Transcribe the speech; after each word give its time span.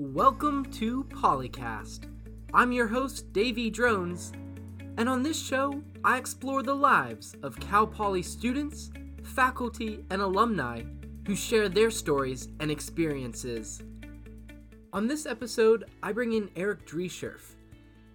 Welcome 0.00 0.66
to 0.74 1.02
Polycast. 1.10 2.04
I'm 2.54 2.70
your 2.70 2.86
host, 2.86 3.32
Davey 3.32 3.68
Drones, 3.68 4.30
and 4.96 5.08
on 5.08 5.24
this 5.24 5.44
show, 5.44 5.82
I 6.04 6.18
explore 6.18 6.62
the 6.62 6.72
lives 6.72 7.34
of 7.42 7.58
Cal 7.58 7.84
Poly 7.84 8.22
students, 8.22 8.92
faculty, 9.24 10.04
and 10.12 10.22
alumni 10.22 10.82
who 11.26 11.34
share 11.34 11.68
their 11.68 11.90
stories 11.90 12.46
and 12.60 12.70
experiences. 12.70 13.82
On 14.92 15.08
this 15.08 15.26
episode, 15.26 15.86
I 16.00 16.12
bring 16.12 16.32
in 16.32 16.48
Eric 16.54 16.86
Driescherf, 16.86 17.56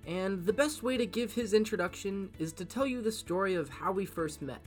and 0.08 0.46
the 0.46 0.54
best 0.54 0.84
way 0.84 0.96
to 0.96 1.06
give 1.06 1.34
his 1.34 1.54
introduction 1.54 2.30
is 2.40 2.54
to 2.54 2.64
tell 2.64 2.88
you 2.88 3.02
the 3.02 3.12
story 3.12 3.56
of 3.56 3.68
how 3.68 3.92
we 3.92 4.06
first 4.06 4.42
met. 4.42 4.62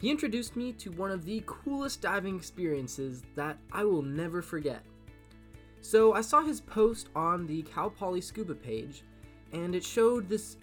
He 0.00 0.10
introduced 0.10 0.56
me 0.56 0.72
to 0.72 0.90
one 0.90 1.12
of 1.12 1.24
the 1.24 1.44
coolest 1.46 2.00
diving 2.00 2.34
experiences 2.34 3.22
that 3.36 3.58
I 3.70 3.84
will 3.84 4.02
never 4.02 4.42
forget. 4.42 4.82
So 5.86 6.14
I 6.14 6.20
saw 6.20 6.42
his 6.42 6.60
post 6.60 7.10
on 7.14 7.46
the 7.46 7.62
Cal 7.62 7.90
Poly 7.90 8.20
Scuba 8.20 8.56
page, 8.56 9.04
and 9.52 9.72
it 9.72 9.84
showed 9.84 10.28
this 10.28 10.56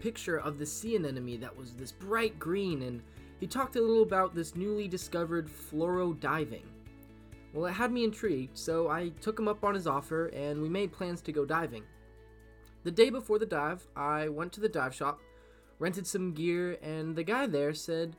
picture 0.00 0.38
of 0.38 0.58
the 0.58 0.64
sea 0.64 0.96
anemone 0.96 1.40
that 1.40 1.54
was 1.54 1.74
this 1.74 1.92
bright 1.92 2.38
green, 2.38 2.80
and 2.80 3.02
he 3.38 3.46
talked 3.46 3.76
a 3.76 3.82
little 3.82 4.02
about 4.02 4.34
this 4.34 4.56
newly 4.56 4.88
discovered 4.88 5.46
fluoro 5.46 6.18
diving. 6.18 6.62
Well, 7.52 7.66
it 7.66 7.72
had 7.72 7.92
me 7.92 8.02
intrigued, 8.02 8.56
so 8.56 8.88
I 8.88 9.10
took 9.20 9.38
him 9.38 9.46
up 9.46 9.62
on 9.62 9.74
his 9.74 9.86
offer, 9.86 10.28
and 10.28 10.62
we 10.62 10.70
made 10.70 10.90
plans 10.90 11.20
to 11.20 11.32
go 11.32 11.44
diving. 11.44 11.82
The 12.84 12.90
day 12.90 13.10
before 13.10 13.38
the 13.38 13.44
dive, 13.44 13.86
I 13.94 14.28
went 14.30 14.54
to 14.54 14.60
the 14.62 14.70
dive 14.70 14.94
shop, 14.94 15.20
rented 15.80 16.06
some 16.06 16.32
gear, 16.32 16.78
and 16.82 17.14
the 17.14 17.24
guy 17.24 17.46
there 17.46 17.74
said, 17.74 18.16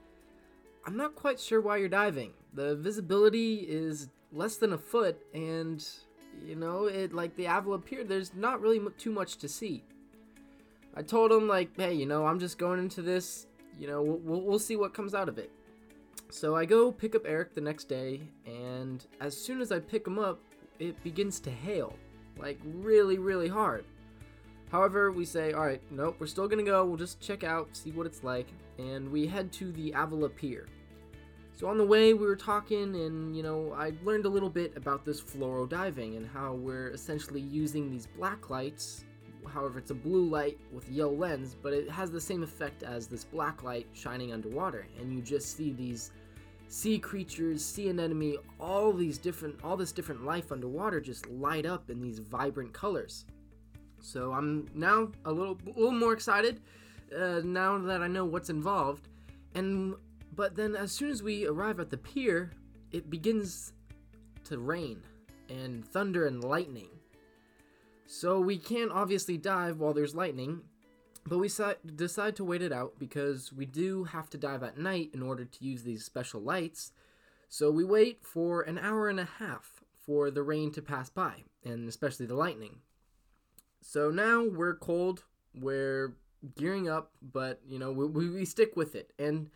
I'm 0.85 0.97
not 0.97 1.15
quite 1.15 1.39
sure 1.39 1.61
why 1.61 1.77
you're 1.77 1.89
diving. 1.89 2.33
The 2.53 2.75
visibility 2.75 3.65
is 3.67 4.09
less 4.31 4.57
than 4.57 4.73
a 4.73 4.77
foot, 4.77 5.19
and 5.33 5.83
you 6.45 6.55
know, 6.55 6.85
it 6.85 7.13
like 7.13 7.35
the 7.35 7.45
Avila 7.45 7.79
Pier, 7.79 8.03
there's 8.03 8.33
not 8.33 8.61
really 8.61 8.77
m- 8.77 8.93
too 8.97 9.11
much 9.11 9.37
to 9.37 9.47
see. 9.47 9.83
I 10.95 11.01
told 11.01 11.31
him 11.31 11.47
like, 11.47 11.69
hey, 11.75 11.93
you 11.93 12.05
know, 12.05 12.25
I'm 12.25 12.39
just 12.39 12.57
going 12.57 12.79
into 12.79 13.01
this. 13.01 13.47
You 13.79 13.87
know, 13.87 14.01
we'll, 14.01 14.41
we'll, 14.41 14.59
see 14.59 14.75
what 14.75 14.93
comes 14.93 15.15
out 15.15 15.27
of 15.27 15.39
it. 15.39 15.51
So 16.29 16.55
I 16.55 16.65
go 16.65 16.91
pick 16.91 17.15
up 17.15 17.23
Eric 17.25 17.55
the 17.55 17.61
next 17.61 17.85
day, 17.85 18.21
and 18.45 19.03
as 19.19 19.35
soon 19.35 19.61
as 19.61 19.71
I 19.71 19.79
pick 19.79 20.05
him 20.05 20.19
up, 20.19 20.39
it 20.79 21.01
begins 21.03 21.39
to 21.41 21.51
hail, 21.51 21.95
like 22.37 22.59
really, 22.63 23.17
really 23.17 23.47
hard. 23.47 23.85
However, 24.71 25.11
we 25.11 25.25
say, 25.25 25.53
all 25.53 25.65
right, 25.65 25.81
nope, 25.91 26.15
we're 26.19 26.27
still 26.27 26.47
gonna 26.47 26.63
go. 26.63 26.85
We'll 26.85 26.97
just 26.97 27.19
check 27.19 27.43
out, 27.43 27.69
see 27.75 27.91
what 27.91 28.05
it's 28.05 28.23
like, 28.23 28.47
and 28.77 29.11
we 29.11 29.27
head 29.27 29.51
to 29.53 29.71
the 29.71 29.91
Avila 29.95 30.29
Pier. 30.29 30.67
So 31.55 31.67
on 31.67 31.77
the 31.77 31.85
way, 31.85 32.13
we 32.13 32.25
were 32.25 32.35
talking, 32.35 32.95
and 32.95 33.35
you 33.37 33.43
know, 33.43 33.73
I 33.77 33.93
learned 34.03 34.25
a 34.25 34.29
little 34.29 34.49
bit 34.49 34.75
about 34.75 35.05
this 35.05 35.21
fluoro 35.21 35.69
diving 35.69 36.15
and 36.15 36.27
how 36.27 36.53
we're 36.53 36.89
essentially 36.89 37.41
using 37.41 37.91
these 37.91 38.07
black 38.07 38.49
lights. 38.49 39.05
However, 39.47 39.77
it's 39.77 39.91
a 39.91 39.95
blue 39.95 40.25
light 40.25 40.57
with 40.71 40.89
a 40.89 40.91
yellow 40.91 41.13
lens, 41.13 41.55
but 41.61 41.73
it 41.73 41.89
has 41.89 42.09
the 42.09 42.19
same 42.19 42.43
effect 42.43 42.81
as 42.81 43.07
this 43.07 43.23
black 43.23 43.61
light 43.61 43.87
shining 43.93 44.33
underwater, 44.33 44.87
and 44.99 45.13
you 45.13 45.21
just 45.21 45.55
see 45.55 45.71
these 45.71 46.11
sea 46.69 46.97
creatures, 46.97 47.63
sea 47.63 47.89
anemone, 47.89 48.37
all 48.59 48.91
these 48.91 49.19
different, 49.19 49.63
all 49.63 49.77
this 49.77 49.91
different 49.91 50.25
life 50.25 50.51
underwater 50.51 50.99
just 50.99 51.29
light 51.29 51.67
up 51.67 51.91
in 51.91 52.01
these 52.01 52.17
vibrant 52.17 52.73
colors. 52.73 53.25
So 53.99 54.33
I'm 54.33 54.67
now 54.73 55.11
a 55.25 55.31
little, 55.31 55.57
a 55.67 55.79
little 55.79 55.91
more 55.91 56.13
excited 56.13 56.61
uh, 57.15 57.41
now 57.43 57.77
that 57.77 58.01
I 58.01 58.07
know 58.07 58.25
what's 58.25 58.49
involved, 58.49 59.07
and 59.53 59.93
but 60.35 60.55
then 60.55 60.75
as 60.75 60.91
soon 60.91 61.09
as 61.09 61.21
we 61.21 61.45
arrive 61.47 61.79
at 61.79 61.89
the 61.89 61.97
pier, 61.97 62.51
it 62.91 63.09
begins 63.09 63.73
to 64.45 64.59
rain 64.59 65.01
and 65.49 65.85
thunder 65.85 66.25
and 66.25 66.43
lightning. 66.43 66.89
So 68.05 68.39
we 68.39 68.57
can't 68.57 68.91
obviously 68.91 69.37
dive 69.37 69.79
while 69.79 69.93
there's 69.93 70.15
lightning, 70.15 70.61
but 71.25 71.37
we 71.37 71.49
decide 71.95 72.35
to 72.35 72.43
wait 72.43 72.61
it 72.61 72.71
out 72.71 72.93
because 72.99 73.53
we 73.53 73.65
do 73.65 74.03
have 74.05 74.29
to 74.31 74.37
dive 74.37 74.63
at 74.63 74.77
night 74.77 75.11
in 75.13 75.21
order 75.21 75.45
to 75.45 75.65
use 75.65 75.83
these 75.83 76.03
special 76.03 76.41
lights. 76.41 76.91
So 77.49 77.71
we 77.71 77.83
wait 77.83 78.25
for 78.25 78.61
an 78.61 78.77
hour 78.77 79.09
and 79.09 79.19
a 79.19 79.29
half 79.39 79.83
for 80.05 80.31
the 80.31 80.43
rain 80.43 80.71
to 80.73 80.81
pass 80.81 81.09
by, 81.09 81.43
and 81.63 81.87
especially 81.87 82.25
the 82.25 82.35
lightning. 82.35 82.77
So 83.81 84.09
now 84.09 84.45
we're 84.45 84.75
cold, 84.75 85.23
we're 85.53 86.15
gearing 86.57 86.89
up, 86.89 87.11
but 87.21 87.61
you 87.67 87.79
know, 87.79 87.91
we, 87.91 88.29
we 88.29 88.45
stick 88.45 88.75
with 88.75 88.95
it. 88.95 89.13
And 89.17 89.49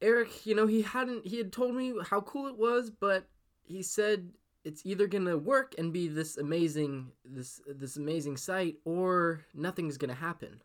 Eric, 0.00 0.46
you 0.46 0.54
know, 0.54 0.66
he 0.66 0.82
hadn't 0.82 1.26
he 1.26 1.38
had 1.38 1.52
told 1.52 1.74
me 1.74 1.94
how 2.08 2.20
cool 2.20 2.46
it 2.46 2.56
was, 2.56 2.90
but 2.90 3.28
he 3.64 3.82
said 3.82 4.30
it's 4.64 4.82
either 4.84 5.06
going 5.06 5.24
to 5.24 5.38
work 5.38 5.74
and 5.78 5.92
be 5.92 6.08
this 6.08 6.36
amazing 6.36 7.10
this 7.24 7.60
this 7.66 7.96
amazing 7.96 8.36
sight 8.36 8.76
or 8.84 9.44
nothing's 9.54 9.96
going 9.96 10.10
to 10.10 10.20
happen. 10.20 10.62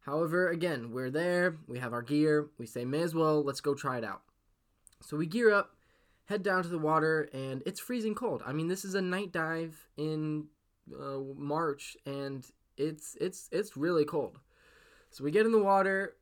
However, 0.00 0.48
again, 0.48 0.92
we're 0.92 1.10
there, 1.10 1.58
we 1.66 1.78
have 1.78 1.92
our 1.92 2.02
gear, 2.02 2.48
we 2.58 2.66
say 2.66 2.84
may 2.84 3.02
as 3.02 3.14
well 3.14 3.44
let's 3.44 3.60
go 3.60 3.74
try 3.74 3.98
it 3.98 4.04
out. 4.04 4.22
So 5.02 5.16
we 5.16 5.26
gear 5.26 5.52
up, 5.52 5.76
head 6.26 6.42
down 6.42 6.62
to 6.62 6.68
the 6.68 6.78
water 6.78 7.28
and 7.32 7.62
it's 7.66 7.80
freezing 7.80 8.14
cold. 8.14 8.42
I 8.46 8.52
mean, 8.52 8.68
this 8.68 8.84
is 8.84 8.94
a 8.94 9.02
night 9.02 9.32
dive 9.32 9.88
in 9.96 10.46
uh, 10.98 11.18
March 11.36 11.96
and 12.06 12.46
it's 12.76 13.16
it's 13.20 13.48
it's 13.52 13.76
really 13.76 14.04
cold. 14.04 14.38
So 15.10 15.24
we 15.24 15.30
get 15.30 15.44
in 15.44 15.52
the 15.52 15.62
water, 15.62 16.14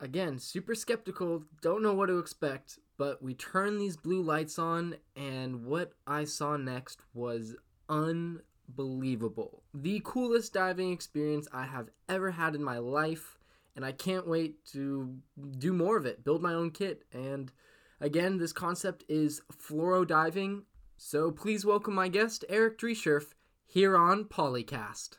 again, 0.00 0.38
super 0.38 0.74
skeptical, 0.74 1.44
don't 1.62 1.82
know 1.82 1.94
what 1.94 2.06
to 2.06 2.18
expect, 2.18 2.78
but 2.98 3.22
we 3.22 3.34
turn 3.34 3.78
these 3.78 3.96
blue 3.96 4.22
lights 4.22 4.58
on, 4.58 4.96
and 5.14 5.64
what 5.64 5.92
I 6.06 6.24
saw 6.24 6.56
next 6.56 7.00
was 7.14 7.56
unbelievable. 7.88 9.62
The 9.74 10.00
coolest 10.04 10.52
diving 10.52 10.92
experience 10.92 11.48
I 11.52 11.64
have 11.66 11.88
ever 12.08 12.30
had 12.30 12.54
in 12.54 12.62
my 12.62 12.78
life, 12.78 13.38
and 13.74 13.84
I 13.84 13.92
can't 13.92 14.26
wait 14.26 14.64
to 14.72 15.14
do 15.58 15.72
more 15.72 15.96
of 15.96 16.06
it, 16.06 16.24
build 16.24 16.42
my 16.42 16.54
own 16.54 16.70
kit. 16.70 17.02
And 17.12 17.52
again, 18.00 18.38
this 18.38 18.52
concept 18.52 19.04
is 19.08 19.42
fluoro 19.52 20.06
diving. 20.06 20.64
So 20.96 21.30
please 21.30 21.66
welcome 21.66 21.94
my 21.94 22.08
guest, 22.08 22.44
Eric 22.48 22.78
Driescherf, 22.78 23.34
here 23.66 23.96
on 23.96 24.24
Polycast. 24.24 25.18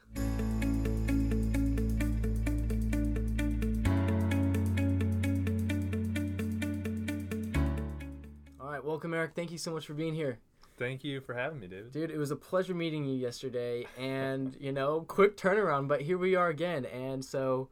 Welcome, 8.97 9.13
Eric. 9.13 9.33
Thank 9.35 9.51
you 9.51 9.59
so 9.59 9.71
much 9.71 9.85
for 9.85 9.93
being 9.93 10.15
here. 10.15 10.39
Thank 10.75 11.03
you 11.03 11.21
for 11.21 11.35
having 11.35 11.59
me, 11.59 11.67
David. 11.67 11.91
Dude, 11.91 12.09
it 12.09 12.17
was 12.17 12.31
a 12.31 12.35
pleasure 12.35 12.73
meeting 12.73 13.05
you 13.05 13.15
yesterday, 13.15 13.85
and 13.95 14.57
you 14.59 14.71
know, 14.71 15.01
quick 15.01 15.37
turnaround, 15.37 15.87
but 15.87 16.01
here 16.01 16.17
we 16.17 16.35
are 16.35 16.49
again. 16.49 16.83
And 16.85 17.23
so, 17.23 17.69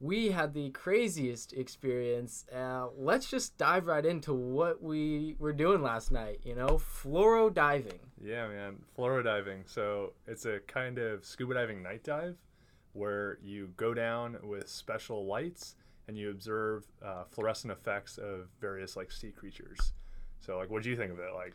we 0.00 0.32
had 0.32 0.52
the 0.52 0.68
craziest 0.72 1.54
experience. 1.54 2.44
Uh, 2.54 2.88
let's 2.94 3.30
just 3.30 3.56
dive 3.56 3.86
right 3.86 4.04
into 4.04 4.34
what 4.34 4.82
we 4.82 5.34
were 5.38 5.54
doing 5.54 5.80
last 5.80 6.12
night. 6.12 6.40
You 6.44 6.54
know, 6.54 6.78
fluoro 6.78 7.50
diving. 7.54 8.00
Yeah, 8.22 8.46
man, 8.48 8.76
fluoro 8.98 9.24
diving. 9.24 9.62
So 9.64 10.12
it's 10.26 10.44
a 10.44 10.58
kind 10.66 10.98
of 10.98 11.24
scuba 11.24 11.54
diving 11.54 11.82
night 11.82 12.04
dive 12.04 12.36
where 12.92 13.38
you 13.42 13.70
go 13.78 13.94
down 13.94 14.36
with 14.42 14.68
special 14.68 15.24
lights 15.24 15.76
and 16.06 16.18
you 16.18 16.28
observe 16.28 16.84
uh, 17.02 17.24
fluorescent 17.30 17.72
effects 17.72 18.18
of 18.18 18.50
various 18.60 18.94
like 18.94 19.10
sea 19.10 19.30
creatures. 19.30 19.94
So, 20.40 20.56
like, 20.58 20.70
what 20.70 20.82
do 20.82 20.90
you 20.90 20.96
think 20.96 21.12
of 21.12 21.18
it? 21.18 21.34
Like, 21.34 21.54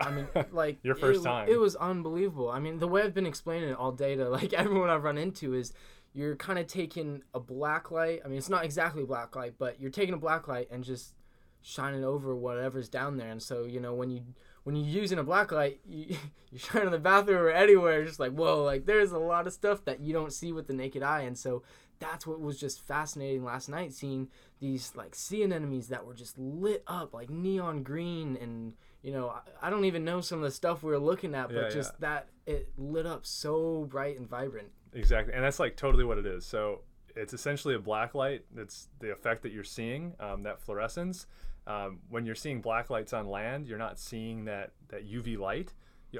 I 0.00 0.10
mean, 0.10 0.28
like 0.52 0.78
Your 0.82 0.94
first 0.94 1.20
it, 1.20 1.24
time. 1.24 1.48
It 1.48 1.58
was 1.58 1.76
unbelievable. 1.76 2.50
I 2.50 2.58
mean, 2.58 2.78
the 2.78 2.88
way 2.88 3.02
I've 3.02 3.14
been 3.14 3.26
explaining 3.26 3.70
it 3.70 3.76
all 3.76 3.92
day 3.92 4.16
to 4.16 4.28
like 4.28 4.52
everyone 4.52 4.90
I've 4.90 5.04
run 5.04 5.18
into 5.18 5.54
is 5.54 5.72
you're 6.14 6.36
kind 6.36 6.58
of 6.58 6.66
taking 6.66 7.22
a 7.34 7.40
black 7.40 7.90
light. 7.90 8.20
I 8.24 8.28
mean, 8.28 8.38
it's 8.38 8.50
not 8.50 8.64
exactly 8.64 9.04
black 9.04 9.34
light, 9.34 9.54
but 9.58 9.80
you're 9.80 9.90
taking 9.90 10.14
a 10.14 10.18
black 10.18 10.46
light 10.48 10.68
and 10.70 10.84
just 10.84 11.14
shining 11.62 12.04
over 12.04 12.34
whatever's 12.34 12.88
down 12.88 13.16
there. 13.16 13.30
And 13.30 13.42
so, 13.42 13.64
you 13.64 13.80
know, 13.80 13.94
when 13.94 14.10
you 14.10 14.22
when 14.64 14.76
you're 14.76 15.02
using 15.02 15.18
a 15.18 15.24
black 15.24 15.52
light, 15.52 15.80
you, 15.88 16.16
you 16.50 16.58
shine 16.58 16.82
in 16.82 16.92
the 16.92 16.98
bathroom 16.98 17.42
or 17.42 17.50
anywhere, 17.50 18.04
just 18.04 18.20
like 18.20 18.32
whoa, 18.32 18.62
like 18.62 18.86
there's 18.86 19.12
a 19.12 19.18
lot 19.18 19.46
of 19.46 19.52
stuff 19.52 19.84
that 19.84 20.00
you 20.00 20.12
don't 20.12 20.32
see 20.32 20.52
with 20.52 20.66
the 20.66 20.74
naked 20.74 21.02
eye. 21.02 21.22
And 21.22 21.38
so 21.38 21.62
that's 22.02 22.26
what 22.26 22.40
was 22.40 22.58
just 22.58 22.80
fascinating 22.82 23.44
last 23.44 23.68
night, 23.68 23.92
seeing 23.92 24.28
these 24.60 24.92
like 24.96 25.14
sea 25.14 25.42
anemones 25.44 25.88
that 25.88 26.04
were 26.04 26.14
just 26.14 26.36
lit 26.38 26.82
up 26.86 27.14
like 27.14 27.30
neon 27.30 27.82
green 27.82 28.36
and 28.40 28.74
you 29.02 29.12
know 29.12 29.28
I, 29.30 29.66
I 29.66 29.70
don't 29.70 29.84
even 29.84 30.04
know 30.04 30.20
some 30.20 30.38
of 30.38 30.44
the 30.44 30.50
stuff 30.50 30.82
we 30.82 30.90
were 30.90 30.98
looking 30.98 31.34
at, 31.34 31.48
but 31.48 31.56
Yeah, 31.56 31.68
just 31.70 32.00
that 32.00 32.28
it 32.46 32.68
lit 32.76 33.06
up 33.06 33.24
so 33.24 33.84
bright 33.88 34.18
and 34.18 34.28
vibrant. 34.28 34.68
exactly, 34.92 35.32
and 35.34 35.44
that's 35.44 35.60
like 35.60 35.76
totally 35.76 36.04
what 36.04 36.18
it 36.18 36.26
is. 36.26 36.44
So 36.44 36.80
it's 37.14 37.32
essentially 37.34 37.74
a 37.74 37.78
black 37.78 38.14
light. 38.14 38.44
That's 38.54 38.88
the 39.00 39.12
effect 39.12 39.42
that 39.42 39.52
you're 39.52 39.64
seeing, 39.64 40.14
um, 40.18 40.42
that 40.42 40.60
fluorescence. 40.60 41.26
Um, 41.66 42.00
when 42.08 42.26
you're 42.26 42.34
seeing 42.34 42.60
black 42.60 42.90
lights 42.90 43.12
on 43.12 43.28
land, 43.28 43.68
you're 43.68 43.78
not 43.78 43.98
seeing 44.00 44.46
that 44.46 44.72
that 44.88 45.08
UV 45.08 45.38
light. 45.38 45.72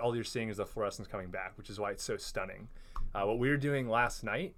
All 0.02 0.14
you're 0.14 0.24
seeing 0.24 0.48
is 0.48 0.56
the 0.58 0.64
fluorescence 0.66 1.06
coming 1.08 1.30
back, 1.30 1.58
which 1.58 1.68
is 1.68 1.78
why 1.80 1.90
it's 1.90 2.02
so 2.04 2.16
stunning. 2.16 2.68
Uh, 3.14 3.24
what 3.24 3.38
we 3.38 3.48
were 3.50 3.58
doing 3.58 3.88
last 3.88 4.22
night, 4.24 4.54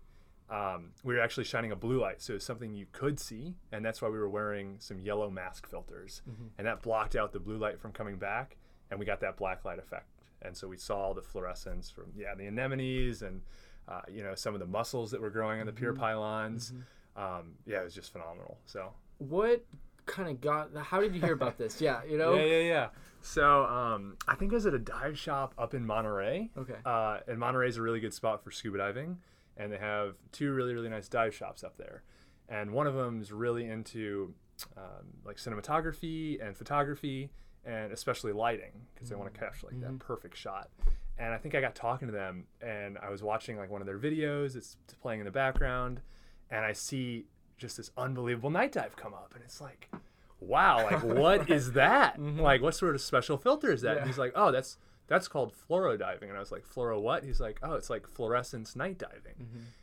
um, 0.50 0.90
we 1.02 1.14
were 1.14 1.20
actually 1.20 1.44
shining 1.44 1.72
a 1.72 1.76
blue 1.76 2.00
light, 2.00 2.20
so 2.20 2.34
it's 2.34 2.44
something 2.44 2.74
you 2.74 2.86
could 2.92 3.18
see, 3.18 3.54
and 3.72 3.84
that's 3.84 4.02
why 4.02 4.08
we 4.08 4.18
were 4.18 4.28
wearing 4.28 4.76
some 4.78 5.00
yellow 5.00 5.30
mask 5.30 5.66
filters, 5.68 6.22
and 6.58 6.66
that 6.66 6.82
blocked 6.82 7.16
out 7.16 7.32
the 7.32 7.40
blue 7.40 7.56
light 7.56 7.80
from 7.80 7.92
coming 7.92 8.16
back, 8.16 8.56
and 8.90 9.00
we 9.00 9.06
got 9.06 9.20
that 9.20 9.36
black 9.36 9.64
light 9.64 9.78
effect. 9.78 10.06
and 10.42 10.54
so 10.56 10.68
we 10.68 10.76
saw 10.76 11.14
the 11.14 11.22
fluorescence 11.22 11.90
from 11.90 12.04
yeah 12.16 12.34
the 12.34 12.46
anemones 12.46 13.22
and 13.22 13.40
uh, 13.88 14.02
you 14.10 14.22
know 14.22 14.34
some 14.34 14.52
of 14.54 14.60
the 14.60 14.66
mussels 14.66 15.10
that 15.10 15.20
were 15.20 15.30
growing 15.30 15.60
on 15.60 15.66
the 15.66 15.72
pier 15.72 15.94
pylons. 15.94 16.72
Um, 17.16 17.54
yeah, 17.66 17.80
it 17.80 17.84
was 17.84 17.94
just 17.94 18.12
phenomenal. 18.12 18.58
So 18.66 18.92
What 19.18 19.64
kind 20.06 20.28
of 20.28 20.40
got? 20.42 20.70
How 20.76 21.00
did 21.00 21.14
you 21.14 21.20
hear 21.22 21.32
about 21.32 21.56
this? 21.56 21.80
Yeah, 21.80 22.02
you 22.06 22.18
know. 22.22 22.34
yeah, 22.34 22.44
yeah, 22.44 22.60
yeah. 22.60 22.88
So 23.22 23.64
um, 23.64 24.16
I 24.28 24.34
think 24.34 24.52
I 24.52 24.56
was 24.56 24.66
at 24.66 24.74
a 24.74 24.78
dive 24.78 25.18
shop 25.18 25.54
up 25.56 25.72
in 25.72 25.86
Monterey. 25.86 26.50
Okay. 26.58 26.74
Uh, 26.84 27.20
and 27.26 27.38
Monterey 27.38 27.68
is 27.68 27.78
a 27.78 27.82
really 27.82 28.00
good 28.00 28.12
spot 28.12 28.44
for 28.44 28.50
scuba 28.50 28.76
diving, 28.78 29.18
and 29.56 29.72
they 29.72 29.78
have 29.78 30.16
two 30.32 30.52
really 30.52 30.74
really 30.74 30.88
nice 30.88 31.08
dive 31.08 31.34
shops 31.34 31.64
up 31.64 31.76
there, 31.76 32.02
and 32.48 32.72
one 32.72 32.86
of 32.86 32.94
them 32.94 33.20
is 33.20 33.32
really 33.32 33.66
into 33.66 34.34
um, 34.76 35.06
like 35.24 35.36
cinematography 35.36 36.44
and 36.44 36.56
photography, 36.56 37.30
and 37.64 37.92
especially 37.92 38.32
lighting 38.32 38.72
because 38.94 39.08
they 39.08 39.16
want 39.16 39.32
to 39.32 39.38
mm. 39.38 39.42
catch 39.42 39.62
like 39.62 39.78
that 39.80 39.86
mm-hmm. 39.86 39.96
perfect 39.98 40.36
shot. 40.36 40.70
And 41.16 41.32
I 41.32 41.38
think 41.38 41.54
I 41.54 41.60
got 41.60 41.74
talking 41.74 42.08
to 42.08 42.12
them, 42.12 42.46
and 42.60 42.98
I 42.98 43.10
was 43.10 43.22
watching 43.22 43.56
like 43.56 43.70
one 43.70 43.80
of 43.80 43.86
their 43.86 43.98
videos. 43.98 44.56
It's 44.56 44.76
playing 45.00 45.20
in 45.20 45.26
the 45.26 45.32
background, 45.32 46.00
and 46.50 46.64
I 46.64 46.72
see 46.72 47.26
just 47.56 47.76
this 47.76 47.90
unbelievable 47.96 48.50
night 48.50 48.72
dive 48.72 48.96
come 48.96 49.14
up, 49.14 49.32
and 49.34 49.44
it's 49.44 49.60
like, 49.60 49.90
wow, 50.40 50.84
like 50.84 51.02
what 51.02 51.50
is 51.50 51.72
that? 51.72 52.18
Mm-hmm. 52.24 52.40
Like 52.40 52.62
what 52.62 52.74
sort 52.74 52.94
of 52.94 53.00
special 53.00 53.36
filter 53.36 53.72
is 53.72 53.82
that? 53.82 53.94
Yeah. 53.94 53.98
And 53.98 54.06
he's 54.06 54.18
like, 54.18 54.32
oh, 54.34 54.50
that's 54.50 54.78
that's 55.06 55.28
called 55.28 55.52
fluoro 55.52 55.98
diving, 55.98 56.28
and 56.28 56.36
I 56.36 56.40
was 56.40 56.52
like, 56.52 56.64
fluoro 56.66 57.00
what? 57.00 57.24
He's 57.24 57.40
like, 57.40 57.58
oh, 57.62 57.74
it's 57.74 57.90
like 57.90 58.06
fluorescence 58.06 58.74
night 58.74 58.98
diving. 58.98 59.36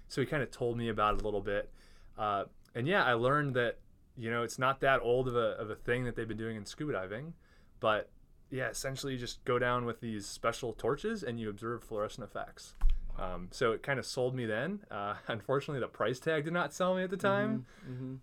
So 0.08 0.22
he 0.22 0.28
kind 0.28 0.44
of 0.44 0.52
told 0.52 0.78
me 0.78 0.90
about 0.90 1.16
it 1.16 1.22
a 1.22 1.26
little 1.26 1.42
bit, 1.42 1.72
uh, 2.18 2.46
and 2.76 2.88
yeah, 2.88 3.04
I 3.04 3.14
learned 3.14 3.56
that 3.56 3.80
you 4.18 4.30
know 4.30 4.44
it's 4.44 4.60
not 4.60 4.82
that 4.82 5.00
old 5.02 5.28
of 5.28 5.36
a 5.36 5.58
of 5.60 5.70
a 5.70 5.76
thing 5.76 6.04
that 6.06 6.16
they've 6.16 6.28
been 6.28 6.38
doing 6.38 6.58
in 6.58 6.66
scuba 6.66 6.94
diving, 6.94 7.34
but 7.80 8.10
yeah, 8.50 8.70
essentially 8.70 9.14
you 9.14 9.20
just 9.20 9.44
go 9.46 9.58
down 9.58 9.86
with 9.86 10.02
these 10.02 10.26
special 10.26 10.74
torches 10.74 11.24
and 11.24 11.40
you 11.40 11.50
observe 11.50 11.84
fluorescent 11.84 12.24
effects. 12.24 12.76
Um, 13.18 13.48
so 13.52 13.72
it 13.72 13.84
kind 13.84 14.00
of 14.00 14.06
sold 14.06 14.36
me 14.36 14.46
then. 14.46 14.82
Uh, 14.90 15.16
unfortunately, 15.28 15.80
the 15.80 15.88
price 15.88 16.20
tag 16.20 16.44
did 16.44 16.54
not 16.54 16.74
sell 16.74 16.96
me 16.96 17.04
at 17.04 17.10
the 17.10 17.18
time. 17.18 17.66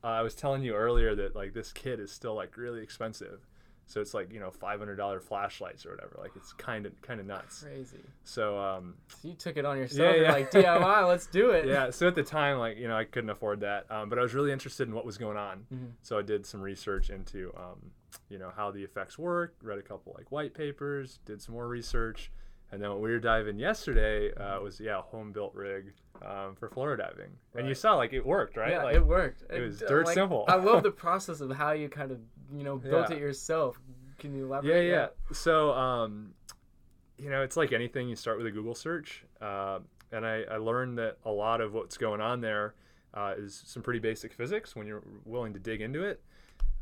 Uh, 0.05 0.09
I 0.09 0.23
was 0.23 0.35
telling 0.35 0.63
you 0.63 0.75
earlier 0.75 1.15
that 1.15 1.35
like 1.35 1.55
this 1.55 1.73
kit 1.73 1.99
is 2.01 2.13
still 2.13 2.35
like 2.35 2.57
really 2.57 2.83
expensive. 2.83 3.47
So 3.89 4.03
it's 4.03 4.13
like 4.13 4.31
you 4.33 4.39
know 4.39 4.51
five 4.51 4.79
hundred 4.79 4.97
dollar 4.97 5.19
flashlights 5.19 5.87
or 5.87 5.91
whatever. 5.91 6.17
Like 6.21 6.33
it's 6.37 6.53
kind 6.53 6.85
of 6.85 7.01
kind 7.01 7.21
of 7.21 7.27
nuts. 7.27 7.63
Crazy. 7.63 7.97
So 8.23 8.59
um, 8.59 8.95
So 9.09 9.29
you 9.29 9.35
took 9.35 9.57
it 9.57 9.65
on 9.65 9.79
yourself. 9.79 10.15
You're 10.15 10.25
yeah. 10.25 10.33
like 10.33 10.51
DIY. 10.51 11.09
Let's 11.09 11.27
do 11.27 11.51
it. 11.51 11.67
yeah. 11.67 11.89
So 11.91 12.07
at 12.07 12.15
the 12.15 12.23
time, 12.23 12.59
like 12.59 12.77
you 12.77 12.87
know, 12.87 12.97
I 12.97 13.05
couldn't 13.05 13.31
afford 13.31 13.61
that, 13.61 13.91
um, 13.91 14.11
but 14.11 14.19
I 14.19 14.23
was 14.23 14.35
really 14.35 14.53
interested 14.53 14.89
in 14.89 14.95
what 14.95 15.07
was 15.07 15.17
going 15.17 15.39
on. 15.39 15.67
Mhm. 15.75 15.91
So 16.03 16.19
I 16.19 16.23
did 16.23 16.45
some 16.45 16.61
research 16.61 17.09
into 17.09 17.51
um, 17.57 17.91
you 18.29 18.39
know 18.39 18.53
how 18.55 18.71
the 18.71 18.85
effects 18.85 19.19
work. 19.19 19.57
Read 19.63 19.79
a 19.79 19.83
couple 19.83 20.15
like 20.17 20.31
white 20.31 20.53
papers. 20.53 21.19
Did 21.25 21.41
some 21.41 21.55
more 21.55 21.67
research, 21.67 22.31
and 22.71 22.83
then 22.83 22.91
when 22.91 23.01
we 23.01 23.11
were 23.11 23.19
diving 23.19 23.59
yesterday, 23.59 24.35
uh, 24.35 24.61
was 24.61 24.81
yeah 24.81 24.99
a 24.99 25.03
home 25.03 25.33
built 25.33 25.55
rig 25.55 25.95
um, 26.23 26.57
for 26.57 26.69
fluoro 26.69 26.99
diving, 26.99 27.31
and 27.55 27.67
you 27.67 27.75
saw 27.75 27.95
like 27.95 28.13
it 28.13 28.27
worked, 28.27 28.59
right? 28.59 28.73
Yeah, 28.73 28.85
like, 28.85 28.97
it 28.97 29.07
worked. 29.07 29.45
it 29.51 29.61
was 29.61 29.83
uh, 29.83 29.89
dirt 29.89 30.09
simple. 30.09 30.45
I 30.47 30.57
love 30.57 30.83
the 30.91 30.91
process 30.91 31.41
of 31.41 31.53
how 31.53 31.73
you 31.73 31.89
kind 31.89 32.11
of 32.11 32.19
you 32.53 32.65
know 32.65 32.77
built 32.77 33.11
Yeah. 33.11 33.17
it 33.17 33.21
yourself. 33.21 33.81
Can 34.19 34.35
you 34.35 34.47
elaborate? 34.47 34.87
Yeah, 34.89 34.91
yeah. 34.91 35.07
So, 35.33 35.73
um, 35.73 36.35
you 37.17 37.31
know, 37.31 37.43
it's 37.43 37.57
like 37.57 37.73
anything. 37.73 38.09
You 38.09 38.17
start 38.17 38.39
with 38.39 38.47
a 38.47 38.51
Google 38.51 38.75
search, 38.75 39.25
uh, 39.41 39.79
and 40.13 40.27
I, 40.27 40.43
I 40.51 40.57
learned 40.57 40.99
that 40.99 41.19
a 41.25 41.31
lot 41.31 41.61
of 41.61 41.73
what's 41.75 41.97
going 41.97 42.21
on 42.21 42.41
there 42.41 42.75
uh, 43.15 43.35
is 43.37 43.63
some 43.67 43.83
pretty 43.83 44.01
basic 44.01 44.33
physics 44.33 44.75
when 44.75 44.87
you're 44.87 45.03
willing 45.25 45.53
to 45.53 45.59
dig 45.61 45.81
into 45.81 46.03
it. 46.05 46.21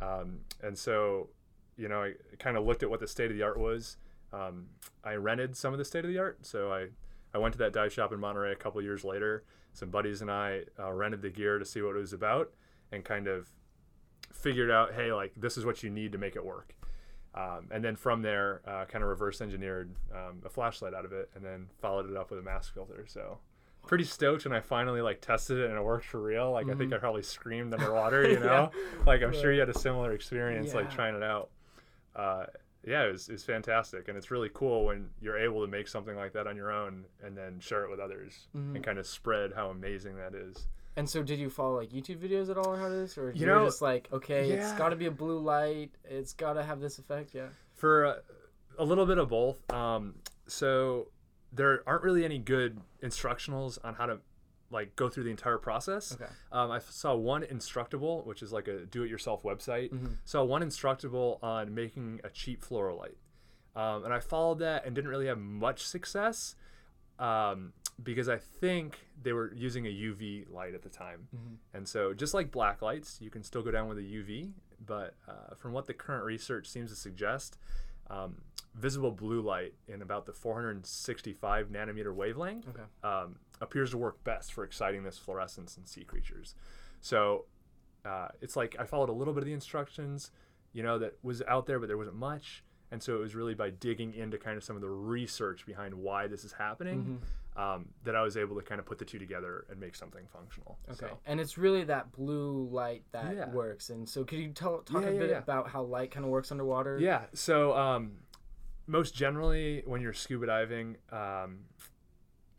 Um, 0.00 0.40
and 0.62 0.76
so, 0.76 1.28
you 1.76 1.88
know, 1.88 2.02
I 2.02 2.12
kind 2.38 2.56
of 2.56 2.64
looked 2.64 2.82
at 2.82 2.90
what 2.90 3.00
the 3.00 3.06
state 3.08 3.30
of 3.30 3.36
the 3.36 3.42
art 3.42 3.58
was. 3.58 3.96
Um, 4.32 4.66
I 5.04 5.14
rented 5.14 5.56
some 5.56 5.72
of 5.72 5.78
the 5.78 5.84
state 5.84 6.04
of 6.04 6.10
the 6.10 6.18
art, 6.18 6.44
so 6.46 6.72
I 6.72 6.88
I 7.34 7.38
went 7.38 7.52
to 7.52 7.58
that 7.58 7.72
dive 7.72 7.92
shop 7.92 8.12
in 8.12 8.20
Monterey 8.20 8.52
a 8.52 8.56
couple 8.56 8.80
years 8.82 9.04
later. 9.04 9.44
Some 9.74 9.90
buddies 9.90 10.22
and 10.22 10.30
I 10.30 10.62
uh, 10.78 10.90
rented 10.92 11.20
the 11.20 11.28
gear 11.30 11.58
to 11.58 11.64
see 11.66 11.82
what 11.82 11.96
it 11.96 11.98
was 11.98 12.12
about, 12.14 12.50
and 12.92 13.04
kind 13.04 13.26
of 13.28 13.48
figured 14.36 14.70
out, 14.70 14.94
hey, 14.94 15.12
like 15.12 15.32
this 15.36 15.56
is 15.56 15.64
what 15.64 15.82
you 15.82 15.90
need 15.90 16.12
to 16.12 16.18
make 16.18 16.36
it 16.36 16.44
work. 16.44 16.74
Um, 17.34 17.68
and 17.70 17.84
then 17.84 17.96
from 17.96 18.22
there, 18.22 18.62
uh, 18.66 18.86
kind 18.86 19.04
of 19.04 19.10
reverse 19.10 19.40
engineered 19.42 19.94
um, 20.14 20.40
a 20.44 20.48
flashlight 20.48 20.94
out 20.94 21.04
of 21.04 21.12
it, 21.12 21.28
and 21.34 21.44
then 21.44 21.66
followed 21.80 22.10
it 22.10 22.16
up 22.16 22.30
with 22.30 22.38
a 22.38 22.42
mask 22.42 22.72
filter. 22.72 23.04
So 23.06 23.38
pretty 23.86 24.04
stoked 24.04 24.44
when 24.44 24.52
I 24.52 24.60
finally 24.60 25.00
like 25.00 25.20
tested 25.20 25.58
it 25.58 25.70
and 25.70 25.78
it 25.78 25.82
worked 25.82 26.06
for 26.06 26.20
real. 26.20 26.50
Like 26.52 26.68
I 26.68 26.74
think 26.74 26.92
I 26.92 26.98
probably 26.98 27.22
screamed 27.22 27.72
underwater, 27.74 28.28
you 28.30 28.40
know. 28.40 28.70
Like 29.06 29.22
I'm 29.22 29.32
sure 29.32 29.52
you 29.52 29.60
had 29.60 29.68
a 29.68 29.78
similar 29.78 30.12
experience 30.12 30.74
like 30.74 30.90
trying 30.90 31.14
it 31.14 31.22
out. 31.22 31.50
Uh, 32.14 32.46
yeah, 32.86 33.04
it 33.04 33.12
was, 33.12 33.28
it 33.28 33.32
was 33.32 33.44
fantastic, 33.44 34.06
and 34.08 34.16
it's 34.16 34.30
really 34.30 34.48
cool 34.54 34.86
when 34.86 35.08
you're 35.20 35.36
able 35.38 35.60
to 35.64 35.66
make 35.70 35.88
something 35.88 36.14
like 36.16 36.32
that 36.34 36.46
on 36.46 36.56
your 36.56 36.70
own 36.70 37.04
and 37.22 37.36
then 37.36 37.58
share 37.60 37.84
it 37.84 37.90
with 37.90 37.98
others 38.00 38.46
and 38.76 38.84
kind 38.84 38.98
of 38.98 39.06
spread 39.06 39.52
how 39.54 39.70
amazing 39.70 40.16
that 40.16 40.34
is. 40.34 40.68
And 40.96 41.08
so, 41.08 41.22
did 41.22 41.38
you 41.38 41.50
follow 41.50 41.76
like 41.76 41.90
YouTube 41.90 42.18
videos 42.18 42.50
at 42.50 42.56
all 42.56 42.70
on 42.70 42.78
how 42.78 42.88
this, 42.88 43.18
or 43.18 43.30
you, 43.30 43.40
You 43.40 43.46
were 43.46 43.58
know, 43.58 43.64
just 43.66 43.82
like, 43.82 44.08
okay, 44.12 44.50
it's 44.50 44.72
got 44.72 44.88
to 44.88 44.96
be 44.96 45.06
a 45.06 45.10
blue 45.10 45.38
light, 45.38 45.90
it's 46.04 46.32
got 46.32 46.54
to 46.54 46.64
have 46.64 46.80
this 46.80 46.98
effect, 46.98 47.34
yeah. 47.34 47.48
for 47.74 48.06
uh, 48.06 48.14
a 48.78 48.84
little 48.84 49.04
bit 49.04 49.18
of 49.18 49.28
both. 49.28 49.70
Um, 49.72 50.14
so 50.46 51.08
there 51.52 51.82
aren't 51.86 52.02
really 52.02 52.24
any 52.24 52.38
good 52.38 52.80
instructionals 53.02 53.78
on 53.84 53.94
how 53.94 54.06
to 54.06 54.18
like 54.70 54.96
go 54.96 55.08
through 55.08 55.24
the 55.24 55.30
entire 55.30 55.58
process. 55.58 56.12
Okay. 56.12 56.30
Um, 56.50 56.70
I 56.70 56.78
saw 56.78 57.14
one 57.14 57.42
instructable, 57.42 58.24
which 58.26 58.42
is 58.42 58.52
like 58.52 58.66
a 58.66 58.86
do-it-yourself 58.86 59.42
website. 59.42 59.92
Mm-hmm. 59.92 60.14
Saw 60.24 60.44
one 60.44 60.62
instructable 60.62 61.42
on 61.42 61.74
making 61.74 62.20
a 62.24 62.30
cheap 62.30 62.64
fluorolight, 62.64 63.16
um, 63.76 64.04
and 64.04 64.14
I 64.14 64.20
followed 64.20 64.60
that 64.60 64.86
and 64.86 64.94
didn't 64.94 65.10
really 65.10 65.26
have 65.26 65.38
much 65.38 65.84
success 65.86 66.56
um, 67.18 67.72
because 68.02 68.28
I 68.28 68.36
think 68.38 68.98
they 69.22 69.32
were 69.32 69.52
using 69.54 69.86
a 69.86 69.90
UV 69.90 70.50
light 70.52 70.74
at 70.74 70.82
the 70.82 70.88
time, 70.88 71.28
and 71.74 71.88
so 71.88 72.12
just 72.14 72.34
like 72.34 72.50
black 72.50 72.82
lights, 72.82 73.18
you 73.20 73.30
can 73.30 73.42
still 73.42 73.62
go 73.62 73.70
down 73.70 73.88
with 73.88 73.98
a 73.98 74.02
UV, 74.02 74.52
but 74.84 75.14
uh, 75.28 75.54
from 75.56 75.72
what 75.72 75.86
the 75.86 75.94
current 75.94 76.24
research 76.24 76.68
seems 76.68 76.90
to 76.90 76.96
suggest. 76.96 77.58
Um, 78.08 78.42
visible 78.76 79.10
blue 79.10 79.40
light 79.40 79.72
in 79.88 80.00
about 80.02 80.26
the 80.26 80.32
465 80.32 81.68
nanometer 81.68 82.14
wavelength 82.14 82.68
Okay. 82.68 82.82
um, 83.02 83.36
appears 83.60 83.90
to 83.90 83.98
work 83.98 84.22
best 84.22 84.52
for 84.52 84.64
exciting 84.64 85.02
this 85.02 85.18
fluorescence 85.18 85.76
in 85.76 85.86
sea 85.86 86.04
creatures. 86.04 86.54
So 87.00 87.46
uh, 88.04 88.28
it's 88.40 88.54
like 88.54 88.76
I 88.78 88.84
followed 88.84 89.08
a 89.08 89.12
little 89.12 89.32
bit 89.34 89.40
of 89.42 89.46
the 89.46 89.54
instructions, 89.54 90.30
you 90.72 90.82
know, 90.82 90.98
that 90.98 91.14
was 91.22 91.42
out 91.48 91.66
there, 91.66 91.78
but 91.80 91.86
there 91.88 91.96
wasn't 91.96 92.16
much. 92.16 92.62
And 92.92 93.02
so 93.02 93.16
it 93.16 93.18
was 93.20 93.34
really 93.34 93.54
by 93.54 93.70
digging 93.70 94.14
into 94.14 94.38
kind 94.38 94.56
of 94.56 94.62
some 94.62 94.76
of 94.76 94.82
the 94.82 94.88
research 94.90 95.66
behind 95.66 95.94
why 95.94 96.26
this 96.28 96.44
is 96.44 96.52
happening 96.52 97.20
um, 97.56 97.86
that 98.04 98.14
I 98.14 98.22
was 98.22 98.36
able 98.36 98.54
to 98.56 98.62
kind 98.62 98.78
of 98.78 98.86
put 98.86 98.98
the 98.98 99.04
two 99.04 99.18
together 99.18 99.64
and 99.70 99.80
make 99.80 99.94
something 99.96 100.26
functional. 100.32 100.78
Okay. 100.90 101.06
So, 101.08 101.18
And 101.26 101.40
it's 101.40 101.56
really 101.56 101.84
that 101.84 102.12
blue 102.12 102.68
light 102.70 103.02
that 103.12 103.34
Yeah. 103.34 103.50
works. 103.50 103.88
And 103.90 104.08
so, 104.08 104.24
could 104.24 104.38
you 104.38 104.50
tell, 104.52 104.78
talk 104.82 105.02
Yeah, 105.02 105.08
a 105.08 105.12
yeah, 105.12 105.18
bit 105.20 105.30
about 105.38 105.68
how 105.70 105.82
light 105.82 106.10
kind 106.10 106.24
of 106.24 106.30
works 106.30 106.52
underwater? 106.52 106.98
yeah. 106.98 107.24
So 107.32 107.74
um, 107.76 108.18
most 108.86 109.14
generally, 109.14 109.82
when 109.86 110.00
you're 110.02 110.12
scuba 110.12 110.46
diving, 110.46 110.96
um, 111.10 111.60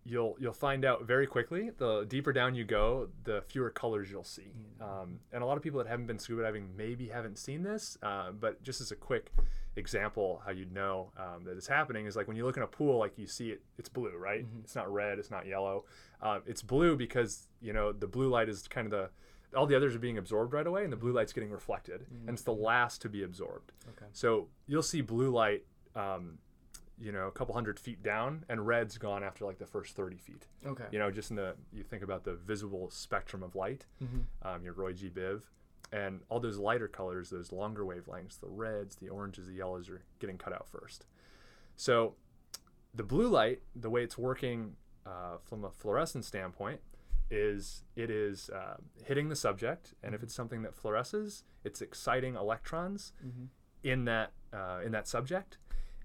you'll 0.04 0.36
you'll 0.40 0.54
find 0.54 0.86
out 0.86 1.04
very 1.06 1.28
quickly. 1.28 1.70
The 1.78 2.06
deeper 2.06 2.32
down 2.34 2.56
you 2.56 2.64
go, 2.64 3.10
the 3.24 3.42
fewer 3.42 3.70
colors 3.70 4.10
you'll 4.10 4.24
see. 4.24 4.52
Um, 4.82 5.20
and 5.34 5.44
a 5.44 5.46
lot 5.46 5.58
of 5.58 5.64
people 5.64 5.80
that 5.84 5.88
haven't 5.90 6.08
been 6.08 6.18
scuba 6.20 6.44
diving 6.44 6.76
maybe 6.78 7.10
haven't 7.10 7.38
seen 7.38 7.62
this. 7.64 7.98
Uh, 8.02 8.32
but 8.32 8.64
just 8.64 8.80
as 8.82 8.92
a 8.92 8.96
quick 8.96 9.32
example, 9.78 10.42
how 10.46 10.52
you'd 10.52 10.74
know 10.74 11.12
um, 11.18 11.44
that 11.46 11.56
it's 11.56 11.68
happening 11.68 12.06
is 12.06 12.16
like 12.16 12.28
when 12.28 12.36
you 12.36 12.46
look 12.46 12.58
in 12.58 12.64
a 12.64 12.68
pool, 12.68 12.98
like 12.98 13.18
you 13.18 13.28
see 13.28 13.52
it, 13.52 13.62
it's 13.78 13.90
blue, 13.90 14.18
right? 14.18 14.46
It's 14.64 14.76
not 14.76 14.92
red, 14.92 15.20
it's 15.20 15.32
not 15.32 15.46
yellow. 15.46 15.86
Um, 16.22 16.42
it's 16.46 16.62
blue 16.62 16.96
because 16.96 17.48
you 17.62 17.74
know 17.74 17.92
the 17.92 18.08
blue 18.08 18.30
light 18.30 18.50
is 18.50 18.68
kind 18.68 18.86
of 18.86 18.92
the 18.92 19.10
all 19.58 19.66
the 19.66 19.76
others 19.76 19.96
are 19.96 20.00
being 20.00 20.18
absorbed 20.18 20.54
right 20.54 20.68
away, 20.68 20.84
and 20.84 20.92
the 20.92 20.98
blue 20.98 21.14
light's 21.14 21.32
getting 21.32 21.52
reflected, 21.52 22.06
and 22.28 22.34
it's 22.34 22.42
the 22.42 22.54
last 22.54 23.02
to 23.04 23.10
be 23.10 23.24
absorbed. 23.24 23.72
Okay. 23.90 24.08
So 24.12 24.48
you'll 24.68 24.84
see 24.84 25.02
blue 25.02 25.30
light, 25.30 25.64
um, 25.96 26.40
you 27.00 27.12
know, 27.12 27.28
a 27.28 27.32
couple 27.32 27.54
hundred 27.56 27.80
feet 27.80 28.04
down, 28.04 28.44
and 28.50 28.68
red's 28.68 28.98
gone 28.98 29.24
after 29.24 29.46
like 29.46 29.58
the 29.58 29.66
first 29.66 29.96
30 29.96 30.18
feet. 30.18 30.48
Okay. 30.66 30.84
You 30.92 31.00
know, 31.00 31.12
just 31.12 31.30
in 31.30 31.38
the, 31.38 31.56
you 31.72 31.84
think 31.84 32.04
about 32.04 32.24
the 32.26 32.34
visible 32.34 32.90
spectrum 32.92 33.42
of 33.42 33.56
light, 33.56 33.86
um, 34.42 34.64
your 34.64 34.74
Roy 34.74 34.92
G. 34.94 35.10
Biv, 35.10 35.44
and 35.92 36.22
all 36.30 36.40
those 36.40 36.58
lighter 36.58 36.88
colors, 36.88 37.30
those 37.30 37.52
longer 37.52 37.84
wavelengths, 37.84 38.40
the 38.40 38.50
reds, 38.50 38.96
the 38.98 39.10
oranges, 39.10 39.48
the 39.48 39.54
yellows 39.54 39.90
are 39.90 40.02
getting 40.20 40.38
cut 40.38 40.54
out 40.54 40.68
first. 40.70 41.06
So 41.76 42.16
the 42.94 43.04
blue 43.04 43.28
light, 43.28 43.62
the 43.76 43.90
way 43.90 44.04
it's 44.04 44.18
working 44.18 44.76
uh, 45.06 45.38
from 45.44 45.64
a 45.64 45.70
fluorescence 45.70 46.28
standpoint, 46.28 46.82
is 47.30 47.84
it 47.96 48.10
is 48.10 48.50
uh, 48.50 48.78
hitting 49.06 49.30
the 49.30 49.36
subject, 49.36 49.94
and 50.02 50.16
if 50.16 50.24
it's 50.24 50.34
something 50.34 50.62
that 50.62 50.76
fluoresces, 50.76 51.44
it's 51.64 51.82
exciting 51.82 52.36
electrons 52.36 53.12
in 53.84 54.06
that 54.06 54.32
uh, 54.54 54.80
in 54.86 54.92
that 54.94 55.08
subject, 55.08 55.58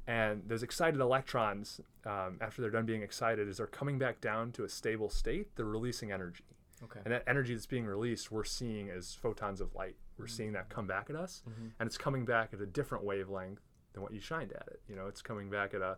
and 0.07 0.43
those 0.49 0.65
excited 0.65 1.01
electrons, 1.01 1.81
um, 2.05 2.39
after 2.41 2.61
they're 2.61 2.73
done 2.73 2.87
being 2.87 3.03
excited, 3.03 3.49
as 3.49 3.59
they're 3.59 3.69
coming 3.69 3.99
back 3.99 4.21
down 4.21 4.51
to 4.53 4.65
a 4.65 4.69
stable 4.69 5.09
state, 5.09 5.55
they're 5.55 5.65
releasing 5.65 6.11
energy, 6.11 6.43
Okay. 6.85 7.01
and 7.05 7.13
that 7.13 7.25
energy 7.27 7.55
that's 7.55 7.67
being 7.67 7.87
released, 7.87 8.31
we're 8.33 8.45
seeing 8.45 8.91
as 8.91 9.15
photons 9.15 9.61
of 9.61 9.75
light. 9.75 9.97
We're 10.19 10.27
mm-hmm. 10.27 10.35
seeing 10.35 10.53
that 10.53 10.69
come 10.69 10.87
back 10.87 11.11
at 11.11 11.17
us, 11.17 11.43
mm-hmm. 11.49 11.69
and 11.79 11.87
it's 11.87 11.99
coming 11.99 12.25
back 12.25 12.51
at 12.53 12.61
a 12.61 12.67
different 12.67 13.05
wavelength 13.05 13.61
than 13.93 14.03
what 14.03 14.13
you 14.13 14.21
shined 14.21 14.53
at 14.53 14.67
it. 14.69 14.81
You 14.89 14.97
know, 14.97 15.07
it's 15.07 15.23
coming 15.23 15.51
back 15.51 15.75
at 15.75 15.83
a 15.83 15.97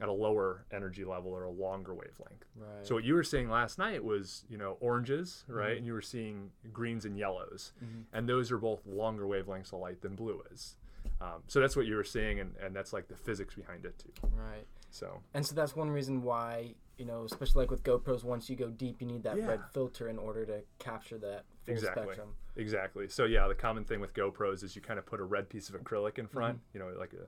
at 0.00 0.08
a 0.08 0.12
lower 0.12 0.64
energy 0.72 1.04
level 1.04 1.30
or 1.30 1.44
a 1.44 1.50
longer 1.50 1.94
wavelength. 1.94 2.44
Right. 2.56 2.84
So 2.84 2.96
what 2.96 3.04
you 3.04 3.14
were 3.14 3.22
seeing 3.22 3.48
last 3.48 3.78
night 3.78 4.02
was, 4.02 4.44
you 4.48 4.58
know, 4.58 4.76
oranges, 4.80 5.44
right? 5.46 5.68
Mm-hmm. 5.68 5.76
And 5.76 5.86
you 5.86 5.92
were 5.92 6.02
seeing 6.02 6.50
greens 6.72 7.04
and 7.04 7.16
yellows, 7.16 7.72
and 8.12 8.28
those 8.28 8.50
are 8.50 8.58
both 8.58 8.84
longer 8.86 9.24
wavelengths 9.24 9.72
of 9.72 9.80
light 9.80 10.00
than 10.00 10.16
blue 10.16 10.42
is. 10.52 10.76
Um, 11.20 11.42
so 11.46 11.60
that's 11.60 11.76
what 11.76 11.86
you 11.86 11.94
were 11.94 12.04
seeing, 12.04 12.40
and, 12.40 12.54
and 12.60 12.74
that's 12.74 12.92
like 12.92 13.06
the 13.08 13.14
physics 13.14 13.54
behind 13.54 13.84
it 13.84 13.96
too. 13.98 14.28
right. 14.36 14.66
So 14.90 15.20
And 15.32 15.44
so 15.44 15.54
that's 15.54 15.74
one 15.74 15.90
reason 15.90 16.22
why, 16.22 16.74
you 16.96 17.04
know, 17.04 17.24
especially 17.24 17.62
like 17.64 17.70
with 17.70 17.82
GoPros, 17.82 18.22
once 18.24 18.48
you 18.48 18.56
go 18.56 18.70
deep, 18.70 19.00
you 19.00 19.06
need 19.06 19.22
that 19.24 19.36
Yeah. 19.36 19.46
red 19.46 19.60
filter 19.72 20.08
in 20.08 20.18
order 20.18 20.44
to 20.46 20.62
capture 20.78 21.18
that 21.18 21.44
full 21.64 21.74
Exactly. 21.74 22.04
spectrum. 22.04 22.34
exactly. 22.56 23.08
So 23.08 23.24
yeah, 23.24 23.48
the 23.48 23.54
common 23.54 23.84
thing 23.84 24.00
with 24.00 24.14
GoPros 24.14 24.62
is 24.62 24.76
you 24.76 24.82
kind 24.82 24.98
of 24.98 25.06
put 25.06 25.18
a 25.20 25.24
red 25.24 25.48
piece 25.48 25.68
of 25.68 25.74
acrylic 25.74 26.18
in 26.18 26.26
front, 26.26 26.60
you 26.72 26.80
know, 26.80 26.88
like 26.98 27.12
a 27.14 27.26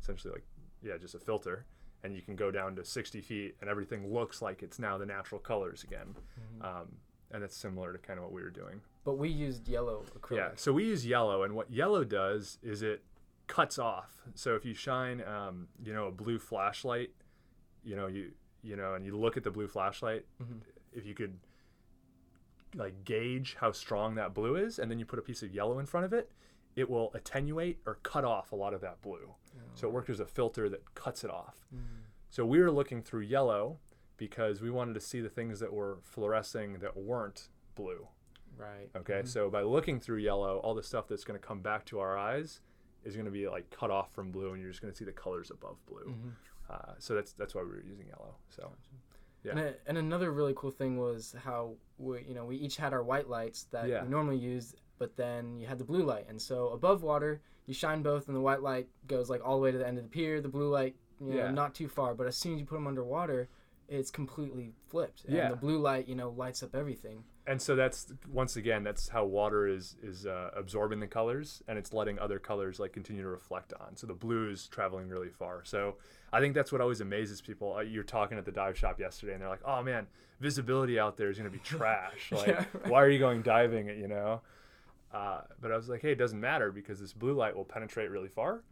essentially 0.00 0.32
like 0.32 0.44
yeah, 0.82 0.96
just 0.98 1.14
a 1.14 1.18
filter, 1.18 1.66
and 2.04 2.14
you 2.14 2.22
can 2.22 2.36
go 2.36 2.50
down 2.50 2.76
to 2.76 2.84
60 2.84 3.20
feet, 3.20 3.56
and 3.60 3.70
everything 3.70 4.12
looks 4.12 4.42
like 4.42 4.62
it's 4.62 4.78
now 4.78 4.98
the 4.98 5.06
natural 5.06 5.40
colors 5.40 5.82
again. 5.84 6.14
Um, 6.60 6.96
and 7.32 7.42
it's 7.42 7.56
similar 7.56 7.92
to 7.92 7.98
kind 7.98 8.18
of 8.18 8.24
what 8.24 8.32
we 8.32 8.40
were 8.42 8.50
doing. 8.50 8.80
But 9.04 9.14
we 9.18 9.28
used 9.28 9.66
yellow 9.68 10.04
acrylic. 10.16 10.36
Yeah, 10.36 10.50
so 10.56 10.72
we 10.72 10.84
use 10.84 11.04
yellow, 11.06 11.42
and 11.42 11.54
what 11.54 11.70
yellow 11.72 12.04
does 12.04 12.58
is 12.62 12.82
it 12.82 13.02
cuts 13.48 13.78
off. 13.78 14.22
So 14.34 14.54
if 14.54 14.64
you 14.64 14.74
shine, 14.74 15.22
um, 15.24 15.68
you 15.82 15.92
know, 15.92 16.06
a 16.06 16.12
blue 16.12 16.38
flashlight, 16.38 17.10
you 17.82 17.96
know, 17.96 18.06
you 18.06 18.32
you 18.66 18.76
know, 18.76 18.94
and 18.94 19.04
you 19.04 19.16
look 19.16 19.36
at 19.36 19.44
the 19.44 19.50
blue 19.50 19.68
flashlight, 19.68 20.26
Mhm. 20.42 20.60
if 20.92 21.06
you 21.06 21.14
could 21.14 21.38
like 22.74 23.04
gauge 23.04 23.54
how 23.60 23.72
strong 23.72 24.16
that 24.16 24.34
blue 24.34 24.56
is, 24.56 24.78
and 24.78 24.90
then 24.90 24.98
you 24.98 25.06
put 25.06 25.18
a 25.18 25.22
piece 25.22 25.42
of 25.42 25.54
yellow 25.54 25.78
in 25.78 25.86
front 25.86 26.04
of 26.04 26.12
it, 26.12 26.30
it 26.74 26.90
will 26.90 27.10
attenuate 27.14 27.78
or 27.86 27.94
cut 28.02 28.24
off 28.24 28.52
a 28.52 28.56
lot 28.56 28.74
of 28.74 28.80
that 28.82 29.00
blue. 29.00 29.34
So 29.74 29.88
it 29.88 29.90
oh. 29.90 29.94
works 29.94 30.10
as 30.10 30.20
a 30.20 30.26
filter 30.26 30.68
that 30.68 30.94
cuts 30.94 31.24
it 31.24 31.30
off. 31.30 31.66
Mm. 31.74 32.02
So 32.28 32.44
we 32.44 32.58
were 32.60 32.70
looking 32.70 33.02
through 33.02 33.22
yellow 33.22 33.78
because 34.18 34.60
we 34.60 34.70
wanted 34.70 34.94
to 34.94 35.00
see 35.00 35.20
the 35.20 35.30
things 35.30 35.60
that 35.60 35.72
were 35.72 35.98
fluorescing 36.02 36.80
that 36.80 36.96
weren't 36.96 37.48
blue. 37.74 38.08
Right. 38.58 38.90
Okay, 38.96 39.20
mm-hmm. 39.20 39.26
so 39.26 39.50
by 39.50 39.62
looking 39.62 40.00
through 40.00 40.18
yellow, 40.18 40.58
all 40.58 40.74
the 40.74 40.82
stuff 40.82 41.08
that's 41.08 41.24
going 41.24 41.38
to 41.38 41.46
come 41.46 41.60
back 41.60 41.84
to 41.86 42.00
our 42.00 42.16
eyes 42.16 42.60
is 43.04 43.14
going 43.14 43.26
to 43.26 43.32
be 43.32 43.48
like 43.48 43.70
cut 43.70 43.90
off 43.90 44.12
from 44.12 44.30
blue, 44.30 44.52
and 44.52 44.60
you're 44.60 44.70
just 44.70 44.80
going 44.80 44.92
to 44.92 44.96
see 44.96 45.04
the 45.04 45.12
colors 45.12 45.50
above 45.50 45.76
blue. 45.86 46.06
Mm-hmm. 46.06 46.28
Uh, 46.68 46.92
so 46.98 47.14
that's 47.14 47.32
that's 47.32 47.54
why 47.54 47.62
we 47.62 47.68
were 47.68 47.82
using 47.82 48.06
yellow. 48.08 48.34
So 48.48 48.72
Yeah. 49.44 49.52
And, 49.52 49.60
a, 49.60 49.74
and 49.86 49.98
another 49.98 50.32
really 50.32 50.54
cool 50.56 50.72
thing 50.72 50.98
was 50.98 51.34
how 51.44 51.74
we, 51.98 52.24
you 52.28 52.34
know, 52.34 52.44
we 52.44 52.56
each 52.56 52.76
had 52.76 52.92
our 52.92 53.02
white 53.04 53.28
lights 53.28 53.64
that 53.70 53.88
Yeah. 53.88 54.02
we 54.02 54.08
normally 54.08 54.38
use, 54.38 54.74
but 54.98 55.16
then 55.16 55.60
you 55.60 55.66
had 55.68 55.78
the 55.78 55.84
blue 55.84 56.02
light. 56.02 56.26
And 56.28 56.40
so 56.42 56.68
above 56.70 57.02
water, 57.02 57.40
you 57.66 57.74
shine 57.74 58.02
both, 58.02 58.26
and 58.26 58.36
the 58.36 58.40
white 58.40 58.62
light 58.62 58.88
goes 59.06 59.30
like 59.30 59.42
all 59.44 59.56
the 59.56 59.62
way 59.62 59.70
to 59.72 59.78
the 59.78 59.86
end 59.86 59.98
of 59.98 60.04
the 60.04 60.10
pier. 60.10 60.40
The 60.40 60.48
blue 60.48 60.68
light, 60.68 60.96
you 61.20 61.30
know, 61.30 61.36
Yeah. 61.36 61.50
not 61.52 61.74
too 61.74 61.88
far. 61.88 62.14
But 62.14 62.26
as 62.26 62.36
soon 62.36 62.54
as 62.54 62.60
you 62.60 62.66
put 62.66 62.74
them 62.76 62.86
underwater, 62.88 63.48
it's 63.88 64.10
completely 64.10 64.72
flipped. 64.88 65.24
And 65.26 65.34
Yeah. 65.36 65.48
the 65.50 65.56
blue 65.56 65.78
light, 65.78 66.08
you 66.08 66.14
know, 66.14 66.30
lights 66.30 66.62
up 66.62 66.74
everything. 66.74 67.24
and 67.48 67.62
so 67.62 67.76
that's 67.76 68.12
once 68.32 68.56
again 68.56 68.82
that's 68.82 69.08
how 69.08 69.24
water 69.24 69.68
is 69.68 69.94
is 70.02 70.26
uh, 70.26 70.50
absorbing 70.56 70.98
the 71.00 71.06
colors, 71.06 71.62
and 71.68 71.78
it's 71.78 71.92
letting 71.92 72.18
other 72.18 72.38
colors 72.40 72.80
like 72.80 72.92
continue 72.92 73.22
to 73.22 73.28
reflect 73.28 73.72
on. 73.80 73.96
So 73.96 74.06
the 74.08 74.14
blue 74.14 74.50
is 74.50 74.66
traveling 74.66 75.08
really 75.08 75.30
far. 75.30 75.62
So 75.64 75.94
I 76.32 76.40
think 76.40 76.54
that's 76.54 76.72
what 76.72 76.80
always 76.80 77.00
amazes 77.00 77.40
people. 77.40 77.76
Uh, 77.76 77.80
you're 77.82 78.02
talking 78.02 78.36
at 78.36 78.44
the 78.44 78.50
dive 78.52 78.76
shop 78.76 78.98
yesterday, 78.98 79.32
and 79.34 79.40
they're 79.42 79.48
like, 79.48 79.62
"Oh 79.64 79.80
man, 79.82 80.08
visibility 80.40 80.98
out 80.98 81.16
there 81.16 81.30
is 81.30 81.38
going 81.38 81.50
to 81.50 81.56
be 81.56 81.62
trash. 81.62 82.30
Like, 82.32 82.48
Yeah, 82.48 82.64
right. 82.74 82.88
why 82.88 83.02
are 83.02 83.08
you 83.10 83.18
going 83.20 83.42
diving? 83.42 83.86
You 83.88 84.08
know." 84.08 84.40
Uh, 85.12 85.40
but 85.62 85.72
I 85.72 85.76
was 85.76 85.88
like, 85.88 86.02
hey, 86.02 86.12
it 86.12 86.16
doesn't 86.18 86.40
matter 86.40 86.70
because 86.72 87.00
this 87.00 87.12
blue 87.12 87.32
light 87.32 87.56
will 87.56 87.64
penetrate 87.64 88.10
really 88.10 88.28
far 88.28 88.62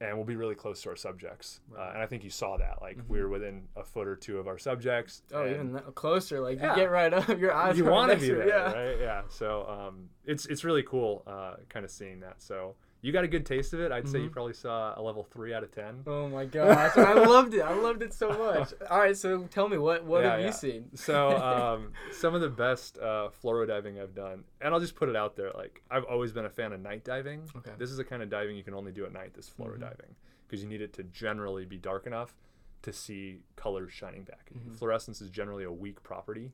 and 0.00 0.16
we'll 0.16 0.26
be 0.26 0.34
really 0.34 0.54
close 0.54 0.82
to 0.82 0.88
our 0.90 0.96
subjects. 0.96 1.60
Uh, 1.70 1.76
Mm-hmm. 1.76 1.78
Right. 1.78 1.86
Mm-hmm. 1.86 1.94
and 1.94 2.02
I 2.02 2.06
think 2.06 2.24
you 2.24 2.30
saw 2.30 2.56
that. 2.56 2.78
Like, 2.80 2.98
we 3.06 3.20
were 3.20 3.28
within 3.28 3.68
a 3.76 3.84
foot 3.84 4.08
or 4.08 4.16
two 4.16 4.38
of 4.38 4.48
our 4.48 4.58
subjects. 4.58 5.22
Oh, 5.32 5.46
even 5.48 5.78
closer, 5.94 6.40
like 6.40 6.58
Yeah. 6.58 6.70
you 6.70 6.76
get 6.82 6.90
right 6.90 7.12
up, 7.12 7.28
your 7.38 7.52
eyes. 7.54 7.76
You 7.78 7.84
want 7.84 8.10
to 8.12 8.18
be 8.18 8.28
there, 8.30 8.48
yeah. 8.48 8.72
right? 8.72 8.96
Yeah. 9.00 9.22
So 9.28 9.66
um, 9.68 10.08
it's, 10.24 10.46
it's 10.46 10.64
really 10.64 10.82
cool 10.82 11.22
uh, 11.26 11.56
kind 11.68 11.84
of 11.84 11.90
seeing 11.90 12.20
that. 12.20 12.42
So 12.42 12.74
you 13.04 13.12
got 13.12 13.22
a 13.22 13.28
good 13.28 13.44
taste 13.44 13.74
of 13.74 13.80
it. 13.80 13.92
I'd 13.92 14.08
say 14.08 14.18
you 14.20 14.30
Mhm. 14.30 14.32
probably 14.32 14.54
saw 14.54 14.98
a 14.98 15.02
level 15.02 15.22
three 15.24 15.52
out 15.52 15.62
of 15.62 15.70
10. 15.70 16.04
Oh 16.06 16.26
my 16.26 16.46
gosh, 16.46 16.96
I 16.96 17.12
loved 17.12 17.52
it. 17.52 17.60
I 17.60 17.74
loved 17.74 18.00
it 18.02 18.14
so 18.14 18.30
much. 18.30 18.72
All 18.90 18.98
right, 18.98 19.14
so 19.14 19.44
tell 19.48 19.68
me 19.68 19.76
what 19.76 20.04
what 20.04 20.22
Yeah, 20.24 20.30
have 20.30 20.40
yeah. 20.40 20.46
you 20.46 20.52
seen? 20.52 20.96
So 20.96 21.28
um, 21.36 21.92
some 22.12 22.34
of 22.34 22.40
the 22.40 22.48
best 22.48 22.96
uh, 22.98 23.28
fluoro 23.42 23.66
diving 23.68 24.00
I've 24.00 24.14
done, 24.14 24.44
and 24.62 24.72
I'll 24.72 24.80
just 24.80 24.96
put 24.96 25.10
it 25.10 25.16
out 25.16 25.36
there. 25.36 25.50
Like 25.52 25.82
I've 25.90 26.04
always 26.04 26.32
been 26.32 26.46
a 26.46 26.50
fan 26.50 26.72
of 26.72 26.80
night 26.80 27.04
diving. 27.04 27.46
Okay. 27.54 27.72
This 27.76 27.90
is 27.90 27.98
the 27.98 28.04
kind 28.04 28.22
of 28.22 28.30
diving 28.30 28.56
you 28.56 28.62
can 28.64 28.72
only 28.74 28.90
do 28.90 29.04
at 29.04 29.12
night. 29.12 29.34
This 29.34 29.50
fluoro 29.50 29.76
Mhm. 29.76 29.80
diving 29.80 30.16
because 30.48 30.62
you 30.62 30.68
need 30.68 30.80
it 30.80 30.94
to 30.94 31.02
generally 31.04 31.66
be 31.66 31.76
dark 31.76 32.06
enough 32.06 32.34
to 32.82 32.92
see 32.92 33.40
colors 33.56 33.92
shining 33.92 34.24
back. 34.24 34.50
Mhm. 34.54 34.76
Fluorescence 34.78 35.20
is 35.20 35.28
generally 35.28 35.64
a 35.64 35.72
weak 35.72 36.02
property, 36.02 36.52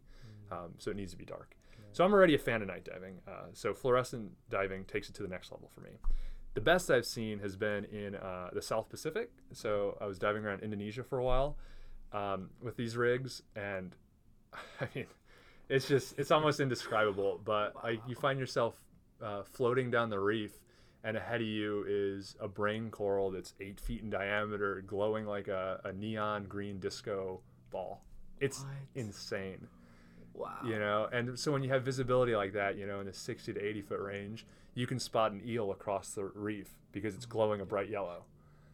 Mm. 0.51 0.53
um, 0.57 0.75
so 0.79 0.91
it 0.91 0.97
needs 0.97 1.13
to 1.13 1.19
be 1.19 1.25
dark. 1.25 1.55
So 1.93 2.05
I'm 2.05 2.13
already 2.13 2.35
a 2.37 2.39
fan 2.39 2.63
of 2.63 2.69
night 2.69 2.85
diving. 2.85 3.21
Uh, 3.27 3.47
so 3.53 3.75
fluorescent 3.75 4.33
diving 4.49 4.85
takes 4.85 5.09
it 5.11 5.15
to 5.17 5.23
the 5.25 5.29
next 5.29 5.51
level 5.51 5.69
for 5.75 5.81
me. 5.81 5.99
The 6.55 6.61
best 6.61 6.91
I've 6.91 7.07
seen 7.07 7.39
has 7.41 7.57
been 7.57 7.85
in 7.85 8.17
uh, 8.17 8.51
the 8.53 8.63
South 8.63 8.89
Pacific. 8.89 9.31
So 9.53 9.97
I 10.01 10.07
was 10.07 10.19
diving 10.19 10.45
around 10.45 10.63
Indonesia 10.63 11.05
for 11.05 11.19
a 11.19 11.25
while 11.25 11.57
um, 12.13 12.51
with 12.61 12.77
these 12.77 12.97
rigs, 12.97 13.43
and 13.55 13.95
I 14.81 14.89
mean, 14.95 15.07
it's 15.69 15.87
just 15.87 16.19
it's 16.19 16.31
almost 16.31 16.59
indescribable. 16.61 17.41
But 17.45 17.75
like 17.85 18.01
you 18.09 18.17
find 18.17 18.39
yourself 18.39 18.75
uh, 19.23 19.43
floating 19.45 19.91
down 19.91 20.11
the 20.11 20.19
reef, 20.19 20.53
and 21.05 21.17
ahead 21.17 21.41
of 21.41 21.47
you 21.47 21.85
is 21.89 22.35
a 22.41 22.49
brain 22.49 22.91
coral 22.91 23.31
that's 23.31 23.55
eight 23.61 23.79
feet 23.79 24.03
in 24.03 24.11
diameter, 24.11 24.83
glowing 24.87 25.27
like 25.27 25.47
a, 25.49 25.81
a 25.85 25.93
neon 25.93 26.45
green 26.45 26.81
disco 26.81 27.41
ball. 27.71 28.03
It's 28.41 28.61
What? 28.65 28.73
insane 28.97 29.69
Wow. 30.35 30.59
you 30.65 30.79
know 30.79 31.09
and 31.13 31.39
so 31.39 31.53
when 31.53 31.63
you 31.63 31.69
have 31.71 31.83
visibility 31.83 32.35
like 32.35 32.53
that 32.55 32.77
you 32.79 32.87
know 32.87 33.01
in 33.01 33.07
the 33.07 33.13
60 33.13 33.53
to 33.53 33.61
80 33.65 33.83
foot 33.83 34.01
range 34.01 34.47
you 34.75 34.87
can 34.87 34.99
spot 34.99 35.33
an 35.33 35.43
eel 35.47 35.71
across 35.73 36.13
the 36.13 36.25
reef 36.25 36.69
because 36.93 37.15
it's 37.15 37.27
glowing 37.27 37.61
a 37.61 37.65
bright 37.65 37.89
yellow 37.91 38.25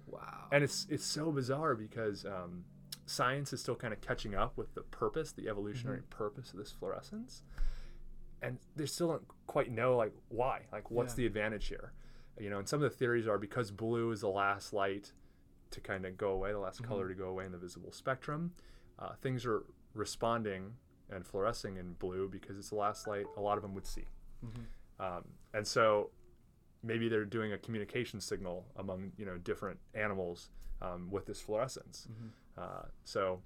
Wow. 0.07 0.45
and 0.53 0.63
it's 0.63 0.87
it's 0.91 1.05
so 1.05 1.33
bizarre 1.33 1.75
because 1.75 2.25
um, 2.25 2.65
science 3.07 3.53
is 3.53 3.61
still 3.61 3.75
kind 3.75 3.93
of 3.93 4.01
catching 4.01 4.35
up 4.35 4.57
with 4.57 4.75
the 4.75 4.83
purpose 4.83 5.33
the 5.33 5.49
evolutionary 5.49 6.03
purpose 6.11 6.53
of 6.53 6.59
this 6.59 6.71
fluorescence 6.71 7.43
and 8.43 8.59
they 8.77 8.87
still 8.87 9.09
don't 9.09 9.23
quite 9.47 9.73
know 9.73 9.97
like 9.97 10.13
why 10.29 10.61
like 10.73 10.91
what's 10.91 11.15
Yeah. 11.15 11.17
the 11.23 11.27
advantage 11.27 11.67
here 11.69 11.93
you 12.39 12.51
know 12.51 12.59
and 12.59 12.69
some 12.69 12.83
of 12.83 12.91
the 12.91 12.97
theories 12.97 13.27
are 13.27 13.39
because 13.39 13.71
blue 13.71 14.11
is 14.13 14.21
the 14.21 14.29
last 14.29 14.73
light 14.73 15.13
to 15.71 15.81
kind 15.81 16.05
of 16.07 16.17
go 16.17 16.31
away 16.31 16.53
the 16.53 16.59
last 16.59 16.83
color 16.83 17.09
to 17.09 17.15
go 17.15 17.29
away 17.29 17.45
in 17.47 17.53
the 17.53 17.59
visible 17.59 17.91
spectrum 17.91 18.53
uh, 18.99 19.15
things 19.21 19.45
are 19.47 19.65
responding 19.95 20.73
and 21.11 21.27
fluorescing 21.27 21.77
in 21.77 21.93
blue 21.95 22.29
because 22.29 22.59
it's 22.59 22.71
the 22.71 22.75
last 22.77 23.07
light 23.07 23.27
a 23.37 23.41
lot 23.41 23.57
of 23.57 23.63
them 23.63 23.75
would 23.75 23.87
see 23.87 24.05
Mhm. 24.45 24.65
um, 25.05 25.25
and 25.55 25.67
so 25.67 26.11
maybe 26.83 27.09
they're 27.09 27.25
doing 27.25 27.53
a 27.53 27.59
communication 27.59 28.21
signal 28.21 28.67
among 28.77 29.13
you 29.17 29.25
know 29.25 29.39
different 29.39 29.79
animals 29.95 30.51
um, 30.83 31.11
with 31.11 31.27
this 31.27 31.41
fluorescence 31.41 32.09
Mhm. 32.11 32.31
uh, 32.63 32.83
so 33.05 33.41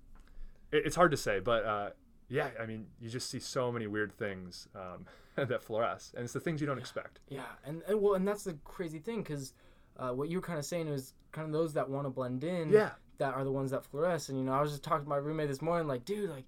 it, 0.73 0.87
it's 0.87 0.97
hard 0.97 1.11
to 1.11 1.17
say 1.17 1.39
but 1.41 1.65
uh, 1.65 1.91
yeah 2.29 2.51
i 2.61 2.67
mean 2.67 2.87
you 3.01 3.09
just 3.09 3.31
see 3.31 3.39
so 3.39 3.71
many 3.71 3.87
weird 3.87 4.13
things 4.13 4.69
um, 4.75 5.07
that 5.37 5.63
fluoresce 5.63 6.13
and 6.15 6.25
it's 6.25 6.33
the 6.33 6.41
things 6.41 6.61
you 6.61 6.67
don't 6.67 6.79
expect 6.79 7.21
Yeah, 7.29 7.45
and, 7.65 7.83
and 7.89 8.01
well, 8.01 8.15
and 8.15 8.27
that's 8.27 8.45
the 8.45 8.55
crazy 8.65 8.99
thing 8.99 9.23
because 9.23 9.55
uh, 9.97 10.11
what 10.13 10.29
you 10.29 10.39
were 10.39 10.43
kind 10.43 10.59
of 10.59 10.65
saying 10.65 10.89
is 10.89 11.15
kind 11.33 11.47
of 11.47 11.53
those 11.53 11.73
that 11.75 11.89
want 11.89 12.07
to 12.07 12.11
blend 12.11 12.43
in. 12.43 12.71
yeah 12.71 12.91
That 13.19 13.35
are 13.35 13.45
the 13.45 13.53
ones 13.53 13.71
that 13.73 13.83
fluoresce, 13.91 14.29
and 14.31 14.39
you 14.39 14.45
know, 14.45 14.53
I 14.53 14.61
was 14.63 14.71
just 14.71 14.83
talking 14.83 15.05
to 15.05 15.09
my 15.09 15.17
roommate 15.19 15.49
this 15.49 15.61
morning, 15.61 15.87
like, 15.87 16.05
dude, 16.07 16.31
like, 16.31 16.47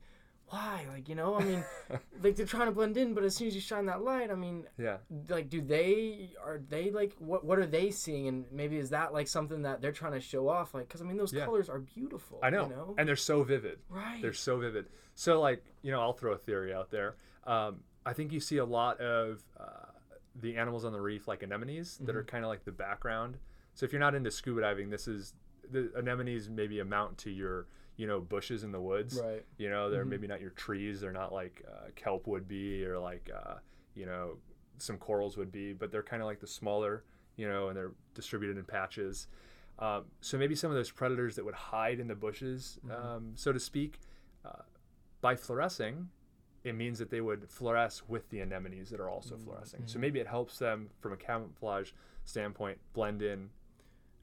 why? 0.52 0.86
Like, 0.92 1.08
you 1.08 1.14
know, 1.14 1.34
I 1.34 1.44
mean, 1.44 1.64
like 2.22 2.36
they're 2.36 2.46
trying 2.46 2.66
to 2.66 2.72
blend 2.72 2.96
in, 2.96 3.14
but 3.14 3.24
as 3.24 3.34
soon 3.34 3.48
as 3.48 3.54
you 3.54 3.60
shine 3.60 3.86
that 3.86 4.02
light, 4.02 4.30
I 4.30 4.34
mean, 4.34 4.64
yeah 4.78 4.98
like, 5.28 5.48
do 5.48 5.60
they 5.60 6.30
are 6.44 6.60
they 6.68 6.90
like 6.90 7.14
what 7.18 7.44
what 7.44 7.58
are 7.58 7.66
they 7.66 7.90
seeing, 7.90 8.28
and 8.28 8.44
maybe 8.52 8.76
is 8.76 8.90
that 8.90 9.12
like 9.12 9.28
something 9.28 9.62
that 9.62 9.80
they're 9.80 9.92
trying 9.92 10.12
to 10.12 10.20
show 10.20 10.48
off, 10.48 10.74
like, 10.74 10.88
because 10.88 11.00
I 11.00 11.04
mean, 11.04 11.16
those 11.16 11.32
Yeah. 11.32 11.46
colors 11.46 11.68
are 11.68 11.78
beautiful. 11.80 12.38
i 12.42 12.50
know. 12.50 12.64
You 12.64 12.70
know? 12.70 12.94
and 12.98 13.08
they're 13.08 13.16
so 13.16 13.42
vivid 13.42 13.78
right. 13.88 14.20
They're 14.20 14.32
so 14.32 14.58
vivid. 14.58 14.86
So, 15.14 15.40
like, 15.40 15.64
you 15.82 15.90
know, 15.90 16.00
I'll 16.00 16.12
throw 16.12 16.32
a 16.32 16.38
theory 16.38 16.72
out 16.72 16.90
there. 16.90 17.16
Um, 17.44 17.80
I 18.04 18.12
think 18.12 18.32
you 18.32 18.40
see 18.40 18.58
a 18.58 18.64
lot 18.64 19.00
of 19.00 19.42
uh, 19.58 19.92
the 20.40 20.56
animals 20.56 20.84
on 20.84 20.92
the 20.92 21.00
reef, 21.00 21.28
like 21.28 21.42
anemones, 21.42 21.98
that 21.98 22.16
are 22.16 22.24
kind 22.24 22.44
of 22.44 22.48
like 22.48 22.64
the 22.64 22.72
background. 22.72 23.38
So, 23.74 23.84
if 23.84 23.92
you're 23.92 24.00
not 24.00 24.14
into 24.14 24.30
scuba 24.30 24.60
diving, 24.62 24.90
this 24.90 25.08
is 25.08 25.34
the 25.70 25.90
anemones 25.96 26.48
maybe 26.50 26.80
amount 26.80 27.18
to 27.18 27.30
your, 27.30 27.66
you 28.02 28.08
know, 28.08 28.18
bushes 28.18 28.64
in 28.64 28.72
the 28.72 28.80
woods. 28.80 29.20
Right. 29.22 29.44
You 29.58 29.70
know, 29.70 29.88
they're 29.88 30.04
Mhm. 30.04 30.08
maybe 30.08 30.26
not 30.26 30.40
your 30.40 30.50
trees. 30.50 31.00
They're 31.00 31.12
not 31.12 31.32
like 31.32 31.62
uh, 31.68 31.90
kelp 31.94 32.26
would 32.26 32.48
be 32.48 32.84
or 32.84 32.98
like, 32.98 33.30
uh, 33.32 33.58
you 33.94 34.06
know, 34.06 34.38
some 34.78 34.98
corals 34.98 35.36
would 35.36 35.52
be, 35.52 35.72
but 35.72 35.92
they're 35.92 36.02
kind 36.02 36.20
of 36.20 36.26
like 36.26 36.40
the 36.40 36.46
smaller, 36.48 37.04
you 37.36 37.46
know, 37.48 37.68
and 37.68 37.76
they're 37.76 37.92
distributed 38.14 38.58
in 38.58 38.64
patches. 38.64 39.28
Um, 39.78 40.06
so 40.20 40.36
maybe 40.36 40.56
some 40.56 40.68
of 40.72 40.76
those 40.76 40.90
predators 40.90 41.36
that 41.36 41.44
would 41.44 41.54
hide 41.54 42.00
in 42.00 42.08
the 42.08 42.16
bushes, 42.16 42.80
um, 42.90 43.34
so 43.36 43.52
to 43.52 43.60
speak, 43.60 44.00
uh, 44.44 44.62
by 45.20 45.36
fluorescing, 45.36 46.08
it 46.64 46.74
means 46.74 46.98
that 46.98 47.10
they 47.10 47.20
would 47.20 47.48
fluoresce 47.48 48.02
with 48.08 48.28
the 48.30 48.40
anemones 48.40 48.90
that 48.90 48.98
are 48.98 49.08
also 49.08 49.36
fluorescing. 49.36 49.86
So 49.86 50.00
maybe 50.00 50.18
it 50.18 50.26
helps 50.26 50.58
them 50.58 50.90
from 50.98 51.12
a 51.12 51.16
camouflage 51.16 51.92
standpoint 52.24 52.78
blend 52.94 53.22
in 53.22 53.50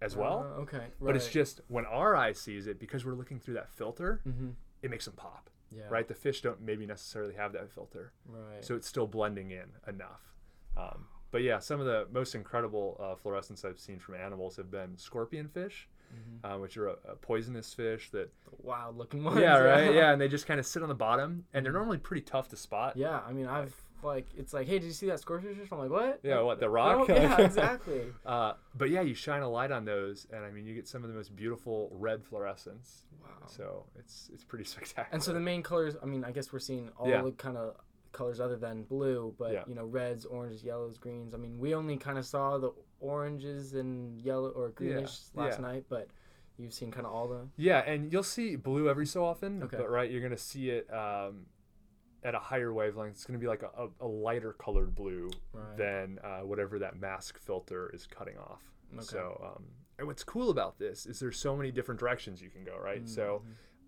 as 0.01 0.15
well. 0.15 0.51
Uh, 0.57 0.61
okay. 0.61 0.87
But 1.01 1.15
it's 1.15 1.27
just 1.29 1.61
when 1.67 1.85
our 1.85 2.15
eye 2.15 2.33
sees 2.33 2.67
it, 2.67 2.79
because 2.79 3.05
we're 3.05 3.13
looking 3.15 3.39
through 3.39 3.55
that 3.55 3.69
filter, 3.71 4.21
Mhm. 4.27 4.53
it 4.81 4.89
makes 4.89 5.05
them 5.05 5.15
pop. 5.15 5.49
Yeah. 5.71 5.83
Right? 5.89 6.07
The 6.07 6.15
fish 6.15 6.41
don't 6.41 6.61
maybe 6.61 6.85
necessarily 6.85 7.35
have 7.35 7.53
that 7.53 7.69
filter. 7.69 8.11
Right. 8.25 8.63
So 8.63 8.75
it's 8.75 8.87
still 8.87 9.07
blending 9.07 9.51
in 9.51 9.65
enough. 9.87 10.33
Um, 10.75 11.07
but 11.31 11.43
yeah, 11.43 11.59
some 11.59 11.79
of 11.79 11.85
the 11.85 12.07
most 12.11 12.33
incredible 12.33 12.97
uh, 12.99 13.15
fluorescence 13.15 13.63
I've 13.63 13.79
seen 13.79 13.99
from 13.99 14.15
animals 14.15 14.55
have 14.55 14.71
been 14.71 14.97
scorpion 14.97 15.47
fish, 15.47 15.87
Mhm. 16.11 16.39
uh, 16.55 16.57
which 16.59 16.75
are 16.77 16.87
a, 16.87 16.95
a 17.09 17.15
poisonous 17.17 17.71
fish 17.73 18.09
that, 18.11 18.31
wild 18.57 18.97
looking 18.97 19.23
ones. 19.25 19.39
yeah, 19.39 19.59
right, 19.59 19.93
yeah, 19.93 20.11
and 20.11 20.19
they 20.19 20.27
just 20.27 20.47
kind 20.47 20.59
of 20.59 20.65
sit 20.65 20.81
on 20.81 20.89
the 20.89 20.95
bottom, 20.95 21.45
and 21.53 21.63
they're 21.63 21.73
normally 21.73 21.99
pretty 21.99 22.21
tough 22.23 22.47
to 22.49 22.55
spot. 22.55 22.97
Yeah, 22.97 23.19
I 23.19 23.31
mean, 23.31 23.45
I've 23.45 23.75
like, 24.03 24.27
it's 24.37 24.53
like, 24.53 24.67
hey, 24.67 24.79
did 24.79 24.85
you 24.85 24.91
see 24.93 25.07
that 25.07 25.19
fish? 25.23 25.67
I'm 25.71 25.79
like, 25.79 25.89
what? 25.89 26.19
Yeah, 26.23 26.37
Like, 26.37 26.45
what, 26.45 26.59
the 26.59 26.67
oh, 26.67 26.69
rock? 26.69 27.07
yeah, 27.09 27.37
exactly. 27.41 28.01
Uh, 28.25 28.53
but 28.75 28.89
yeah, 28.89 29.01
you 29.01 29.13
shine 29.13 29.41
a 29.41 29.49
light 29.49 29.71
on 29.71 29.85
those, 29.85 30.27
and 30.31 30.43
I 30.45 30.51
mean, 30.51 30.65
you 30.65 30.75
get 30.75 30.87
some 30.87 31.03
of 31.03 31.09
the 31.09 31.15
most 31.15 31.35
beautiful 31.35 31.89
red 31.93 32.23
fluorescence. 32.23 33.05
Wow. 33.21 33.29
So 33.47 33.85
it's 33.97 34.29
it's 34.33 34.43
pretty 34.43 34.63
spectacular. 34.73 35.07
And 35.11 35.21
so 35.21 35.33
the 35.33 35.39
main 35.39 35.63
colors, 35.63 35.95
I 36.01 36.05
mean, 36.05 36.23
I 36.23 36.31
guess 36.31 36.51
we're 36.53 36.59
seeing 36.59 36.89
all 36.97 37.07
Yeah. 37.09 37.21
the 37.21 37.31
kind 37.31 37.57
of 37.57 37.75
colors 38.11 38.39
other 38.39 38.57
than 38.57 38.83
blue, 38.83 39.35
but 39.37 39.53
Yeah. 39.53 39.63
you 39.67 39.75
know, 39.75 39.85
reds, 39.85 40.25
oranges, 40.25 40.63
yellows, 40.63 40.97
greens. 40.97 41.33
I 41.33 41.37
mean, 41.37 41.59
we 41.59 41.75
only 41.75 41.97
kind 41.97 42.17
of 42.17 42.25
saw 42.25 42.57
the 42.57 42.71
oranges 42.99 43.73
and 43.73 44.19
yellow 44.21 44.49
or 44.49 44.69
greenish 44.69 45.19
last 45.35 45.59
yeah. 45.59 45.61
night, 45.67 45.85
but 45.89 46.07
you've 46.57 46.73
seen 46.73 46.91
kind 46.91 47.05
of 47.05 47.13
all 47.13 47.27
the. 47.27 47.47
Yeah, 47.55 47.79
and 47.79 48.11
you'll 48.11 48.23
see 48.23 48.55
blue 48.55 48.89
every 48.89 49.05
so 49.05 49.23
often, 49.23 49.63
Okay. 49.63 49.77
but 49.77 49.89
right, 49.89 50.09
you're 50.09 50.21
gonna 50.21 50.37
see 50.37 50.69
it 50.71 50.91
um, 50.93 51.45
at 52.23 52.35
a 52.35 52.39
higher 52.39 52.73
wavelength. 52.73 53.11
It's 53.15 53.25
gonna 53.25 53.39
be 53.39 53.47
like 53.47 53.63
a, 53.63 53.87
a, 54.01 54.07
lighter 54.07 54.53
colored 54.53 54.93
blue 54.95 55.29
Right. 55.53 55.77
than 55.77 56.19
uh, 56.23 56.39
whatever 56.41 56.79
that 56.79 56.99
mask 56.99 57.37
filter 57.39 57.89
is 57.93 58.05
cutting 58.07 58.37
off. 58.37 58.61
Okay. 58.93 59.03
So, 59.03 59.53
um, 59.55 59.63
and 59.97 60.07
what's 60.07 60.23
cool 60.23 60.49
about 60.49 60.79
this 60.79 61.05
is 61.05 61.19
there's 61.19 61.37
so 61.39 61.55
many 61.55 61.71
different 61.71 61.99
directions 61.99 62.41
you 62.41 62.49
can 62.49 62.63
go. 62.63 62.77
Right. 62.77 63.07
So, 63.07 63.43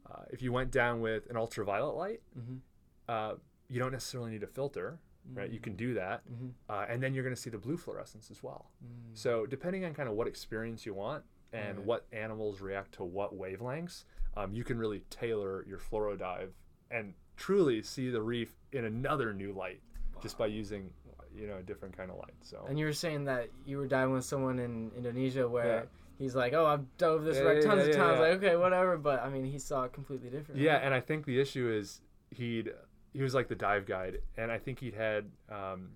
uh, 0.10 0.24
if 0.30 0.42
you 0.42 0.52
went 0.52 0.72
down 0.72 1.02
with 1.02 1.30
an 1.30 1.38
ultraviolet 1.38 1.96
light, 1.96 2.22
Mhm. 2.38 2.60
uh, 3.08 3.36
you 3.68 3.80
don't 3.80 3.92
necessarily 3.92 4.32
need 4.32 4.44
a 4.44 4.48
filter. 4.48 5.00
Right. 5.34 5.50
You 5.52 5.60
can 5.60 5.76
do 5.76 5.94
that, 5.94 6.24
Mhm. 6.28 6.54
uh, 6.68 6.86
and 6.90 7.02
then 7.02 7.14
you're 7.14 7.24
gonna 7.24 7.36
see 7.36 7.52
the 7.52 7.58
blue 7.60 7.78
fluorescence 7.78 8.32
as 8.32 8.42
well. 8.42 8.72
Mm. 8.84 9.16
So 9.16 9.46
depending 9.46 9.86
on 9.86 9.94
kind 9.94 10.10
of 10.10 10.16
what 10.16 10.28
experience 10.28 10.84
you 10.86 10.96
want 10.96 11.24
and 11.54 11.78
Right. 11.78 11.86
what 11.86 12.08
animals 12.12 12.60
react 12.60 12.94
to 12.94 13.04
what 13.04 13.32
wavelengths, 13.38 14.06
um, 14.36 14.52
you 14.52 14.64
can 14.64 14.80
really 14.80 15.02
tailor 15.12 15.64
your 15.68 15.78
fluoro 15.78 16.18
dive 16.18 16.56
and 16.90 17.14
truly 17.42 17.82
see 17.82 18.10
the 18.12 18.22
reef 18.22 18.52
in 18.72 18.86
another 18.86 19.34
new 19.34 19.52
light 19.52 19.82
just 20.22 20.38
by 20.38 20.46
using 20.46 20.94
you 21.34 21.48
know 21.48 21.58
a 21.58 21.64
different 21.64 21.96
kind 21.98 22.10
of 22.12 22.18
light. 22.18 22.36
So 22.42 22.58
And 22.70 22.78
you 22.78 22.86
were 22.86 22.94
saying 23.06 23.26
that 23.26 23.50
you 23.66 23.78
were 23.80 23.88
diving 23.88 24.14
with 24.14 24.26
someone 24.26 24.60
in 24.60 24.92
Indonesia 24.96 25.48
where 25.48 25.66
Yeah. 25.66 25.84
he's 26.20 26.36
like, 26.36 26.54
"Oh, 26.54 26.66
I've 26.66 26.86
dove 26.98 27.24
this 27.24 27.38
Yeah, 27.38 27.44
wreck 27.46 27.62
tons 27.64 27.88
of 27.88 27.96
times." 27.96 28.20
Like, 28.20 28.34
okay, 28.38 28.56
whatever. 28.56 28.98
But 28.98 29.18
I 29.26 29.30
mean, 29.30 29.46
he 29.46 29.58
saw 29.58 29.84
it 29.86 29.94
completely 29.94 30.30
different. 30.30 30.60
yeah, 30.62 30.78
and 30.86 30.94
I 30.94 31.00
think 31.00 31.26
the 31.26 31.40
issue 31.40 31.68
is 31.72 32.02
he'd 32.32 32.68
he 33.14 33.22
was 33.24 33.34
like 33.34 33.48
the 33.48 33.56
dive 33.56 33.86
guide, 33.86 34.22
and 34.38 34.52
I 34.52 34.58
think 34.60 34.80
he'd 34.80 34.94
had 34.94 35.32
um, 35.50 35.90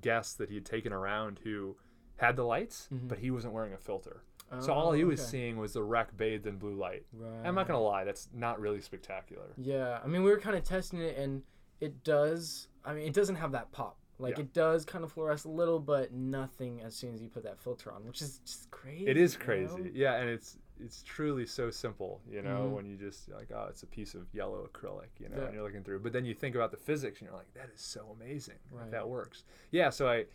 guests 0.00 0.34
that 0.34 0.48
he 0.48 0.54
had 0.54 0.64
taken 0.64 0.92
around 0.92 1.40
who 1.44 1.76
had 2.16 2.36
the 2.36 2.44
lights, 2.44 2.88
Mhm. 2.94 3.08
but 3.08 3.18
he 3.18 3.30
wasn't 3.30 3.52
wearing 3.52 3.72
a 3.72 3.78
filter. 3.78 4.22
Oh, 4.58 4.60
So 4.60 4.72
all 4.72 4.92
he 4.92 5.04
was 5.04 5.20
okay. 5.20 5.28
seeing 5.30 5.56
was 5.56 5.72
the 5.72 5.82
wreck 5.82 6.16
bathed 6.16 6.46
in 6.46 6.56
blue 6.58 6.74
light. 6.74 7.04
Right. 7.12 7.46
I'm 7.46 7.54
not 7.54 7.66
gonna 7.66 7.80
lie, 7.80 8.04
that's 8.04 8.28
not 8.34 8.60
really 8.60 8.80
spectacular. 8.80 9.52
Yeah, 9.56 10.00
I 10.02 10.06
mean, 10.06 10.22
we 10.22 10.30
were 10.30 10.38
kind 10.40 10.56
of 10.56 10.64
testing 10.64 11.00
it, 11.00 11.16
and 11.16 11.42
it 11.80 12.04
does. 12.04 12.68
I 12.84 12.94
mean, 12.94 13.06
it 13.06 13.12
doesn't 13.14 13.36
have 13.36 13.52
that 13.52 13.72
pop. 13.72 13.98
Like 14.18 14.36
Yeah. 14.36 14.44
it 14.44 14.52
does 14.52 14.84
kind 14.84 15.02
of 15.04 15.12
fluoresce 15.12 15.44
a 15.44 15.48
little, 15.48 15.80
but 15.80 16.12
nothing 16.12 16.80
as 16.82 16.94
soon 16.94 17.14
as 17.14 17.20
you 17.22 17.28
put 17.28 17.42
that 17.42 17.58
filter 17.58 17.90
on, 17.92 18.06
which 18.06 18.22
is 18.22 18.38
just 18.44 18.70
crazy. 18.70 19.06
It 19.08 19.16
is 19.16 19.32
you 19.34 19.38
know? 19.40 19.44
crazy, 19.44 19.90
yeah, 19.94 20.14
and 20.16 20.28
it's 20.30 20.58
it's 20.80 21.04
truly 21.04 21.46
so 21.46 21.70
simple, 21.70 22.20
you 22.28 22.42
know, 22.42 22.66
Mhm. 22.68 22.72
when 22.72 22.84
you 22.84 22.96
just 22.96 23.28
like, 23.30 23.52
oh, 23.52 23.66
it's 23.70 23.84
a 23.84 23.86
piece 23.86 24.14
of 24.16 24.26
yellow 24.34 24.66
acrylic, 24.66 25.06
you 25.20 25.28
know, 25.28 25.36
Yeah. 25.36 25.44
and 25.44 25.54
you're 25.54 25.62
looking 25.62 25.84
through. 25.84 26.00
But 26.00 26.12
then 26.12 26.24
you 26.24 26.34
think 26.34 26.56
about 26.56 26.72
the 26.72 26.76
physics, 26.76 27.20
and 27.20 27.28
you're 27.28 27.38
like, 27.38 27.54
that 27.54 27.70
is 27.72 27.80
so 27.80 28.10
amazing 28.10 28.58
Right. 28.72 28.90
that 28.90 29.08
works. 29.08 29.44
Yeah, 29.70 29.90
so 29.90 30.08
I, 30.08 30.26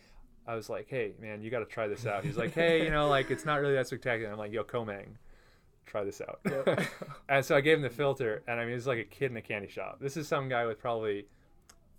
I 0.50 0.56
was 0.56 0.68
like, 0.68 0.86
hey, 0.88 1.12
man, 1.20 1.42
you 1.42 1.50
got 1.50 1.60
to 1.60 1.64
try 1.64 1.86
this 1.86 2.06
out. 2.06 2.24
He's 2.24 2.36
like, 2.36 2.52
hey, 2.54 2.82
you 2.84 2.90
know, 2.90 3.08
like 3.08 3.30
it's 3.30 3.44
not 3.44 3.60
really 3.60 3.74
that 3.74 3.86
spectacular. 3.86 4.32
I'm 4.32 4.38
like, 4.38 4.52
yo, 4.52 4.64
Komang, 4.64 5.14
try 5.86 6.02
this 6.02 6.20
out. 6.20 6.40
Yep. 6.44 6.80
and 7.28 7.44
so 7.44 7.54
I 7.54 7.60
gave 7.60 7.76
him 7.76 7.82
the 7.82 7.90
filter, 7.90 8.42
and 8.48 8.58
I 8.58 8.64
mean, 8.64 8.74
it's 8.74 8.86
like 8.86 8.98
a 8.98 9.04
kid 9.04 9.30
in 9.30 9.36
a 9.36 9.42
candy 9.42 9.68
shop. 9.68 9.98
This 10.00 10.16
is 10.16 10.26
some 10.26 10.48
guy 10.48 10.66
with 10.66 10.80
probably 10.80 11.26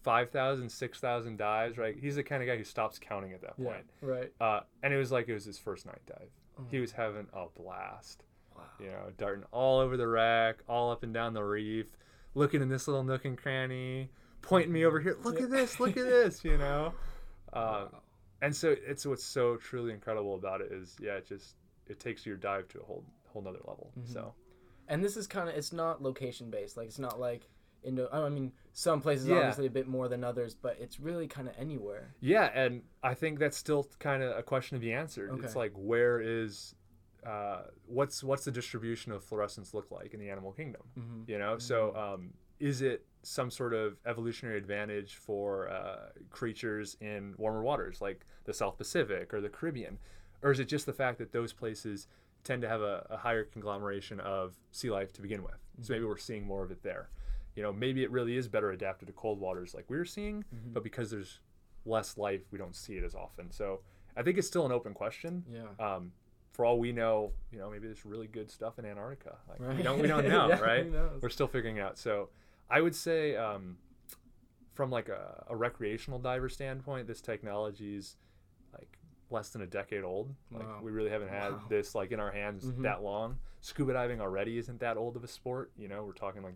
5,000, 0.03 0.69
6,000 0.69 1.37
dives, 1.37 1.77
right? 1.77 1.95
He's 1.97 2.15
the 2.15 2.23
kind 2.23 2.41
of 2.41 2.47
guy 2.47 2.57
who 2.57 2.63
stops 2.63 2.99
counting 2.99 3.33
at 3.33 3.41
that 3.41 3.53
Yeah. 3.57 3.65
point. 3.71 3.85
Right. 4.01 4.31
Uh, 4.41 4.61
and 4.83 4.93
it 4.93 4.97
was 4.97 5.11
like 5.11 5.27
it 5.29 5.33
was 5.33 5.45
his 5.45 5.57
first 5.59 5.85
night 5.85 6.01
dive. 6.05 6.29
He 6.69 6.77
Mm. 6.77 6.81
was 6.81 6.91
having 6.91 7.27
a 7.33 7.45
blast, 7.55 8.23
Wow. 8.55 8.63
you 8.79 8.87
know, 8.87 9.11
darting 9.17 9.45
all 9.51 9.79
over 9.79 9.95
the 9.97 10.07
wreck, 10.07 10.57
all 10.67 10.91
up 10.91 11.03
and 11.03 11.13
down 11.13 11.33
the 11.33 11.43
reef, 11.43 11.95
looking 12.33 12.61
in 12.61 12.67
this 12.69 12.87
little 12.87 13.03
nook 13.03 13.25
and 13.25 13.37
cranny, 13.37 14.09
pointing 14.41 14.73
me 14.73 14.83
over 14.85 14.99
here. 14.99 15.17
Look 15.23 15.37
Yeah. 15.37 15.45
at 15.45 15.51
this, 15.51 15.79
look 15.79 15.95
at 15.97 16.05
this, 16.05 16.43
you 16.43 16.57
know. 16.57 16.93
Uh, 17.53 17.87
Wow. 17.91 18.01
And 18.41 18.55
so 18.55 18.75
it's 18.85 19.05
what's 19.05 19.23
so 19.23 19.57
truly 19.57 19.91
incredible 19.93 20.35
about 20.35 20.61
it 20.61 20.71
is, 20.71 20.95
yeah, 20.99 21.13
it 21.15 21.27
just 21.27 21.55
it 21.87 21.99
takes 21.99 22.25
your 22.25 22.37
dive 22.37 22.67
to 22.69 22.79
a 22.79 22.83
whole 22.83 23.03
whole 23.27 23.41
nother 23.41 23.59
level. 23.65 23.91
Mhm. 23.99 24.11
So 24.13 24.33
And 24.87 25.03
this 25.03 25.15
is 25.15 25.27
kind 25.27 25.47
of 25.49 25.55
it's 25.55 25.71
not 25.73 26.01
location 26.01 26.49
based. 26.49 26.75
Like 26.77 26.87
it's 26.87 26.99
not 26.99 27.19
like 27.19 27.49
Indo. 27.83 28.07
I 28.11 28.29
mean, 28.29 28.51
some 28.73 29.01
places 29.01 29.27
Yeah. 29.27 29.37
obviously 29.37 29.65
a 29.65 29.71
bit 29.71 29.87
more 29.87 30.07
than 30.07 30.23
others, 30.23 30.53
but 30.53 30.77
it's 30.79 30.99
really 30.99 31.27
kind 31.27 31.47
of 31.47 31.55
anywhere. 31.57 32.13
yeah, 32.19 32.45
and 32.53 32.83
I 33.01 33.13
think 33.15 33.39
that's 33.39 33.57
still 33.57 33.87
kind 33.99 34.21
of 34.21 34.37
a 34.37 34.43
question 34.43 34.77
to 34.77 34.81
be 34.81 34.93
answered. 34.93 35.29
okay. 35.31 35.45
It's 35.45 35.55
like 35.55 35.71
where 35.75 36.19
is 36.21 36.75
uh, 37.25 37.63
what's 37.85 38.23
what's 38.23 38.45
the 38.45 38.51
distribution 38.51 39.11
of 39.11 39.23
fluorescence 39.23 39.73
look 39.75 39.91
like 39.91 40.13
in 40.13 40.19
the 40.19 40.29
animal 40.29 40.51
kingdom? 40.51 40.81
Mm-hmm. 40.97 41.21
you 41.31 41.37
know 41.37 41.57
so 41.59 41.95
um, 41.95 42.33
is 42.59 42.81
it 42.81 43.05
some 43.23 43.51
sort 43.51 43.73
of 43.73 43.97
evolutionary 44.05 44.57
advantage 44.57 45.15
for 45.15 45.69
uh, 45.69 46.09
creatures 46.29 46.97
in 47.01 47.33
warmer 47.37 47.61
waters 47.61 48.01
like 48.01 48.25
the 48.45 48.53
south 48.53 48.77
pacific 48.77 49.33
or 49.33 49.41
the 49.41 49.49
caribbean 49.49 49.97
or 50.41 50.51
is 50.51 50.59
it 50.59 50.65
just 50.67 50.85
the 50.85 50.93
fact 50.93 51.17
that 51.19 51.31
those 51.31 51.53
places 51.53 52.07
tend 52.43 52.61
to 52.63 52.67
have 52.67 52.81
a, 52.81 53.05
a 53.11 53.17
higher 53.17 53.43
conglomeration 53.43 54.19
of 54.21 54.55
sea 54.71 54.89
life 54.89 55.13
to 55.13 55.21
begin 55.21 55.43
with 55.43 55.59
so 55.81 55.93
maybe 55.93 56.05
we're 56.05 56.17
seeing 56.17 56.45
more 56.45 56.63
of 56.63 56.71
it 56.71 56.81
there 56.81 57.09
you 57.55 57.61
know 57.61 57.71
maybe 57.71 58.01
it 58.03 58.09
really 58.09 58.35
is 58.37 58.47
better 58.47 58.71
adapted 58.71 59.07
to 59.07 59.13
cold 59.13 59.39
waters 59.39 59.73
like 59.75 59.85
we're 59.89 60.05
seeing 60.05 60.43
Mhm. 60.53 60.73
but 60.73 60.83
because 60.83 61.11
there's 61.11 61.39
less 61.85 62.17
life 62.17 62.41
we 62.51 62.57
don't 62.57 62.75
see 62.75 62.93
it 62.95 63.03
as 63.03 63.13
often 63.13 63.51
so 63.51 63.81
i 64.17 64.23
think 64.23 64.37
it's 64.39 64.47
still 64.47 64.65
an 64.65 64.71
open 64.71 64.93
question 64.93 65.43
Yeah. 65.51 65.63
um, 65.95 66.11
for 66.53 66.65
all 66.65 66.79
we 66.79 66.91
know, 66.91 67.31
you 67.49 67.57
know, 67.59 67.69
maybe 67.71 67.87
there's 67.87 68.05
really 68.05 68.27
good 68.27 68.51
stuff 68.51 68.77
in 68.77 68.83
Antarctica. 68.85 69.37
Like 69.47 69.77
we 69.77 69.81
don't 69.83 69.99
we 70.01 70.07
don't 70.09 70.27
know, 70.27 70.49
Yeah, 70.49 70.59
right? 70.59 70.85
We're 71.21 71.29
still 71.29 71.47
figuring 71.47 71.79
out. 71.79 71.97
So 71.97 72.27
I 72.71 72.81
would 72.81 72.95
say 72.95 73.35
um, 73.35 73.77
from 74.73 74.89
like 74.89 75.09
a, 75.09 75.43
a 75.49 75.55
recreational 75.55 76.19
diver 76.19 76.49
standpoint, 76.49 77.07
this 77.07 77.21
technology 77.21 77.95
is 77.95 78.15
like 78.73 78.97
less 79.29 79.49
than 79.49 79.61
a 79.61 79.67
decade 79.67 80.03
old. 80.03 80.33
Like 80.51 80.63
Wow. 80.67 80.79
we 80.81 80.91
really 80.91 81.09
haven't 81.09 81.29
had 81.29 81.51
Wow. 81.51 81.61
this 81.69 81.93
like 81.95 82.11
in 82.11 82.19
our 82.19 82.31
hands 82.31 82.65
Mhm. 82.65 82.83
that 82.83 83.03
long. 83.03 83.39
Scuba 83.59 83.93
diving 83.93 84.21
already 84.21 84.57
isn't 84.57 84.79
that 84.79 84.97
old 84.97 85.15
of 85.15 85.23
a 85.23 85.27
sport. 85.27 85.71
You 85.77 85.87
know, 85.87 86.03
we're 86.05 86.13
talking 86.13 86.41
like 86.43 86.55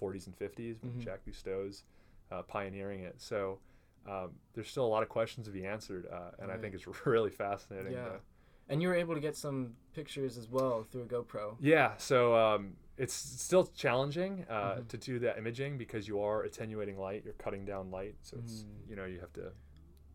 40s 0.00 0.26
and 0.26 0.36
50s 0.36 0.82
with 0.82 0.96
Mhm. 0.98 1.04
Jacques 1.04 1.24
Cousteau's 1.26 1.84
uh, 2.30 2.42
pioneering 2.42 3.00
it. 3.00 3.20
So 3.20 3.60
um, 4.06 4.32
there's 4.54 4.68
still 4.68 4.84
a 4.84 4.88
lot 4.88 5.02
of 5.04 5.08
questions 5.08 5.46
to 5.46 5.52
be 5.52 5.64
answered, 5.64 6.06
uh, 6.10 6.30
and 6.40 6.50
I 6.50 6.56
think 6.56 6.74
it's 6.74 6.86
really 7.06 7.30
fascinating. 7.30 7.92
Yeah. 7.92 8.04
to- 8.06 8.20
And 8.68 8.80
you 8.82 8.88
were 8.88 8.94
able 8.96 9.14
to 9.14 9.20
get 9.20 9.36
some 9.36 9.76
pictures 9.92 10.36
as 10.38 10.48
well 10.48 10.82
through 10.82 11.02
a 11.02 11.06
GoPro. 11.06 11.56
Yeah, 11.60 11.96
so 11.98 12.34
um, 12.34 12.76
it's 12.98 13.14
still 13.14 13.64
challenging 13.66 14.44
uh, 14.50 14.76
Mhm. 14.76 14.88
to 14.88 14.98
do 14.98 15.18
that 15.20 15.38
imaging 15.38 15.78
because 15.78 16.06
you 16.06 16.20
are 16.20 16.42
attenuating 16.42 16.98
light, 16.98 17.24
you're 17.24 17.34
cutting 17.34 17.64
down 17.64 17.90
light, 17.90 18.16
so 18.22 18.36
it's 18.38 18.62
Mm. 18.64 18.88
you 18.90 18.96
know 18.96 19.04
you 19.06 19.20
have 19.20 19.32
to 19.34 19.52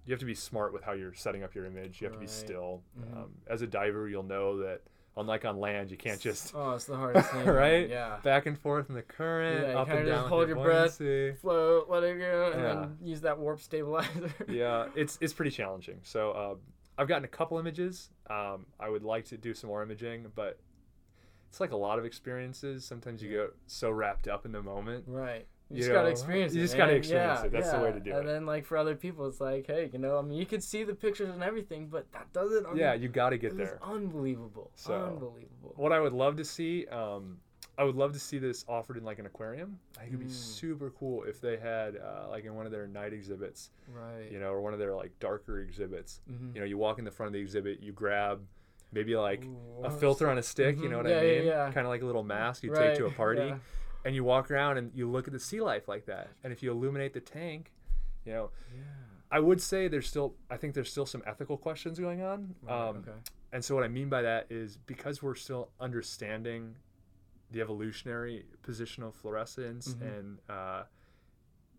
you 0.06 0.14
have 0.14 0.20
to 0.22 0.26
be 0.26 0.36
smart 0.36 0.72
with 0.72 0.84
how 0.84 0.94
you're 0.94 1.14
setting 1.14 1.44
up 1.44 1.54
your 1.54 1.66
image. 1.66 2.00
You 2.00 2.06
have 2.06 2.14
to 2.14 2.20
be 2.20 2.28
Right. 2.28 2.30
still. 2.34 2.82
Mhm. 2.98 3.18
Um, 3.18 3.32
as 3.48 3.62
a 3.62 3.68
diver, 3.68 4.08
you'll 4.08 4.24
know 4.24 4.60
that 4.60 4.82
unlike 5.18 5.44
on 5.44 5.58
land, 5.60 5.92
you 5.92 5.98
can't 5.98 6.22
just 6.22 6.54
Oh, 6.56 6.72
it's 6.76 6.86
the 6.86 6.96
hardest 6.96 7.30
thing. 7.32 7.46
Right? 7.46 7.90
Yeah. 7.90 8.20
back 8.24 8.46
and 8.46 8.58
forth 8.58 8.88
in 8.88 8.96
the 8.96 9.02
current, 9.02 9.68
Yeah, 9.68 9.80
up 9.82 9.90
and 9.90 10.06
just 10.06 10.22
down. 10.22 10.30
hold 10.30 10.48
your 10.48 10.58
breath. 10.64 10.96
Float, 11.42 11.90
let 11.90 12.04
it 12.04 12.20
go, 12.20 12.52
and 12.54 12.62
Yeah. 12.62 12.74
then 12.76 12.98
use 13.02 13.20
that 13.22 13.38
warp 13.38 13.60
stabilizer. 13.60 14.32
yeah, 14.48 14.88
it's 14.96 15.18
it's 15.20 15.34
pretty 15.34 15.52
challenging. 15.52 16.00
So 16.04 16.32
uh, 16.32 16.56
I've 16.98 17.08
gotten 17.10 17.26
a 17.26 17.28
couple 17.28 17.58
images. 17.60 18.10
Um, 18.30 18.66
I 18.80 18.88
would 18.90 19.04
like 19.04 19.26
to 19.26 19.38
do 19.38 19.54
some 19.54 19.68
more 19.70 19.84
imaging, 19.84 20.32
but 20.36 20.58
it's 21.50 21.60
like 21.60 21.72
a 21.72 21.78
lot 21.78 22.00
of 22.00 22.06
experiences. 22.06 22.86
Sometimes 22.86 23.22
you 23.22 23.30
get 23.30 23.54
so 23.68 23.90
wrapped 23.92 24.28
up 24.28 24.46
in 24.46 24.52
the 24.52 24.62
moment. 24.62 25.06
Right. 25.08 25.46
You 25.70 25.76
You 25.78 25.82
just 25.82 25.92
gotta 25.92 26.04
know, 26.08 26.12
experience 26.12 26.54
you 26.54 26.62
it. 26.62 26.64
just 26.64 26.78
gotta 26.78 26.94
experience 26.94 27.40
Yeah, 27.42 27.46
it. 27.46 27.52
That's 27.52 27.72
the 27.72 27.80
way 27.80 27.92
to 27.92 28.00
do 28.00 28.12
and 28.12 28.20
it. 28.20 28.20
And 28.22 28.30
then, 28.30 28.46
like, 28.46 28.64
for 28.66 28.78
other 28.78 28.96
people, 28.96 29.28
it's 29.28 29.42
like, 29.42 29.68
hey, 29.68 29.90
you 29.92 30.00
know, 30.00 30.18
I 30.18 30.22
mean, 30.22 30.38
you 30.38 30.46
can 30.46 30.62
see 30.62 30.84
the 30.86 30.96
pictures 30.96 31.30
and 31.30 31.44
everything, 31.44 31.88
but 31.88 32.10
that 32.14 32.32
doesn't. 32.32 32.66
I 32.66 32.74
yeah, 32.76 32.94
you 32.94 33.10
got 33.10 33.32
to 33.32 33.38
get 33.38 33.58
there. 33.58 33.78
unbelievable. 33.84 34.72
So, 34.76 34.94
unbelievable. 34.94 35.74
What 35.76 35.92
I 35.92 36.00
would 36.00 36.14
love 36.14 36.38
to 36.38 36.46
see, 36.46 36.86
um, 36.88 37.40
I 37.78 37.84
would 37.84 37.96
love 37.96 38.14
to 38.14 38.20
see 38.20 38.38
this 38.40 38.64
offered 38.70 38.96
in 38.98 39.04
like 39.04 39.20
an 39.20 39.26
aquarium. 39.26 39.78
I 39.98 40.02
think 40.02 40.14
it'd 40.14 40.20
be 40.22 40.26
Mm. 40.28 40.32
super 40.32 40.90
cool 40.92 41.24
if 41.24 41.42
they 41.42 41.58
had 41.58 41.98
uh, 41.98 42.28
like 42.30 42.46
in 42.46 42.56
one 42.56 42.66
of 42.66 42.72
their 42.72 42.88
night 42.88 43.12
exhibits, 43.14 43.70
Right. 43.94 44.32
you 44.32 44.40
know, 44.40 44.52
or 44.54 44.62
one 44.62 44.72
of 44.74 44.80
their 44.80 44.96
like 44.96 45.12
darker 45.20 45.60
exhibits. 45.60 46.22
Mhm. 46.32 46.56
You 46.56 46.62
know, 46.62 46.66
you 46.66 46.78
walk 46.78 46.98
in 46.98 47.04
the 47.06 47.12
front 47.12 47.28
of 47.28 47.34
the 47.34 47.40
exhibit, 47.40 47.82
you 47.82 47.92
grab 47.92 48.42
maybe 48.92 49.16
like 49.16 49.44
Ooh, 49.46 49.84
a 49.84 49.90
filter 49.92 50.30
on 50.30 50.38
a 50.38 50.44
stick. 50.44 50.78
You 50.78 50.84
Mhm. 50.84 50.90
know 50.92 50.98
what 50.98 51.10
Yeah, 51.10 51.18
I 51.18 51.22
mean? 51.22 51.46
yeah. 51.46 51.72
Kind 51.72 51.86
of 51.86 51.90
like 51.90 52.02
a 52.02 52.06
little 52.06 52.24
mask 52.24 52.64
you 52.64 52.72
Right, 52.72 52.90
take 52.90 52.98
to 52.98 53.06
a 53.06 53.12
party, 53.12 53.42
yeah. 53.42 53.60
and 54.06 54.16
you 54.16 54.24
walk 54.24 54.50
around 54.52 54.78
and 54.78 54.92
you 54.96 55.10
look 55.10 55.28
at 55.28 55.34
the 55.34 55.40
sea 55.40 55.62
life 55.62 55.88
like 55.88 56.06
that. 56.06 56.30
And 56.44 56.54
if 56.54 56.64
you 56.64 56.72
illuminate 56.72 57.14
the 57.14 57.22
tank, 57.22 57.74
you 58.26 58.34
know, 58.34 58.52
Yeah. 58.74 58.82
I 59.30 59.40
would 59.42 59.62
say 59.62 59.88
there's 59.90 60.08
still 60.08 60.36
I 60.50 60.56
think 60.58 60.74
there's 60.74 60.90
still 60.92 61.06
some 61.06 61.22
ethical 61.26 61.58
questions 61.58 62.00
going 62.00 62.22
on. 62.22 62.56
Right, 62.64 62.88
um, 62.90 62.98
okay. 62.98 63.12
And 63.52 63.64
so 63.64 63.76
what 63.76 63.84
I 63.84 63.88
mean 63.90 64.10
by 64.10 64.22
that 64.22 64.48
is 64.50 64.78
because 64.78 65.22
we're 65.22 65.36
still 65.36 65.70
understanding 65.80 66.76
the 67.52 67.62
evolutionary 67.62 68.46
position 68.62 69.04
of 69.04 69.16
fluorescence 69.16 69.94
Mhm. 69.96 70.02
and 70.18 70.40
uh, 70.50 70.84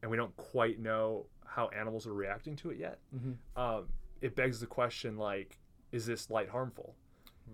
and 0.03 0.11
we 0.11 0.17
don't 0.17 0.37
quite 0.37 0.79
know 0.79 1.27
how 1.45 1.69
animals 1.69 2.07
are 2.07 2.13
reacting 2.15 2.55
to 2.57 2.71
it 2.71 2.77
yet. 2.79 3.01
Mhm. 3.15 3.37
Um, 3.57 3.89
it 4.21 4.35
begs 4.37 4.61
the 4.61 4.67
question 4.67 5.17
like, 5.17 5.59
is 5.93 6.07
this 6.07 6.31
light 6.31 6.49
harmful? 6.49 6.95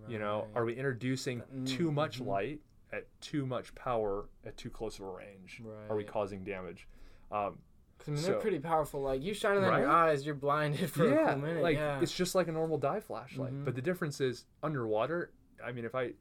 You 0.07 0.19
know, 0.19 0.47
are 0.53 0.65
we 0.65 0.73
introducing 0.75 1.41
Mm, 1.41 1.65
too 1.67 1.91
much 1.91 2.21
mhm. 2.21 2.27
light 2.27 2.59
at 2.93 3.05
too 3.21 3.45
much 3.45 3.73
power 3.75 4.25
at 4.45 4.55
too 4.57 4.69
close 4.69 4.99
of 4.99 5.05
a 5.05 5.09
range? 5.09 5.61
Are 5.89 5.95
we 5.95 6.03
causing 6.03 6.43
damage? 6.43 6.87
Um, 7.31 7.57
I 8.05 8.11
mean, 8.11 8.17
so- 8.19 8.31
they're 8.31 8.39
pretty 8.39 8.59
powerful. 8.59 9.01
Like 9.01 9.23
you 9.23 9.33
shining 9.33 9.61
them 9.63 9.73
in 9.73 9.79
your 9.79 9.89
eyes, 9.89 10.25
you're 10.25 10.35
blinded 10.35 10.89
for 10.91 11.07
yeah, 11.09 11.29
a 11.29 11.33
cool 11.33 11.41
minute. 11.41 11.63
like 11.63 11.77
yeah. 11.77 11.99
it's 12.01 12.13
just 12.13 12.35
like 12.35 12.47
a 12.47 12.51
normal 12.51 12.77
dive 12.77 13.03
flashlight. 13.05 13.53
Mhm. 13.53 13.65
But 13.65 13.73
the 13.75 13.81
difference 13.81 14.21
is 14.21 14.45
underwater. 14.61 15.31
I 15.63 15.71
mean, 15.71 15.85
if 15.85 15.95
I 15.95 16.11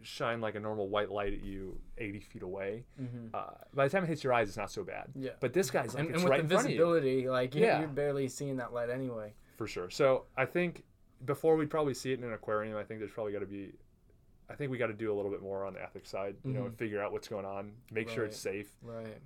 shine 0.00 0.40
like 0.40 0.54
a 0.54 0.60
normal 0.60 0.88
white 0.88 1.10
light 1.10 1.32
at 1.34 1.42
you 1.42 1.78
80 1.98 2.20
feet 2.20 2.42
away, 2.42 2.84
Mhm. 3.02 3.30
uh, 3.34 3.50
by 3.74 3.88
the 3.88 3.90
time 3.90 4.04
it 4.04 4.08
hits 4.08 4.22
your 4.24 4.32
eyes, 4.32 4.48
it's 4.48 4.56
not 4.56 4.70
so 4.70 4.84
bad. 4.84 5.10
Yeah. 5.14 5.32
But 5.40 5.52
this 5.52 5.70
guy's 5.70 5.92
like 5.94 6.00
and, 6.04 6.08
it's 6.10 6.22
and 6.22 6.24
with 6.24 6.30
right 6.30 6.36
the 6.38 6.42
in 6.44 6.48
front 6.48 6.64
of 6.66 6.70
you 6.70 6.76
visibility, 6.78 7.28
like 7.28 7.54
you're, 7.54 7.66
Yeah. 7.66 7.80
you're 7.80 7.88
barely 7.88 8.28
seeing 8.28 8.56
that 8.58 8.72
light 8.72 8.88
anyway. 8.90 9.34
for 9.56 9.66
sure. 9.66 9.90
So 9.90 10.26
I 10.36 10.46
think 10.46 10.84
before 11.24 11.56
we'd 11.56 11.70
probably 11.70 11.94
see 11.94 12.12
it 12.12 12.18
in 12.18 12.24
an 12.24 12.32
aquarium, 12.32 12.76
I 12.76 12.84
think 12.84 13.00
there's 13.00 13.10
probably 13.12 13.32
got 13.32 13.40
to 13.40 13.46
be. 13.46 13.72
I 14.48 14.54
think 14.54 14.70
we 14.70 14.76
got 14.76 14.88
to 14.88 14.92
do 14.92 15.10
a 15.10 15.14
little 15.14 15.30
bit 15.30 15.40
more 15.40 15.64
on 15.64 15.72
the 15.72 15.82
ethics 15.82 16.10
side, 16.10 16.36
you 16.44 16.52
know, 16.52 16.62
Mhm. 16.64 16.66
and 16.66 16.78
figure 16.78 17.02
out 17.02 17.12
what's 17.12 17.28
going 17.28 17.46
on, 17.46 17.72
make 17.90 18.10
sure 18.10 18.26
it's 18.26 18.36
safe, 18.38 18.76
Right. 18.82 19.18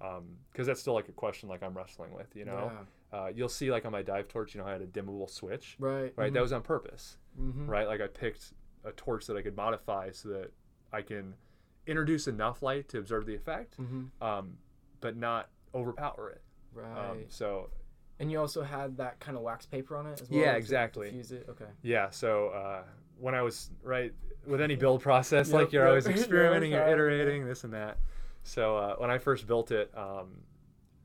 because 0.53 0.69
that's 0.69 0.81
still 0.81 0.95
like 0.95 1.09
a 1.09 1.13
question 1.13 1.49
like 1.49 1.61
I'm 1.65 1.77
wrestling 1.77 2.13
with, 2.15 2.37
you 2.37 2.45
know. 2.45 2.71
Yeah. 3.13 3.19
Uh, 3.19 3.27
you'll 3.35 3.49
see 3.49 3.73
like 3.73 3.85
on 3.85 3.91
my 3.91 4.03
dive 4.03 4.29
torch, 4.29 4.55
you 4.55 4.61
know, 4.61 4.67
I 4.69 4.71
had 4.73 4.81
a 4.81 4.87
dimmable 4.87 5.29
switch, 5.29 5.77
Right. 5.81 6.13
right? 6.17 6.33
That 6.33 6.41
was 6.41 6.53
on 6.53 6.63
purpose, 6.63 7.19
mm-hmm. 7.37 7.69
right? 7.69 7.89
Like 7.89 8.01
I 8.01 8.07
picked 8.07 8.53
a 8.85 8.93
torch 8.93 9.27
that 9.27 9.37
I 9.37 9.43
could 9.43 9.57
modify 9.57 10.13
so 10.13 10.29
that 10.29 10.53
I 10.93 11.03
can 11.03 11.35
introduce 11.89 12.29
enough 12.29 12.63
light 12.63 12.89
to 12.91 12.99
observe 12.99 13.27
the 13.27 13.35
effect, 13.35 13.77
Mm-hmm. 13.77 14.23
um, 14.23 14.59
but 15.01 15.17
not 15.17 15.51
overpower 15.75 16.31
it. 16.31 16.43
Right. 16.73 17.11
Um, 17.11 17.25
so 17.29 17.71
and 18.21 18.31
you 18.31 18.39
also 18.41 18.63
had 18.63 18.97
that 18.99 19.21
kind 19.21 19.37
of 19.37 19.43
wax 19.43 19.67
paper 19.67 19.97
on 19.97 20.07
it 20.07 20.21
as 20.21 20.29
well. 20.31 20.41
Yeah, 20.41 20.53
exactly. 20.55 21.07
Diffuse 21.07 21.33
it. 21.33 21.47
Okay. 21.49 21.67
yeah, 21.83 22.11
so 22.11 22.49
uh, 22.49 22.83
when 23.19 23.35
I 23.35 23.43
was 23.43 23.71
right 23.83 24.13
with 24.47 24.61
any 24.61 24.77
build 24.77 25.03
process, 25.03 25.49
Yep, 25.49 25.55
like 25.61 25.73
you're 25.73 25.83
yep. 25.85 25.89
always 25.91 26.07
experimenting, 26.17 26.73
you're 26.73 26.87
yeah. 26.87 26.93
iterating, 26.93 27.47
this 27.47 27.65
and 27.65 27.73
that. 27.75 27.99
So 28.43 28.77
uh, 28.77 28.97
when 28.97 29.11
I 29.11 29.19
first 29.19 29.47
built 29.47 29.71
it, 29.71 29.91
um, 29.97 30.39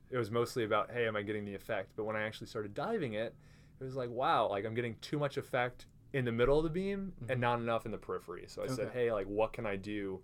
it 0.09 0.17
was 0.17 0.31
mostly 0.31 0.63
about, 0.63 0.91
hey, 0.91 1.07
am 1.07 1.15
I 1.15 1.23
getting 1.23 1.43
the 1.45 1.55
effect? 1.55 1.91
But 1.95 2.05
when 2.05 2.15
I 2.15 2.21
actually 2.23 2.47
started 2.47 2.73
diving 2.73 3.13
it, 3.13 3.35
it 3.79 3.83
was 3.83 3.95
like, 3.95 4.09
wow, 4.09 4.47
like 4.49 4.65
I'm 4.65 4.75
getting 4.75 4.95
too 5.01 5.17
much 5.19 5.37
effect 5.37 5.87
in 6.13 6.23
the 6.25 6.31
middle 6.31 6.57
of 6.59 6.63
the 6.63 6.69
beam 6.69 7.11
Mhm. 7.23 7.31
and 7.31 7.41
not 7.41 7.59
enough 7.59 7.85
in 7.85 7.91
the 7.91 7.97
periphery. 7.97 8.45
So 8.47 8.63
I 8.63 8.67
said, 8.67 8.91
hey, 8.93 9.11
like 9.11 9.25
what 9.25 9.51
can 9.51 9.65
I 9.65 9.75
do 9.75 10.21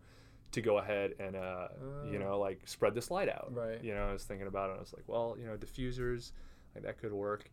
to 0.51 0.61
go 0.61 0.77
ahead 0.77 1.13
and 1.19 1.35
uh, 1.35 1.67
you 2.09 2.17
Oh. 2.17 2.21
know 2.21 2.39
like 2.39 2.61
spread 2.65 2.93
this 2.93 3.09
light 3.09 3.27
out? 3.29 3.51
Right. 3.51 3.83
You 3.83 3.95
know, 3.95 4.03
I 4.07 4.13
was 4.13 4.23
thinking 4.23 4.47
about 4.47 4.69
it. 4.69 4.77
I 4.77 4.79
was 4.79 4.93
like, 4.93 5.03
well, 5.07 5.35
you 5.39 5.45
know, 5.47 5.57
diffusers, 5.57 6.31
like 6.75 6.83
that 6.83 6.97
could 6.99 7.13
work. 7.13 7.49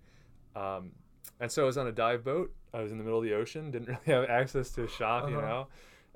Um, 0.54 0.92
and 1.40 1.50
so 1.50 1.62
I 1.62 1.66
was 1.66 1.76
on 1.78 1.86
a 1.86 1.92
dive 1.92 2.24
boat. 2.24 2.52
I 2.72 2.80
was 2.80 2.92
in 2.92 2.98
the 2.98 3.04
middle 3.04 3.18
of 3.18 3.24
the 3.24 3.34
ocean, 3.34 3.70
didn't 3.70 3.88
really 4.06 4.18
have 4.20 4.28
access 4.30 4.70
to 4.72 4.84
a 4.84 4.88
shop, 4.88 5.28
you 5.28 5.36
Uh-huh. 5.36 5.46
know. 5.46 5.66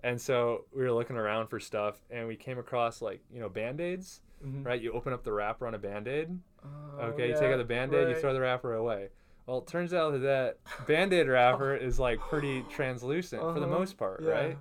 And 0.03 0.19
so 0.21 0.65
we 0.75 0.83
were 0.83 0.93
looking 0.93 1.17
around 1.17 1.49
for 1.49 1.61
stuff, 1.61 2.01
and 2.11 2.27
we 2.27 2.37
came 2.37 2.59
across 2.59 3.03
like 3.03 3.21
you 3.33 3.41
know 3.41 3.49
band 3.51 3.81
aids, 3.81 4.23
Mhm. 4.45 4.65
right? 4.65 4.81
You 4.81 4.93
open 4.93 5.13
up 5.13 5.25
the 5.25 5.33
wrapper 5.33 5.67
on 5.67 5.75
a 5.75 5.79
band 5.79 6.09
aid. 6.09 6.39
Oh, 6.65 7.05
Okay, 7.07 7.29
you 7.29 7.35
take 7.35 7.53
out 7.53 7.59
the 7.59 7.65
band 7.65 7.93
aid, 7.95 8.09
you 8.09 8.15
throw 8.15 8.33
the 8.33 8.41
wrapper 8.41 8.75
away. 8.75 9.09
Well, 9.47 9.59
it 9.59 9.67
turns 9.67 9.93
out 9.93 10.13
that 10.13 10.19
that 10.21 10.87
band 10.87 11.13
aid 11.13 11.29
wrapper 11.29 11.75
is 11.75 11.99
like 11.99 12.19
pretty 12.21 12.63
translucent 12.71 13.43
for 13.43 13.61
the 13.61 13.67
Uh-huh, 13.67 13.79
most 13.79 13.97
part, 13.99 14.23
yeah. 14.23 14.29
right? 14.31 14.59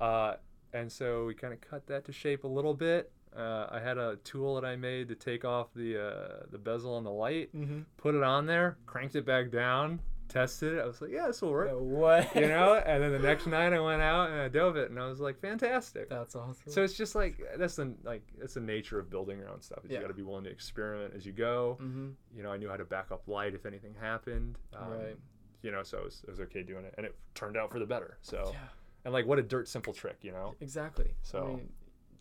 Uh, 0.00 0.36
and 0.74 0.90
so 0.92 1.24
we 1.26 1.34
kind 1.34 1.54
of 1.54 1.60
cut 1.62 1.86
that 1.86 2.04
to 2.06 2.12
shape 2.12 2.44
a 2.44 2.48
little 2.48 2.74
bit. 2.74 3.10
Uh, 3.36 3.66
I 3.70 3.80
had 3.80 3.98
a 3.98 4.16
tool 4.24 4.54
that 4.54 4.64
I 4.64 4.76
made 4.76 5.08
to 5.08 5.14
take 5.14 5.44
off 5.44 5.68
the 5.74 6.02
uh, 6.02 6.46
the 6.50 6.58
bezel 6.58 6.94
on 6.94 7.04
the 7.04 7.10
light, 7.10 7.54
Mm-hmm. 7.54 7.80
put 7.98 8.14
it 8.14 8.22
on 8.22 8.46
there, 8.46 8.78
cranked 8.86 9.14
it 9.16 9.26
back 9.26 9.50
down, 9.50 10.00
tested 10.28 10.74
it. 10.74 10.80
I 10.80 10.86
was 10.86 11.00
like, 11.02 11.10
yeah, 11.10 11.26
this 11.26 11.42
will 11.42 11.50
work. 11.50 11.68
what? 11.72 12.34
You 12.34 12.48
know, 12.48 12.74
and 12.86 13.02
then 13.02 13.12
the 13.12 13.18
next 13.18 13.46
night 13.46 13.72
I 13.74 13.80
went 13.80 14.00
out 14.00 14.30
and 14.30 14.40
I 14.40 14.48
dove 14.48 14.76
it, 14.76 14.90
and 14.90 14.98
I 14.98 15.06
was 15.08 15.20
like, 15.20 15.38
fantastic. 15.38 16.08
That's 16.08 16.34
awesome. 16.34 16.72
So 16.72 16.82
it's 16.82 16.94
just 16.94 17.14
like 17.14 17.40
that's 17.58 17.76
the 17.76 17.94
like 18.04 18.22
that's 18.38 18.54
the 18.54 18.60
nature 18.60 18.98
of 18.98 19.10
building 19.10 19.38
your 19.38 19.50
own 19.50 19.60
stuff. 19.60 19.84
Is 19.84 19.90
Yeah. 19.90 19.96
You 19.98 20.02
got 20.02 20.08
to 20.08 20.14
be 20.14 20.22
willing 20.22 20.44
to 20.44 20.50
experiment 20.50 21.12
as 21.14 21.26
you 21.26 21.32
go. 21.32 21.76
mm-hmm. 21.80 22.08
You 22.34 22.42
know, 22.42 22.50
I 22.52 22.56
knew 22.56 22.68
how 22.68 22.76
to 22.76 22.84
back 22.86 23.12
up 23.12 23.28
light 23.28 23.54
if 23.54 23.66
anything 23.66 23.94
happened. 24.00 24.56
Um, 24.74 24.90
Right. 24.92 25.16
You 25.62 25.72
know, 25.72 25.82
so 25.82 25.98
it 25.98 26.04
was, 26.04 26.22
was 26.28 26.40
okay 26.40 26.62
doing 26.62 26.84
it, 26.84 26.94
and 26.96 27.04
it 27.04 27.16
turned 27.34 27.56
out 27.56 27.72
for 27.72 27.80
the 27.80 27.86
better. 27.86 28.18
So, 28.20 28.50
Yeah. 28.52 28.58
and 29.04 29.12
like, 29.12 29.26
what 29.26 29.38
a 29.38 29.42
dirt 29.42 29.66
simple 29.68 29.92
trick, 29.92 30.18
you 30.22 30.30
know? 30.30 30.54
Exactly. 30.60 31.10
So- 31.22 31.42
I 31.42 31.46
mean, 31.56 31.72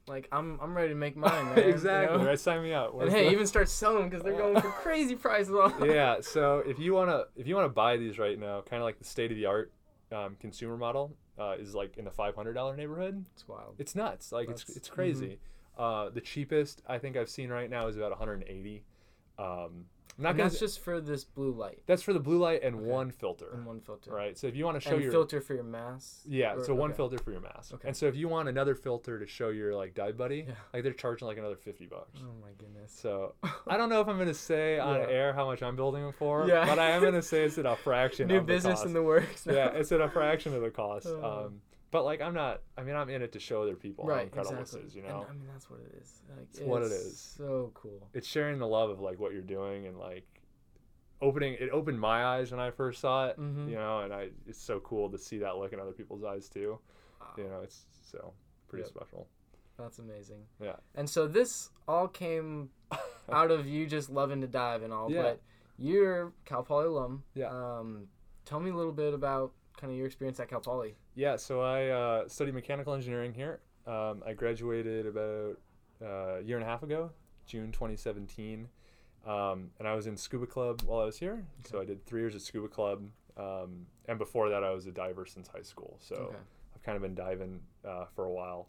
like 0.08 0.28
I'm 0.32 0.60
I'm 0.62 0.76
ready 0.76 0.90
to 0.90 0.96
make 0.96 1.16
mine, 1.18 1.46
man. 1.56 1.58
you 1.58 1.64
exactly. 1.64 2.18
know? 2.18 2.26
Right. 2.26 2.40
Sign 2.40 2.62
me 2.64 2.74
up. 2.74 2.94
And 3.02 3.12
hey, 3.12 3.26
the- 3.26 3.32
even 3.32 3.48
start 3.48 3.70
selling 3.70 4.00
them 4.02 4.10
because 4.10 4.24
they're 4.24 4.38
going 4.38 4.60
for 4.62 4.70
crazy 4.84 5.16
prices. 5.16 5.56
yeah. 5.84 6.18
So 6.22 6.60
if 6.66 6.80
you 6.80 6.94
wanna 6.94 7.24
if 7.36 7.48
you 7.48 7.56
wanna 7.56 7.70
buy 7.70 7.98
these 7.98 8.18
right 8.20 8.40
now, 8.40 8.62
kind 8.62 8.82
of 8.82 8.86
like 8.86 9.00
the 9.00 9.06
state 9.06 9.32
of 9.32 9.38
the 9.38 9.46
art 9.46 9.72
um, 10.12 10.38
consumer 10.40 10.78
model 10.78 11.16
uh, 11.40 11.56
is 11.60 11.74
like 11.74 11.98
in 11.98 12.06
the 12.06 12.12
five 12.12 12.36
hundred 12.36 12.54
dollar 12.54 12.76
neighborhood. 12.76 13.26
It's 13.34 13.48
wild. 13.48 13.76
It's 13.80 13.96
nuts. 13.96 14.32
Like 14.32 14.50
it's 14.50 14.62
That's- 14.64 14.78
it's 14.78 14.90
crazy. 14.90 15.40
Uh, 15.78 16.10
the 16.10 16.22
cheapest 16.22 16.82
I 16.88 17.00
think 17.00 17.18
I've 17.18 17.30
seen 17.30 17.50
right 17.50 17.70
now 17.70 17.88
is 17.88 17.98
about 17.98 18.12
180. 18.12 18.84
Um, 19.38 19.88
I'm 20.18 20.24
not 20.24 20.30
and 20.30 20.38
gonna. 20.38 20.50
that's 20.50 20.60
just 20.62 20.80
for 20.80 21.02
this 21.02 21.26
blue 21.26 21.52
light 21.52 21.82
that's 21.88 22.02
for 22.02 22.14
the 22.14 22.20
blue 22.22 22.38
light 22.38 22.64
and 22.64 22.76
Okay. 22.78 22.86
one 22.86 23.12
filter. 23.12 23.50
and 23.54 23.66
one 23.66 23.82
filter. 23.82 24.12
Right. 24.12 24.38
So 24.38 24.48
if 24.48 24.56
you 24.56 24.64
want 24.64 24.76
to 24.76 24.82
show 24.82 24.94
and 24.96 25.04
your 25.04 25.12
filter 25.12 25.42
for 25.42 25.54
your 25.56 25.64
mask. 25.66 26.22
yeah, 26.26 26.54
or- 26.56 26.64
so 26.64 26.74
one 26.74 26.92
okay. 26.92 26.98
filter 26.98 27.18
for 27.18 27.32
your 27.32 27.42
mask. 27.42 27.74
Okay. 27.74 27.88
And 27.90 27.98
so 27.98 28.06
if 28.08 28.16
you 28.16 28.28
want 28.30 28.48
another 28.48 28.76
filter 28.76 29.20
to 29.20 29.28
show 29.28 29.50
your 29.50 29.76
like 29.76 29.94
dive 29.94 30.16
buddy, 30.18 30.46
Yeah. 30.48 30.54
like 30.74 30.84
they're 30.84 30.94
charging 30.94 31.28
like 31.28 31.38
another 31.38 31.58
50 31.58 31.86
bucks. 31.88 32.20
Oh 32.24 32.32
my 32.42 32.52
goodness. 32.58 32.92
So 32.94 33.36
I 33.68 33.76
don't 33.76 33.90
know 33.90 34.00
if 34.00 34.08
I'm 34.08 34.18
gonna 34.18 34.34
say 34.34 34.80
on 34.80 35.02
Yeah. 35.02 35.08
air 35.10 35.34
how 35.34 35.46
much 35.48 35.62
I'm 35.62 35.76
building 35.76 36.04
them 36.04 36.14
for, 36.14 36.48
Yeah. 36.48 36.66
but 36.66 36.80
I 36.80 36.92
am 36.92 37.04
gonna 37.04 37.22
say 37.22 37.44
it's 37.44 37.58
at 37.58 37.66
a 37.66 37.76
fraction. 37.84 38.28
New 38.30 38.38
of 38.38 38.48
the 38.48 38.54
business 38.54 38.76
cost. 38.76 38.86
in 38.86 38.94
the 38.94 39.04
works. 39.04 39.46
yeah, 39.46 39.68
it's 39.74 39.92
at 39.92 40.00
a 40.02 40.10
fraction 40.10 40.54
of 40.56 40.62
the 40.62 40.70
cost. 40.72 41.08
Oh. 41.16 41.46
Um, 41.48 41.62
but 41.96 42.04
like 42.04 42.20
I'm 42.22 42.34
not. 42.34 42.62
I 42.78 42.84
mean, 42.84 42.96
I'm 42.96 43.10
in 43.10 43.22
it 43.22 43.32
to 43.34 43.40
show 43.40 43.62
other 43.64 43.76
people 43.76 44.06
how 44.06 44.20
incredible 44.20 44.60
Exactly. 44.60 44.82
this 44.82 44.90
is. 44.90 44.96
You 44.96 45.02
And, 45.04 45.10
know, 45.12 45.26
I 45.30 45.34
mean, 45.34 45.48
that's 45.52 45.70
what 45.70 45.80
it 45.80 45.96
is. 46.02 46.22
Like, 46.30 46.48
It's 46.50 46.60
what 46.60 46.82
it's. 46.84 47.20
So 47.38 47.72
cool. 47.74 48.10
it's 48.14 48.28
sharing 48.28 48.60
the 48.60 48.68
love 48.68 48.90
of 48.90 49.00
like 49.00 49.18
what 49.20 49.32
you're 49.32 49.42
doing 49.42 49.88
and 49.88 49.98
like 49.98 50.26
opening. 51.22 51.54
It 51.60 51.70
opened 51.72 52.00
my 52.00 52.26
eyes 52.26 52.52
when 52.52 52.60
I 52.60 52.72
first 52.72 53.00
saw 53.00 53.28
it. 53.28 53.40
Mhm. 53.40 53.70
You 53.70 53.76
know, 53.76 54.00
and 54.02 54.14
I 54.14 54.30
it's 54.46 54.60
so 54.62 54.80
cool 54.82 55.10
to 55.10 55.18
see 55.18 55.38
that 55.40 55.58
look 55.58 55.72
in 55.74 55.80
other 55.80 55.94
people's 55.94 56.24
eyes 56.24 56.50
too. 56.50 56.80
You 57.38 57.46
know, 57.46 57.62
it's 57.62 57.86
so 58.12 58.34
pretty 58.68 58.84
Yep. 58.84 58.90
special. 58.96 59.28
That's 59.78 60.00
amazing. 60.00 60.46
Yeah. 60.62 60.76
And 60.96 61.10
so 61.10 61.28
this 61.28 61.70
all 61.88 62.08
came 62.08 62.70
out 63.30 63.52
of 63.52 63.66
you 63.68 63.88
just 63.88 64.10
loving 64.10 64.42
to 64.42 64.48
dive 64.48 64.84
and 64.84 64.94
all, 64.94 65.10
Yeah. 65.12 65.22
but 65.24 65.42
you're 65.78 66.34
Cal 66.46 66.64
Poly 66.64 66.88
alum. 66.88 67.24
Yeah. 67.34 67.50
Um, 67.50 68.08
tell 68.46 68.60
me 68.60 68.70
a 68.72 68.76
little 68.76 68.94
bit 68.94 69.14
about 69.14 69.54
kind 69.78 69.92
of 69.92 69.98
your 69.98 70.08
experience 70.08 70.40
at 70.40 70.48
Cal 70.50 70.62
Poly. 70.62 70.96
Yeah, 71.16 71.38
so 71.38 71.62
I 71.62 71.88
uh, 71.88 72.28
studied 72.28 72.54
mechanical 72.54 72.94
engineering 72.94 73.34
here. 73.34 73.62
Um, 73.88 74.22
I 74.26 74.34
graduated 74.34 75.06
about 75.06 75.58
uh, 76.02 76.40
a 76.40 76.42
year 76.42 76.58
and 76.58 76.66
a 76.66 76.68
half 76.68 76.84
ago, 76.84 77.12
June 77.46 77.72
2017. 77.72 78.68
Um, 79.26 79.72
and 79.80 79.88
I 79.88 79.96
was 79.96 80.08
in 80.08 80.18
scuba 80.18 80.46
club 80.46 80.82
while 80.84 81.00
I 81.00 81.06
was 81.06 81.18
here. 81.18 81.46
So 81.64 81.82
I 81.82 81.86
did 81.86 82.06
three 82.06 82.22
years 82.22 82.36
at 82.36 82.42
scuba 82.42 82.68
club. 82.68 83.04
Um, 83.38 83.88
and 84.08 84.20
before 84.20 84.50
that, 84.50 84.64
I 84.64 84.72
was 84.72 84.86
a 84.88 84.92
diver 84.92 85.26
since 85.26 85.48
high 85.48 85.62
school. 85.64 85.98
So 86.00 86.16
Okay. 86.16 86.38
I've 86.76 86.84
kind 86.84 86.96
of 86.96 87.02
been 87.02 87.16
diving 87.16 87.62
uh, 87.88 88.06
for 88.16 88.26
a 88.26 88.32
while. 88.32 88.68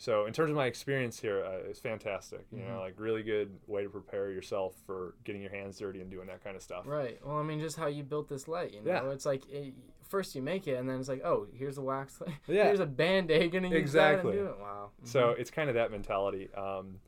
So 0.00 0.26
in 0.26 0.32
terms 0.32 0.50
of 0.50 0.56
my 0.56 0.66
experience 0.66 1.18
here, 1.20 1.44
uh, 1.44 1.68
it's 1.68 1.80
fantastic. 1.80 2.46
You 2.52 2.58
Mhm. 2.60 2.68
know, 2.68 2.80
like 2.80 2.94
really 2.98 3.24
good 3.24 3.58
way 3.66 3.82
to 3.82 3.90
prepare 3.90 4.30
yourself 4.30 4.76
for 4.86 5.14
getting 5.24 5.42
your 5.42 5.50
hands 5.50 5.76
dirty 5.78 6.00
and 6.00 6.08
doing 6.08 6.28
that 6.28 6.42
kind 6.42 6.54
of 6.54 6.62
stuff. 6.62 6.86
Right. 6.86 7.18
Well, 7.26 7.36
I 7.36 7.42
mean, 7.42 7.58
just 7.58 7.76
how 7.76 7.88
you 7.88 8.04
built 8.04 8.28
this 8.28 8.46
light. 8.46 8.72
You 8.72 8.80
know, 8.82 8.92
Yeah. 8.92 9.10
it's 9.10 9.26
like 9.26 9.48
it, 9.50 9.74
first 10.04 10.36
you 10.36 10.40
make 10.40 10.68
it, 10.68 10.74
and 10.76 10.88
then 10.88 11.00
it's 11.00 11.08
like, 11.08 11.22
oh, 11.24 11.48
here's 11.52 11.78
a 11.78 11.82
wax. 11.82 12.20
Light. 12.20 12.30
Yeah. 12.46 12.64
Here's 12.66 12.78
a 12.80 12.86
band 12.86 13.30
aid. 13.32 13.50
Gonna 13.50 13.68
use 13.70 13.76
Exactly. 13.76 14.36
that 14.36 14.38
and 14.38 14.48
do 14.48 14.52
it. 14.54 14.60
Wow. 14.60 14.90
So 15.02 15.20
Mhm. 15.34 15.38
it's 15.40 15.50
kind 15.50 15.68
of 15.68 15.74
that 15.74 15.90
mentality. 15.90 16.48
Um, 16.54 17.00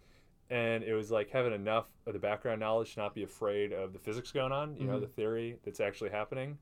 and 0.50 0.82
it 0.82 0.94
was 0.94 1.12
like 1.12 1.30
having 1.30 1.52
enough 1.52 1.86
of 2.06 2.12
the 2.12 2.18
background 2.18 2.58
knowledge 2.58 2.94
to 2.94 3.00
not 3.00 3.14
be 3.14 3.22
afraid 3.22 3.72
of 3.72 3.92
the 3.92 4.00
physics 4.00 4.32
going 4.32 4.50
on, 4.50 4.76
you 4.76 4.84
know, 4.88 4.96
Mhm. 4.96 5.02
the 5.02 5.06
theory 5.06 5.60
that's 5.62 5.78
actually 5.78 6.10
happening. 6.10 6.58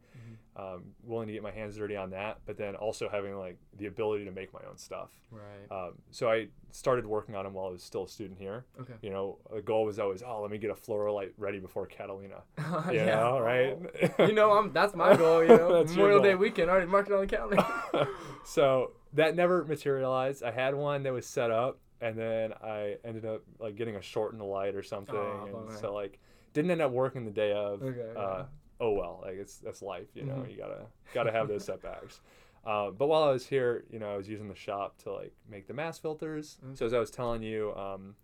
Um, 0.58 0.86
willing 1.04 1.28
to 1.28 1.32
get 1.32 1.44
my 1.44 1.52
hands 1.52 1.76
dirty 1.76 1.94
on 1.94 2.10
that, 2.10 2.38
but 2.44 2.56
then 2.58 2.74
also 2.74 3.08
having 3.08 3.36
like 3.38 3.56
the 3.78 3.86
ability 3.86 4.24
to 4.24 4.32
make 4.32 4.52
my 4.52 4.58
own 4.68 4.76
stuff. 4.76 5.10
Right. 5.30 5.70
Um, 5.70 5.92
so 6.10 6.28
I 6.28 6.48
started 6.72 7.06
working 7.06 7.36
on 7.36 7.44
them 7.44 7.54
while 7.54 7.66
I 7.66 7.70
was 7.70 7.82
still 7.84 8.04
a 8.06 8.08
student 8.08 8.40
here. 8.40 8.64
Okay. 8.80 8.94
You 9.00 9.10
know, 9.10 9.38
the 9.54 9.62
goal 9.62 9.84
was 9.84 10.00
always, 10.00 10.20
oh, 10.26 10.42
let 10.42 10.50
me 10.50 10.58
get 10.58 10.70
a 10.70 10.74
fluorolight 10.74 11.30
ready 11.38 11.60
before 11.60 11.86
Catalina. 11.86 12.42
You 12.90 12.96
Yeah. 12.96 13.20
know, 13.20 13.38
right? 13.38 13.78
you 14.18 14.32
know, 14.32 14.50
I'm 14.50 14.72
that's 14.72 14.96
my 14.96 15.14
goal. 15.16 15.42
You 15.44 15.48
know, 15.56 15.84
Memorial 15.84 16.20
Day 16.20 16.34
weekend 16.34 16.70
already 16.70 16.86
marked 16.90 17.08
it 17.08 17.14
on 17.14 17.20
the 17.20 17.26
calendar. 17.28 17.64
so 18.44 18.92
that 19.12 19.36
never 19.36 19.64
materialized. 19.64 20.42
I 20.42 20.50
had 20.50 20.74
one 20.74 21.04
that 21.04 21.12
was 21.12 21.24
set 21.26 21.52
up, 21.52 21.78
and 22.00 22.18
then 22.18 22.52
I 22.62 22.96
ended 23.04 23.24
up 23.24 23.42
like 23.60 23.76
getting 23.76 23.94
a 23.94 24.02
short 24.02 24.32
in 24.32 24.38
the 24.38 24.44
light 24.44 24.74
or 24.74 24.82
something, 24.82 25.14
Aw, 25.14 25.44
and 25.44 25.52
bummer. 25.52 25.78
so 25.80 25.94
like 25.94 26.18
didn't 26.52 26.70
end 26.72 26.82
up 26.82 26.90
working 26.90 27.24
the 27.24 27.30
day 27.30 27.52
of. 27.52 27.82
Okay, 27.82 28.00
Uh, 28.16 28.20
yeah. 28.20 28.44
Oh 28.80 28.92
well, 28.92 29.20
like 29.22 29.34
it's 29.36 29.58
that's 29.58 29.82
life, 29.82 30.08
you 30.14 30.24
know. 30.24 30.34
Mhm. 30.36 30.50
You 30.50 30.56
gotta 30.56 30.86
gotta 31.14 31.32
have 31.32 31.48
those 31.48 31.64
setbacks. 31.64 32.20
Uh, 32.64 32.90
but 32.90 33.06
while 33.06 33.22
I 33.22 33.30
was 33.30 33.46
here, 33.46 33.84
you 33.88 33.98
know, 33.98 34.12
I 34.12 34.16
was 34.16 34.28
using 34.28 34.48
the 34.48 34.54
shop 34.54 34.98
to 35.04 35.12
like 35.12 35.32
make 35.48 35.68
the 35.68 35.72
mask 35.72 36.02
filters. 36.02 36.58
Mm. 36.66 36.76
So 36.76 36.84
as 36.84 36.92
I 36.92 36.98
was 36.98 37.10
telling 37.10 37.42
you, 37.42 37.74
um, 37.74 38.14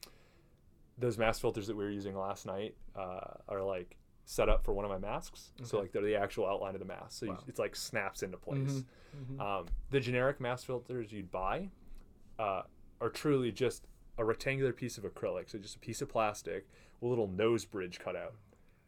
those 0.98 1.16
mask 1.16 1.40
filters 1.40 1.66
that 1.68 1.76
we 1.76 1.84
were 1.84 1.90
using 1.90 2.16
last 2.16 2.44
night 2.44 2.74
uh, 2.94 3.38
are 3.48 3.62
like 3.62 3.96
set 4.26 4.48
up 4.50 4.62
for 4.64 4.74
one 4.74 4.84
of 4.84 4.90
my 4.90 4.98
masks. 4.98 5.52
So 5.62 5.78
like 5.80 5.92
they're 5.92 6.02
the 6.02 6.16
actual 6.16 6.46
outline 6.46 6.74
of 6.74 6.80
the 6.80 6.84
mask. 6.86 7.12
So 7.12 7.26
you, 7.26 7.38
it's 7.48 7.58
like 7.58 7.74
snaps 7.74 8.22
into 8.22 8.36
place. 8.36 8.84
Mhm. 9.16 9.40
Um, 9.40 9.66
the 9.90 10.00
generic 10.00 10.40
mask 10.40 10.66
filters 10.66 11.10
you'd 11.12 11.30
buy 11.30 11.70
uh, 12.38 12.62
are 13.00 13.10
truly 13.10 13.50
just 13.50 13.86
a 14.18 14.24
rectangular 14.24 14.72
piece 14.72 14.98
of 14.98 15.04
acrylic, 15.04 15.48
so 15.50 15.58
just 15.58 15.76
a 15.76 15.78
piece 15.80 16.02
of 16.02 16.08
plastic 16.08 16.66
with 17.00 17.06
a 17.06 17.10
little 17.10 17.28
nose 17.28 17.64
bridge 17.64 17.98
cut 17.98 18.14
out, 18.16 18.34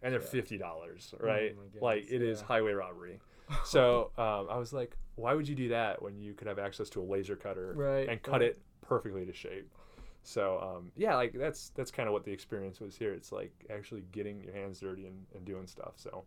and 0.06 0.12
they're 0.14 0.20
fifty 0.20 0.56
dollars, 0.56 1.12
right? 1.20 1.54
Oh 1.58 1.84
like 1.84 2.10
it 2.10 2.22
is 2.22 2.40
highway 2.40 2.72
robbery. 2.72 3.20
So 3.64 4.10
um, 4.18 4.48
I 4.50 4.56
was 4.58 4.72
like, 4.72 4.96
why 5.14 5.32
would 5.34 5.46
you 5.48 5.54
do 5.54 5.68
that 5.68 6.02
when 6.02 6.18
you 6.18 6.34
could 6.34 6.48
have 6.48 6.58
access 6.58 6.88
to 6.90 7.00
a 7.00 7.04
laser 7.04 7.36
cutter 7.36 7.74
Right, 7.76 8.08
and 8.08 8.20
cut 8.20 8.40
right. 8.40 8.42
it 8.42 8.58
perfectly 8.82 9.24
to 9.24 9.32
shape? 9.32 9.68
So 10.24 10.58
um, 10.60 10.90
yeah, 10.96 11.14
like 11.14 11.32
that's 11.32 11.68
that's 11.76 11.92
kind 11.92 12.08
of 12.08 12.12
what 12.12 12.24
the 12.24 12.32
experience 12.32 12.80
was 12.80 12.96
here. 12.96 13.12
It's 13.14 13.30
like 13.30 13.52
actually 13.70 14.02
getting 14.10 14.40
your 14.40 14.52
hands 14.52 14.80
dirty 14.80 15.06
and, 15.06 15.24
and 15.34 15.44
doing 15.44 15.68
stuff. 15.68 15.92
So 15.94 16.24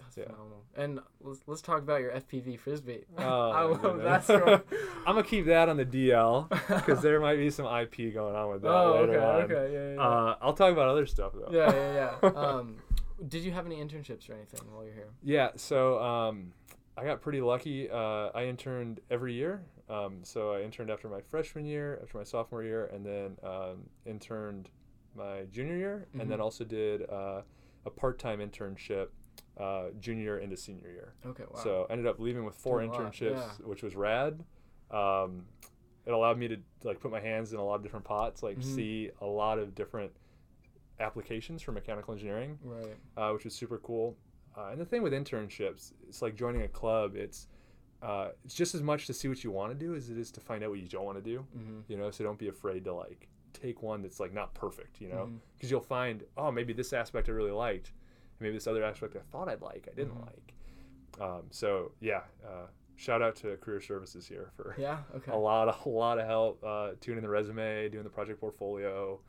That's 0.00 0.16
Yeah. 0.16 0.24
phenomenal. 0.24 0.64
And 0.76 0.98
let's, 1.20 1.40
let's 1.46 1.62
talk 1.62 1.78
about 1.82 2.00
your 2.00 2.10
FPV 2.12 2.58
frisbee. 2.58 3.04
Oh, 3.18 3.50
I 3.50 3.62
love 3.70 3.80
goodness. 3.82 4.04
that 4.04 4.24
story. 4.40 4.54
I'm 5.06 5.14
gonna 5.14 5.22
keep 5.22 5.46
that 5.46 5.68
on 5.68 5.76
the 5.76 5.84
DL 5.86 6.48
because 6.48 7.00
there 7.00 7.20
might 7.20 7.36
be 7.36 7.50
some 7.50 7.66
IP 7.66 8.12
going 8.12 8.34
on 8.34 8.50
with 8.50 8.62
that 8.62 8.68
oh, 8.68 8.92
okay, 9.08 9.18
on. 9.18 9.42
okay, 9.42 9.72
yeah, 9.72 9.94
yeah. 9.94 10.00
Uh, 10.02 10.36
I'll 10.42 10.54
talk 10.54 10.72
about 10.72 10.88
other 10.88 11.06
stuff 11.06 11.32
though. 11.34 11.52
yeah, 11.52 11.72
yeah, 11.72 12.14
yeah. 12.24 12.28
Um, 12.30 12.78
did 13.28 13.42
you 13.44 13.52
have 13.52 13.66
any 13.66 13.76
internships 13.76 14.28
or 14.30 14.34
anything 14.34 14.60
while 14.72 14.84
you're 14.84 14.94
here? 14.94 15.10
Yeah, 15.22 15.50
so 15.56 16.00
um, 16.02 16.52
I 16.96 17.04
got 17.04 17.20
pretty 17.20 17.40
lucky. 17.40 17.88
Uh, 17.90 18.30
I 18.34 18.44
interned 18.44 19.00
every 19.10 19.34
year. 19.34 19.62
Um, 19.88 20.20
so 20.22 20.52
I 20.52 20.62
interned 20.62 20.90
after 20.90 21.08
my 21.08 21.20
freshman 21.20 21.64
year, 21.66 21.98
after 22.02 22.16
my 22.18 22.24
sophomore 22.24 22.62
year, 22.62 22.86
and 22.86 23.04
then 23.04 23.36
um, 23.42 23.88
interned 24.06 24.70
my 25.16 25.42
junior 25.50 25.76
year, 25.76 26.06
and 26.18 26.30
then 26.30 26.38
Mhm. 26.38 26.42
also 26.42 26.64
did 26.64 27.08
uh, 27.10 27.42
a 27.84 27.90
part-time 27.90 28.38
internship 28.38 29.08
uh, 29.56 29.90
junior 29.98 30.22
year 30.22 30.38
into 30.38 30.56
senior 30.56 30.90
year. 30.90 31.14
Okay, 31.26 31.42
wow. 31.50 31.60
So 31.60 31.86
ended 31.90 32.06
up 32.06 32.18
leaving 32.20 32.44
with 32.44 32.54
four 32.54 32.78
Doing 32.78 32.92
lot, 32.92 33.12
internships, 33.12 33.58
yeah. 33.60 33.66
which 33.66 33.82
was 33.82 33.96
rad. 33.96 34.44
Um, 34.90 35.46
it 36.06 36.12
allowed 36.12 36.38
me 36.38 36.48
to 36.48 36.56
like 36.84 37.00
put 37.00 37.10
my 37.10 37.20
hands 37.20 37.52
in 37.52 37.58
a 37.58 37.64
lot 37.64 37.74
of 37.74 37.82
different 37.82 38.04
pots, 38.04 38.42
like 38.42 38.58
Mhm. 38.58 38.62
see 38.64 39.10
a 39.20 39.26
lot 39.26 39.58
of 39.58 39.74
different 39.74 40.12
applications 41.00 41.62
for 41.62 41.72
mechanical 41.72 42.12
engineering 42.14 42.58
right. 42.62 42.96
uh, 43.16 43.30
which 43.32 43.46
is 43.46 43.54
super 43.54 43.78
cool. 43.78 44.16
Uh, 44.56 44.68
and 44.72 44.80
the 44.80 44.84
thing 44.84 45.02
with 45.02 45.12
internships, 45.12 45.92
it's 46.08 46.22
like 46.22 46.34
joining 46.36 46.62
a 46.62 46.68
club. 46.68 47.14
It's 47.16 47.46
uh, 48.02 48.28
it's 48.44 48.54
just 48.54 48.74
as 48.74 48.82
much 48.82 49.06
to 49.06 49.12
see 49.14 49.28
what 49.28 49.44
you 49.44 49.50
want 49.50 49.70
to 49.72 49.78
do 49.78 49.94
as 49.94 50.08
it 50.10 50.16
is 50.18 50.30
to 50.32 50.40
find 50.40 50.64
out 50.64 50.70
what 50.70 50.78
you 50.80 50.88
don't 50.88 51.04
want 51.04 51.18
to 51.18 51.22
do. 51.22 51.46
Mm-hmm. 51.56 51.80
You 51.88 51.96
know, 51.98 52.10
so 52.10 52.24
don't 52.24 52.38
be 52.38 52.48
afraid 52.48 52.84
to 52.84 52.94
like 52.94 53.28
take 53.52 53.82
one 53.82 54.02
that's 54.02 54.20
like 54.20 54.32
not 54.32 54.54
perfect. 54.54 55.00
You 55.00 55.08
know, 55.08 55.30
because 55.56 55.70
you'll 55.70 55.80
find 55.80 56.24
oh 56.36 56.50
maybe 56.50 56.72
this 56.72 56.92
aspect 56.92 57.28
I 57.28 57.32
really 57.32 57.50
liked, 57.52 57.88
and 57.88 58.40
maybe 58.40 58.54
this 58.54 58.66
other 58.66 58.82
aspect 58.84 59.16
I 59.16 59.20
thought 59.30 59.48
I'd 59.48 59.62
like 59.62 59.88
I 59.90 59.94
didn't 59.94 60.14
Mhm. 60.14 60.26
like. 60.26 60.54
Um, 61.20 61.42
so 61.50 61.92
yeah, 62.00 62.22
uh, 62.44 62.66
shout 62.96 63.20
out 63.22 63.36
to 63.36 63.56
Career 63.58 63.80
Services 63.80 64.26
here 64.26 64.50
for 64.56 64.74
Yeah. 64.78 64.98
Okay. 65.16 65.30
a 65.32 65.36
lot 65.36 65.68
of 65.68 65.84
a 65.86 65.88
lot 65.88 66.18
of 66.18 66.26
help 66.26 66.62
uh, 66.64 66.92
tuning 67.00 67.22
the 67.22 67.28
resume, 67.28 67.88
doing 67.90 68.04
the 68.04 68.10
project 68.10 68.40
portfolio, 68.40 69.20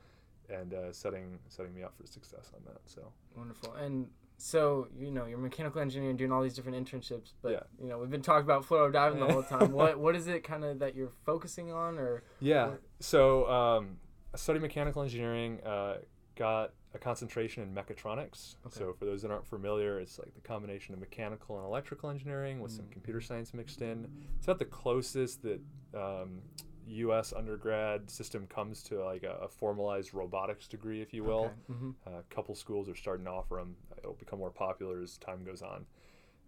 and 0.52 0.74
uh, 0.74 0.92
setting 0.92 1.40
setting 1.48 1.74
me 1.74 1.84
up 1.84 1.94
for 1.98 2.06
success 2.08 2.52
on 2.56 2.62
that. 2.66 2.82
So. 2.86 3.12
Wonderful. 3.36 3.74
And 3.74 4.08
so 4.38 4.88
you 4.98 5.12
know 5.12 5.26
you're 5.26 5.38
mechanical 5.38 5.82
engineer 5.82 6.14
doing 6.14 6.32
all 6.32 6.42
these 6.42 6.56
different 6.56 6.78
internships, 6.86 7.34
but 7.42 7.52
Yeah. 7.52 7.60
you 7.82 7.88
know 7.88 7.98
we've 8.00 8.10
been 8.10 8.22
talking 8.24 8.44
about 8.44 8.66
fluoro 8.66 8.92
diving 8.92 9.20
the 9.20 9.32
whole 9.32 9.44
time. 9.44 9.72
what 9.80 10.00
what 10.00 10.16
is 10.16 10.28
it 10.28 10.44
kind 10.44 10.64
of 10.64 10.80
that 10.80 10.96
you're 10.96 11.12
focusing 11.26 11.72
on, 11.72 11.98
or 11.98 12.24
Yeah. 12.40 12.66
Or- 12.68 12.82
So 13.00 13.50
um, 13.50 13.98
I 14.34 14.38
studied 14.38 14.62
mechanical 14.62 15.02
engineering. 15.04 15.60
Uh, 15.64 15.98
got 16.36 16.74
a 16.94 16.98
concentration 16.98 17.62
in 17.62 17.74
mechatronics. 17.74 18.56
Okay. 18.66 18.80
So 18.80 18.94
for 18.98 19.06
those 19.06 19.22
that 19.22 19.32
aren't 19.32 19.46
familiar, 19.46 20.00
it's 20.00 20.18
like 20.18 20.34
the 20.34 20.42
combination 20.42 20.94
of 20.94 21.00
mechanical 21.00 21.58
and 21.58 21.66
electrical 21.66 22.10
engineering 22.10 22.60
with 22.62 22.72
some 22.72 22.86
Mm. 22.86 22.92
computer 22.92 23.22
science 23.22 23.54
mixed 23.54 23.82
in. 23.82 24.08
It's 24.38 24.46
about 24.48 24.60
the 24.60 24.66
closest 24.66 25.44
that 25.44 25.62
um, 25.94 26.42
U.S. 26.88 27.34
undergrad 27.34 28.10
system 28.10 28.48
comes 28.48 28.84
to 28.84 29.04
like 29.04 29.24
a, 29.24 29.38
a 29.44 29.48
formalized 29.48 30.14
robotics 30.14 30.68
degree, 30.68 31.02
if 31.02 31.14
you 31.14 31.24
will. 31.24 31.46
Okay. 31.46 31.74
Mhm. 31.74 31.94
A 32.08 32.24
couple 32.34 32.56
schools 32.56 32.90
are 32.90 32.96
starting 32.96 33.26
to 33.26 33.32
offer 33.32 33.56
them. 33.56 33.76
It'll 33.98 34.14
become 34.14 34.40
more 34.40 34.52
popular 34.52 35.02
as 35.02 35.18
time 35.18 35.44
goes 35.44 35.62
on. 35.62 35.86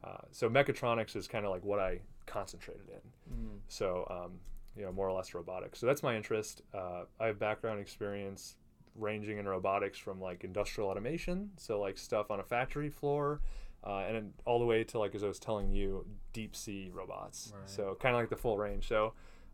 Uh, 0.04 0.18
so 0.32 0.50
mechatronics 0.50 1.16
is 1.16 1.28
kind 1.28 1.46
of 1.46 1.52
like 1.52 1.64
what 1.64 1.80
I 1.80 2.00
concentrated 2.26 2.90
in. 2.90 3.34
Mm. 3.34 3.60
So, 3.68 4.06
um, 4.10 4.40
you 4.76 4.84
know, 4.84 4.92
more 4.92 5.08
or 5.08 5.14
less 5.14 5.34
robotics. 5.34 5.80
So 5.80 5.86
that's 5.86 6.04
my 6.04 6.16
interest. 6.16 6.62
Uh, 6.74 7.04
I 7.20 7.28
have 7.28 7.40
background 7.40 7.80
experience 7.80 8.56
ranging 8.96 9.38
in 9.38 9.48
robotics 9.48 9.98
from 9.98 10.20
like 10.20 10.44
industrial 10.44 10.90
automation, 10.90 11.52
so 11.58 11.80
like 11.80 11.98
stuff 11.98 12.32
on 12.32 12.40
a 12.40 12.44
factory 12.44 12.90
floor, 12.90 13.42
uh, 13.86 14.00
and 14.00 14.34
all 14.46 14.60
the 14.60 14.66
way 14.66 14.84
to 14.84 15.00
like 15.00 15.16
as 15.16 15.24
I 15.24 15.28
was 15.28 15.40
telling 15.40 15.72
you, 15.72 16.06
deep 16.34 16.56
sea 16.56 16.92
robots. 16.94 17.54
Right. 17.56 17.70
So 17.70 17.98
kind 18.00 18.16
of 18.16 18.22
like 18.22 18.30
the 18.30 18.36
full 18.38 18.58
range. 18.58 18.88
So 18.88 19.14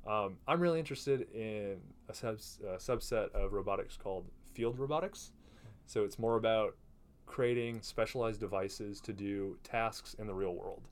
um, 0.10 0.38
I'm 0.48 0.60
really 0.60 0.80
interested 0.80 1.28
in 1.34 1.78
a, 2.10 2.14
subs- 2.14 2.60
a 2.68 2.78
subset 2.78 3.32
of 3.34 3.54
robotics 3.54 3.96
called 3.98 4.26
field 4.54 4.80
robotics. 4.80 5.32
So 5.86 6.04
it's 6.04 6.18
more 6.20 6.36
about 6.38 6.76
creating 7.26 7.82
specialized 7.82 8.40
devices 8.40 9.00
to 9.02 9.14
do 9.14 9.58
tasks 9.64 10.16
in 10.18 10.26
the 10.28 10.34
real 10.34 10.56
world. 10.56 10.88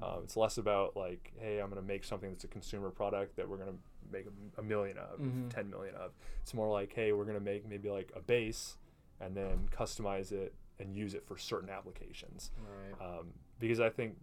Mm. 0.00 0.02
Um, 0.18 0.20
it's 0.24 0.36
less 0.36 0.58
about 0.58 0.96
like, 0.96 1.32
hey, 1.38 1.58
I'm 1.60 1.68
going 1.70 1.80
to 1.82 1.86
make 1.86 2.04
something 2.04 2.30
that's 2.30 2.44
a 2.44 2.48
consumer 2.48 2.90
product 2.90 3.36
that 3.36 3.48
we're 3.48 3.56
going 3.56 3.70
to 3.70 3.78
make 4.12 4.26
a, 4.26 4.60
a 4.60 4.62
million 4.62 4.98
of, 4.98 5.18
Mhm. 5.20 5.50
10 5.50 5.68
million 5.70 5.94
of. 5.96 6.12
It's 6.42 6.54
more 6.54 6.68
like, 6.70 6.92
hey, 6.92 7.12
we're 7.12 7.24
going 7.24 7.38
to 7.38 7.44
make 7.44 7.68
maybe 7.68 7.90
like 7.90 8.12
a 8.16 8.20
base 8.20 8.76
and 9.20 9.36
then 9.36 9.68
customize 9.76 10.32
it 10.32 10.54
and 10.78 10.94
use 10.94 11.14
it 11.14 11.24
for 11.26 11.36
certain 11.36 11.68
applications. 11.70 12.50
Right. 12.58 13.06
Um, 13.18 13.28
because 13.58 13.80
I 13.80 13.90
think 13.90 14.16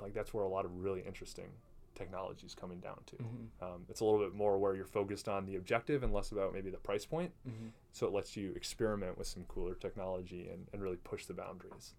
like 0.00 0.14
that's 0.14 0.32
where 0.34 0.44
a 0.44 0.48
lot 0.48 0.64
of 0.64 0.82
really 0.82 1.00
interesting 1.02 1.48
technology 1.94 2.46
is 2.46 2.54
coming 2.54 2.80
down 2.80 2.98
to. 3.06 3.16
Mhm. 3.16 3.48
Um, 3.62 3.86
it's 3.88 4.00
a 4.00 4.04
little 4.04 4.20
bit 4.20 4.34
more 4.34 4.58
where 4.58 4.74
you're 4.74 4.84
focused 4.86 5.28
on 5.28 5.46
the 5.46 5.56
objective 5.56 6.02
and 6.02 6.12
less 6.12 6.32
about 6.32 6.52
maybe 6.52 6.70
the 6.70 6.78
price 6.78 7.04
point. 7.06 7.32
Mhm. 7.48 7.70
So 7.92 8.06
it 8.06 8.12
lets 8.12 8.36
you 8.36 8.52
experiment 8.54 9.16
with 9.18 9.26
some 9.26 9.44
cooler 9.44 9.74
technology 9.74 10.48
and, 10.48 10.66
and 10.72 10.82
really 10.82 10.96
push 10.96 11.26
the 11.26 11.34
boundaries. 11.34 11.94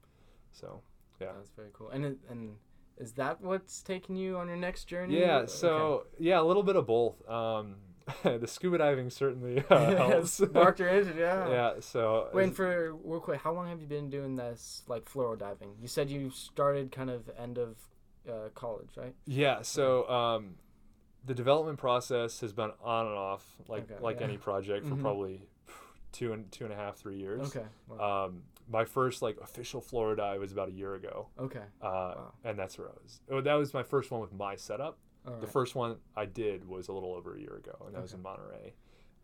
So 0.52 0.82
yeah. 1.20 1.32
That's 1.34 1.52
very 1.52 1.70
cool. 1.74 1.90
And 1.90 2.06
it, 2.06 2.18
and 2.30 2.58
is 2.98 3.14
that 3.14 3.40
what's 3.42 3.82
taking 3.82 4.16
you 4.16 4.38
on 4.38 4.48
your 4.48 4.58
next 4.58 4.86
journey? 4.86 5.20
Yeah, 5.20 5.38
Okay. 5.40 5.48
so 5.48 6.08
yeah, 6.20 6.40
a 6.40 6.44
little 6.44 6.64
bit 6.64 6.76
of 6.76 6.86
both. 6.88 7.28
Um, 7.30 7.76
the 8.24 8.46
scuba 8.48 8.78
diving 8.78 9.10
certainly 9.10 9.64
uh, 9.70 9.96
helps. 9.96 10.34
Sparked 10.34 10.80
your 10.80 10.90
interest, 10.96 11.18
yeah. 11.18 11.50
yeah, 11.50 11.74
so 11.80 12.30
Wait, 12.34 12.54
for 12.56 12.94
real 13.04 13.20
quick, 13.20 13.42
how 13.42 13.52
long 13.52 13.68
have 13.68 13.82
you 13.82 13.88
been 13.88 14.10
doing 14.12 14.36
this, 14.36 14.84
like 14.88 15.06
fluoro 15.06 15.38
diving? 15.38 15.76
You 15.82 15.88
said 15.88 16.10
you 16.12 16.30
started 16.30 16.92
kind 16.92 17.10
of 17.10 17.30
end 17.38 17.58
of 17.58 17.78
uh, 18.30 18.50
college, 18.54 18.90
right? 18.98 19.14
yeah, 19.26 19.62
so 19.62 20.08
um, 20.10 20.56
the 21.26 21.34
development 21.34 21.78
process 21.80 22.40
has 22.42 22.54
been 22.54 22.72
on 22.84 23.08
and 23.08 23.16
off, 23.16 23.44
like 23.68 23.92
Okay, 23.92 24.02
like 24.04 24.20
yeah. 24.20 24.28
any 24.28 24.38
project, 24.38 24.86
for 24.88 24.96
Mhm. 24.96 25.02
probably 25.02 25.42
two 26.12 26.34
and 26.34 26.52
two 26.52 26.64
and 26.66 26.74
a 26.74 26.76
half, 26.78 26.96
three 26.98 27.18
years. 27.18 27.56
Okay. 27.56 27.66
Wow. 27.88 28.26
Um, 28.26 28.44
my 28.68 28.86
first 28.86 29.22
like 29.22 29.38
official 29.42 29.82
fluoro 29.82 30.16
dive 30.18 30.40
was 30.40 30.52
about 30.52 30.70
a 30.70 30.72
year 30.72 30.96
ago, 30.96 31.28
okay. 31.40 31.64
uh, 31.82 31.86
Wow. 32.18 32.34
and 32.44 32.58
that's 32.58 32.78
where 32.78 32.88
I 32.90 32.94
was. 33.04 33.22
Oh, 33.30 33.42
that 33.42 33.54
was 33.56 33.74
my 33.74 33.84
first 33.84 34.12
one 34.12 34.22
with 34.22 34.34
my 34.34 34.56
setup. 34.56 34.98
All 35.28 35.38
The 35.40 35.48
first 35.48 35.74
one 35.76 35.98
I 36.16 36.26
did 36.26 36.68
was 36.68 36.88
a 36.88 36.94
little 36.94 37.14
over 37.14 37.36
a 37.36 37.40
year 37.40 37.56
ago, 37.56 37.84
and 37.88 37.96
that 37.96 38.02
was 38.02 38.14
in 38.14 38.22
Monterey. 38.22 38.76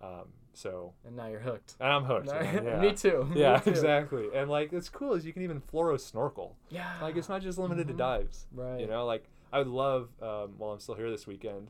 Um, 0.01 0.27
so 0.53 0.93
and 1.05 1.15
now 1.15 1.27
you're 1.27 1.39
hooked. 1.39 1.75
and 1.79 1.91
I'm 1.91 2.03
hooked. 2.03 2.27
man, 2.27 2.63
yeah. 2.65 2.79
Me 2.81 2.93
too. 2.93 3.29
Yeah, 3.35 3.55
Me 3.57 3.61
too. 3.63 3.69
exactly. 3.69 4.25
And 4.35 4.49
like 4.49 4.73
it's 4.73 4.89
cool 4.89 5.13
is 5.13 5.25
you 5.25 5.31
can 5.33 5.43
even 5.43 5.61
fluoro 5.61 5.99
snorkel. 5.99 6.57
Yeah. 6.69 6.91
Like 7.01 7.15
it's 7.15 7.29
not 7.29 7.41
just 7.41 7.57
limited 7.57 7.87
Mhm. 7.87 7.91
to 7.91 7.97
dives. 7.97 8.47
Right. 8.53 8.79
You 8.81 8.87
know, 8.87 9.05
like 9.05 9.25
I 9.53 9.59
would 9.59 9.67
love 9.67 10.09
um, 10.21 10.55
while 10.57 10.71
I'm 10.71 10.79
still 10.79 10.95
here 10.95 11.09
this 11.11 11.25
weekend 11.27 11.69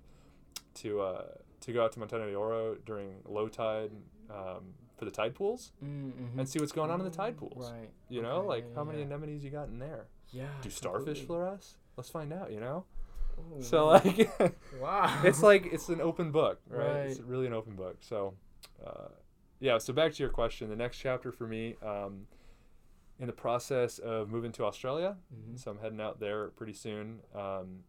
to 0.76 1.02
uh, 1.02 1.24
to 1.62 1.74
go 1.74 1.84
out 1.84 1.91
to 1.94 2.00
Montana 2.00 2.26
de 2.26 2.34
Oro 2.36 2.76
during 2.86 3.15
low 3.26 3.48
tide, 3.48 3.91
um, 4.30 4.74
for 4.98 5.06
the 5.06 5.12
tide 5.12 5.36
pools 5.36 5.72
Mm-hmm. 5.84 6.39
and 6.39 6.48
see 6.50 6.60
what's 6.60 6.72
going 6.72 6.89
on 6.91 7.00
in 7.00 7.06
the 7.06 7.12
tide 7.15 7.38
pools. 7.38 7.70
Right. 7.72 7.89
You 8.10 8.22
know, 8.22 8.38
Okay, 8.38 8.48
like 8.48 8.63
yeah, 8.70 8.76
how 8.76 8.84
many 8.84 9.00
yeah. 9.00 9.06
anemones 9.06 9.44
you 9.44 9.50
got 9.52 9.67
in 9.67 9.78
there? 9.80 10.06
Yeah. 10.32 10.46
Do 10.62 10.70
starfish 10.70 11.20
completely. 11.20 11.26
fluoresce? 11.36 11.74
Let's 11.98 12.10
find 12.10 12.32
out. 12.34 12.52
You 12.52 12.60
know. 12.62 12.86
Ooh, 13.58 13.62
So 13.62 13.88
like, 13.88 14.32
wow. 14.80 15.21
it's 15.23 15.41
like 15.43 15.65
it's 15.71 15.89
an 15.89 16.01
open 16.01 16.32
book, 16.32 16.60
right? 16.67 17.08
It's 17.08 17.19
really 17.19 17.47
an 17.47 17.54
open 17.54 17.75
book. 17.75 17.97
So, 18.01 18.34
uh, 18.86 19.10
yeah. 19.60 19.77
So 19.77 19.93
back 19.93 20.13
to 20.13 20.23
your 20.23 20.32
question, 20.32 20.69
the 20.69 20.75
next 20.75 20.97
chapter 20.97 21.32
for 21.32 21.47
me, 21.47 21.75
um, 21.82 22.27
in 23.19 23.27
the 23.27 23.34
process 23.34 23.99
of 23.99 24.30
moving 24.30 24.51
to 24.54 24.65
Australia, 24.65 25.15
Mhm. 25.34 25.60
so 25.60 25.69
I'm 25.71 25.77
heading 25.80 26.01
out 26.01 26.19
there 26.19 26.49
pretty 26.49 26.73
soon. 26.73 27.21
Um, 27.36 27.84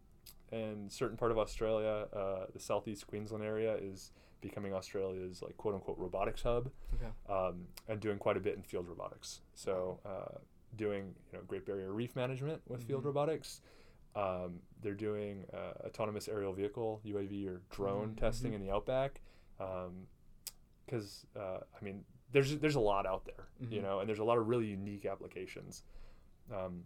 and 0.51 0.93
certain 0.93 1.17
part 1.17 1.31
of 1.31 1.39
Australia, 1.39 2.07
uh, 2.13 2.47
the 2.53 2.61
southeast 2.61 3.07
Queensland 3.07 3.43
area, 3.43 3.75
is 3.77 4.13
becoming 4.43 4.75
Australia's 4.75 5.41
like 5.41 5.57
quote 5.57 5.75
unquote 5.75 5.97
robotics 5.99 6.43
hub, 6.43 6.71
Okay. 6.95 7.11
um, 7.33 7.67
and 7.89 8.01
doing 8.01 8.19
quite 8.19 8.37
a 8.37 8.41
bit 8.41 8.57
in 8.57 8.63
field 8.63 8.87
robotics. 8.89 9.41
So, 9.55 10.01
uh, 10.05 10.39
doing 10.77 11.15
you 11.33 11.39
know 11.39 11.45
Great 11.47 11.65
Barrier 11.65 11.93
Reef 11.93 12.15
management 12.17 12.61
with 12.69 12.83
field 12.83 13.03
Mhm. 13.03 13.07
robotics. 13.07 13.63
Um, 14.15 14.61
they're 14.83 14.95
doing 14.95 15.45
uh, 15.55 15.87
autonomous 15.87 16.29
aerial 16.29 16.53
vehicle 16.53 17.01
(UAV) 17.07 17.47
or 17.49 17.63
drone 17.71 18.11
Mhm, 18.15 18.17
testing 18.19 18.53
mhm. 18.53 18.57
in 18.57 18.61
the 18.67 18.71
outback, 18.71 19.21
because 20.87 21.27
uh, 21.37 21.59
I 21.81 21.85
mean, 21.85 22.05
there's 22.33 22.57
there's 22.59 22.75
a 22.75 22.81
lot 22.81 23.07
out 23.07 23.25
there, 23.25 23.49
you 23.71 23.79
Mhm. 23.81 23.83
know, 23.83 24.01
and 24.01 24.09
there's 24.09 24.19
a 24.19 24.25
lot 24.25 24.39
of 24.39 24.49
really 24.49 24.67
unique 24.67 25.07
applications. 25.07 25.85
Um, 26.53 26.85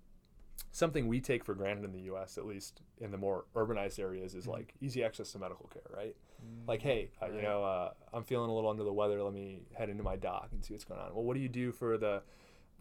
something 0.73 1.07
we 1.09 1.21
take 1.21 1.45
for 1.45 1.55
granted 1.55 1.85
in 1.85 1.93
the 1.93 2.03
U.S., 2.03 2.39
at 2.39 2.47
least 2.47 2.83
in 2.99 3.11
the 3.11 3.19
more 3.19 3.47
urbanized 3.55 3.99
areas, 3.99 4.35
is 4.35 4.45
Mhm. 4.47 4.53
like 4.53 4.75
easy 4.81 5.03
access 5.03 5.33
to 5.33 5.39
medical 5.39 5.67
care, 5.69 5.83
right? 5.91 6.17
Mm, 6.45 6.69
Like, 6.69 6.83
hey, 6.83 7.11
uh, 7.23 7.27
you 7.27 7.43
know, 7.43 7.65
uh, 7.65 7.93
I'm 8.13 8.25
feeling 8.25 8.51
a 8.51 8.55
little 8.55 8.71
under 8.71 8.85
the 8.85 8.93
weather. 8.93 9.23
Let 9.23 9.33
me 9.33 9.63
head 9.75 9.89
into 9.89 10.03
my 10.03 10.17
doc 10.17 10.51
and 10.53 10.65
see 10.65 10.75
what's 10.75 10.85
going 10.85 11.01
on. 11.01 11.15
Well, 11.15 11.25
what 11.25 11.35
do 11.35 11.41
you 11.41 11.49
do 11.49 11.73
for 11.73 11.99
the 11.99 12.23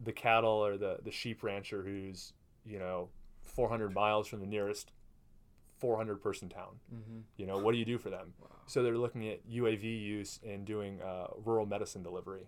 the 0.03 0.11
cattle 0.11 0.49
or 0.65 0.77
the 0.77 0.99
the 1.03 1.11
sheep 1.11 1.41
rancher 1.41 1.81
who's 1.81 2.33
you 2.65 2.77
know 2.79 3.09
400 3.45 3.93
miles 3.93 4.27
from 4.27 4.39
the 4.39 4.45
nearest 4.47 4.91
400 5.79 6.21
person 6.21 6.49
town? 6.49 6.79
Mhm. 6.93 7.23
You 7.37 7.45
know, 7.45 7.57
what 7.57 7.71
do 7.73 7.77
you 7.77 7.85
do 7.85 7.97
for 7.97 8.09
them? 8.09 8.33
Wow. 8.39 8.47
So 8.67 8.81
they're 8.83 8.97
looking 8.97 9.27
at 9.29 9.47
UAV 9.49 9.83
use 10.01 10.39
and 10.45 10.65
doing 10.65 11.01
uh, 11.01 11.27
rural 11.43 11.65
medicine 11.65 12.03
delivery. 12.03 12.47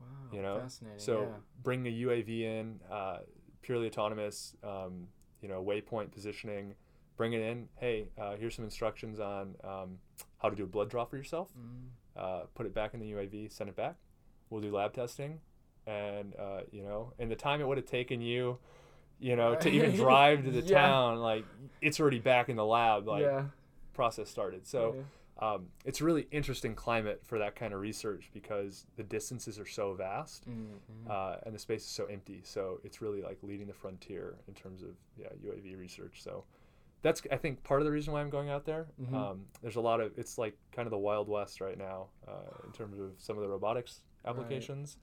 Wow. 0.00 0.06
you 0.32 0.42
know, 0.42 0.60
Fascinating. 0.60 0.98
So 1.00 1.22
yeah. 1.22 1.28
bring 1.62 1.86
a 1.86 1.90
UAV 1.90 2.42
in, 2.44 2.80
uh, 2.90 3.18
purely 3.62 3.88
autonomous, 3.88 4.54
um, 4.62 5.08
you 5.40 5.48
know, 5.48 5.60
waypoint 5.62 6.12
positioning. 6.12 6.76
Bring 7.16 7.32
it 7.32 7.40
in. 7.40 7.68
Hey, 7.80 8.08
uh, 8.16 8.36
here's 8.36 8.54
some 8.54 8.64
instructions 8.64 9.18
on 9.18 9.56
um, 9.64 9.98
how 10.36 10.48
to 10.50 10.54
do 10.54 10.62
a 10.62 10.66
blood 10.68 10.88
draw 10.88 11.04
for 11.04 11.16
yourself. 11.16 11.52
Mm, 11.58 11.88
Uh, 12.16 12.42
put 12.54 12.64
it 12.66 12.74
back 12.74 12.94
in 12.94 13.00
the 13.00 13.10
UAV. 13.12 13.48
Send 13.50 13.70
it 13.70 13.74
back. 13.76 13.96
We'll 14.50 14.60
do 14.60 14.70
lab 14.72 14.92
testing, 14.92 15.40
and 15.86 16.34
uh, 16.36 16.60
you 16.70 16.82
know, 16.84 17.12
in 17.18 17.28
the 17.28 17.36
time 17.36 17.60
it 17.60 17.66
would 17.66 17.76
have 17.76 17.86
taken 17.86 18.20
you, 18.20 18.58
you 19.20 19.36
know, 19.36 19.54
to 19.56 19.68
even 19.68 19.94
drive 19.96 20.44
to 20.44 20.50
the 20.50 20.60
Yeah. 20.66 20.80
town, 20.82 21.18
like 21.18 21.44
it's 21.80 21.98
already 22.00 22.18
back 22.20 22.48
in 22.48 22.56
the 22.56 22.64
lab. 22.64 23.06
Like 23.08 23.22
yeah. 23.22 23.44
process 23.94 24.28
started. 24.30 24.66
So 24.66 24.94
yeah. 25.40 25.54
um, 25.54 25.66
it's 25.84 26.00
a 26.00 26.04
really 26.04 26.26
interesting 26.30 26.74
climate 26.74 27.20
for 27.24 27.38
that 27.38 27.56
kind 27.56 27.72
of 27.74 27.80
research 27.80 28.30
because 28.32 28.86
the 28.96 29.02
distances 29.02 29.58
are 29.58 29.66
so 29.66 29.94
vast 29.94 30.48
Mhm. 30.48 31.10
uh, 31.10 31.36
and 31.44 31.54
the 31.54 31.58
space 31.58 31.82
is 31.82 31.88
so 31.90 32.06
empty. 32.06 32.40
So 32.44 32.80
it's 32.84 33.00
really 33.02 33.22
like 33.22 33.38
leading 33.42 33.66
the 33.66 33.72
frontier 33.72 34.36
in 34.46 34.54
terms 34.54 34.82
of 34.82 34.90
yeah 35.16 35.28
UAV 35.44 35.76
research. 35.78 36.22
So 36.22 36.44
that's 37.02 37.22
I 37.30 37.36
think 37.36 37.62
part 37.62 37.80
of 37.80 37.86
the 37.86 37.92
reason 37.92 38.12
why 38.12 38.20
I'm 38.20 38.30
going 38.30 38.50
out 38.50 38.64
there. 38.64 38.86
Mhm. 39.00 39.14
Um, 39.14 39.46
there's 39.62 39.76
a 39.76 39.80
lot 39.80 40.00
of 40.00 40.16
it's 40.18 40.38
like 40.38 40.56
kind 40.72 40.86
of 40.86 40.90
the 40.90 40.98
wild 40.98 41.28
west 41.28 41.60
right 41.60 41.78
now 41.78 42.08
uh, 42.26 42.50
in 42.66 42.72
terms 42.72 42.98
of 42.98 43.12
some 43.18 43.36
of 43.36 43.42
the 43.42 43.48
robotics 43.48 44.02
applications, 44.24 44.96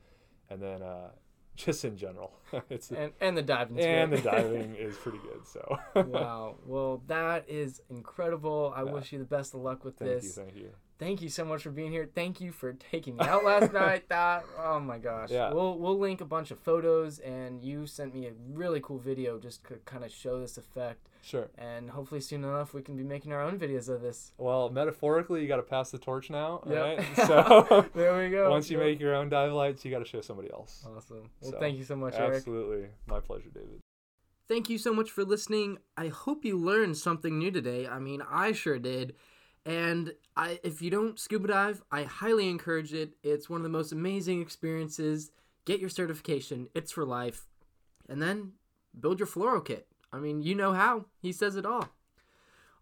and 0.49 0.61
then 0.61 0.81
uh, 0.83 1.11
just 1.65 1.85
in 1.85 1.97
general, 1.97 2.31
it's 2.69 2.91
and 2.91 3.11
and 3.21 3.37
the 3.37 3.41
diving. 3.41 3.79
and 3.79 4.11
the 4.13 4.21
diving 4.21 4.75
is 4.79 4.95
pretty 4.97 5.19
good. 5.19 5.45
So 5.47 5.77
wow. 5.95 6.55
Well, 6.65 7.01
that 7.07 7.45
is 7.49 7.81
incredible. 7.89 8.73
I 8.75 8.83
Yeah. 8.83 8.91
wish 8.91 9.11
you 9.11 9.19
the 9.19 9.25
best 9.25 9.53
of 9.53 9.61
luck 9.61 9.83
with 9.85 9.97
thank 9.97 10.11
this. 10.21 10.35
Thank 10.35 10.55
you, 10.55 10.61
thank 10.61 10.63
you. 10.65 10.71
Thank 10.97 11.21
you 11.21 11.27
so 11.27 11.43
much 11.43 11.63
for 11.63 11.71
being 11.71 11.91
here. 11.91 12.09
Thank 12.15 12.39
you 12.39 12.53
for 12.53 12.71
taking 12.71 13.17
me 13.17 13.25
out 13.25 13.43
last 13.43 13.73
night. 13.83 14.07
That 14.07 14.45
oh 14.63 14.79
my 14.79 14.97
gosh. 14.97 15.29
Yeah. 15.29 15.51
We'll 15.51 15.77
we'll 15.77 15.99
link 15.99 16.21
a 16.21 16.25
bunch 16.25 16.51
of 16.51 16.59
photos 16.59 17.19
and 17.19 17.61
you 17.61 17.85
sent 17.85 18.13
me 18.13 18.27
a 18.27 18.31
really 18.53 18.79
cool 18.81 18.97
video 18.97 19.37
just 19.37 19.65
to 19.67 19.75
kind 19.85 20.05
of 20.05 20.11
show 20.11 20.39
this 20.39 20.57
effect 20.57 21.09
Sure. 21.21 21.49
and 21.57 21.89
hopefully 21.89 22.21
soon 22.21 22.43
enough 22.43 22.73
we 22.73 22.81
can 22.83 22.95
be 22.95 23.03
making 23.03 23.33
our 23.33 23.41
own 23.41 23.57
videos 23.59 23.89
of 23.89 24.01
this. 24.01 24.31
Well, 24.37 24.69
metaphorically, 24.69 25.41
you 25.41 25.47
got 25.47 25.55
to 25.57 25.63
pass 25.63 25.91
the 25.91 25.97
torch 25.97 26.29
now. 26.29 26.61
Yep. 26.67 26.97
Right? 26.99 27.05
So 27.27 27.85
there 27.95 28.17
we 28.17 28.29
go. 28.29 28.49
once 28.49 28.69
you 28.69 28.77
Yep. 28.77 28.85
make 28.87 28.99
your 29.01 29.15
own 29.15 29.27
dive 29.29 29.51
lights, 29.51 29.83
you 29.83 29.91
got 29.91 29.99
to 29.99 30.05
show 30.05 30.21
somebody 30.21 30.49
else. 30.53 30.85
Awesome. 30.95 31.29
Well, 31.41 31.51
So, 31.51 31.59
thank 31.59 31.77
you 31.77 31.83
so 31.83 31.95
much, 31.95 32.13
Eric. 32.15 32.35
Absolutely, 32.37 32.87
my 33.07 33.19
pleasure, 33.19 33.49
David. 33.53 33.79
Thank 34.47 34.69
you 34.69 34.77
so 34.77 34.93
much 34.93 35.09
for 35.09 35.25
listening. 35.25 35.79
I 35.97 36.07
hope 36.07 36.45
you 36.45 36.55
learned 36.57 36.97
something 36.97 37.37
new 37.39 37.49
today. 37.51 37.87
I 37.87 37.97
mean, 37.99 38.21
I 38.29 38.51
sure 38.51 38.77
did. 38.77 39.15
And 39.65 40.13
I 40.35 40.59
if 40.63 40.81
you 40.81 40.91
don't 40.91 41.19
scuba 41.19 41.47
dive, 41.47 41.83
I 41.91 42.03
highly 42.03 42.49
encourage 42.49 42.93
it. 42.93 43.13
It's 43.23 43.49
one 43.49 43.59
of 43.59 43.63
the 43.63 43.69
most 43.69 43.91
amazing 43.91 44.41
experiences. 44.41 45.31
Get 45.65 45.79
your 45.79 45.89
certification. 45.89 46.67
It's 46.75 46.91
for 46.91 47.05
life. 47.05 47.47
And 48.07 48.21
then 48.21 48.53
build 48.99 49.19
your 49.19 49.27
fluoro 49.27 49.65
kit. 49.65 49.87
I 50.13 50.19
mean, 50.19 50.41
you 50.41 50.55
know 50.55 50.73
how. 50.73 51.05
He 51.21 51.31
says 51.31 51.55
it 51.55 51.65
all. 51.65 51.89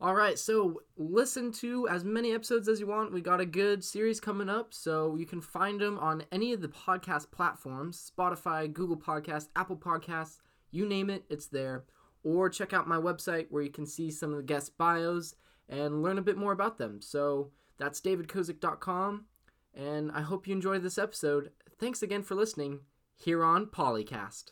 All 0.01 0.15
right, 0.15 0.37
so 0.37 0.81
listen 0.97 1.53
to 1.53 1.87
as 1.87 2.03
many 2.03 2.33
episodes 2.33 2.67
as 2.67 2.81
you 2.81 2.87
want. 2.87 3.13
We 3.13 3.21
got 3.21 3.39
a 3.39 3.45
good 3.45 3.85
series 3.85 4.19
coming 4.19 4.49
up, 4.49 4.73
so 4.73 5.15
you 5.15 5.25
can 5.25 5.39
find 5.39 5.79
them 5.79 5.97
on 5.97 6.25
any 6.29 6.51
of 6.51 6.61
the 6.61 6.67
podcast 6.67 7.31
platforms 7.31 8.11
Spotify, 8.17 8.71
Google 8.71 8.97
Podcasts, 8.97 9.47
Apple 9.55 9.77
Podcasts, 9.77 10.39
you 10.71 10.85
name 10.85 11.09
it, 11.09 11.23
it's 11.29 11.45
there. 11.45 11.85
Or 12.25 12.49
check 12.49 12.73
out 12.73 12.85
my 12.85 12.97
website 12.97 13.47
where 13.49 13.63
you 13.63 13.69
can 13.69 13.85
see 13.85 14.11
some 14.11 14.31
of 14.31 14.37
the 14.37 14.43
guest 14.43 14.77
bios 14.77 15.35
and 15.69 16.03
learn 16.03 16.17
a 16.17 16.23
bit 16.23 16.37
more 16.37 16.51
about 16.51 16.77
them. 16.77 17.01
So 17.01 17.51
that's 17.77 18.01
davidkozik.com, 18.01 19.25
and 19.73 20.11
I 20.11 20.21
hope 20.21 20.47
you 20.47 20.53
enjoyed 20.53 20.83
this 20.83 20.97
episode. 20.97 21.51
Thanks 21.79 22.01
again 22.01 22.23
for 22.23 22.35
listening 22.35 22.81
here 23.15 23.43
on 23.43 23.67
Polycast. 23.67 24.51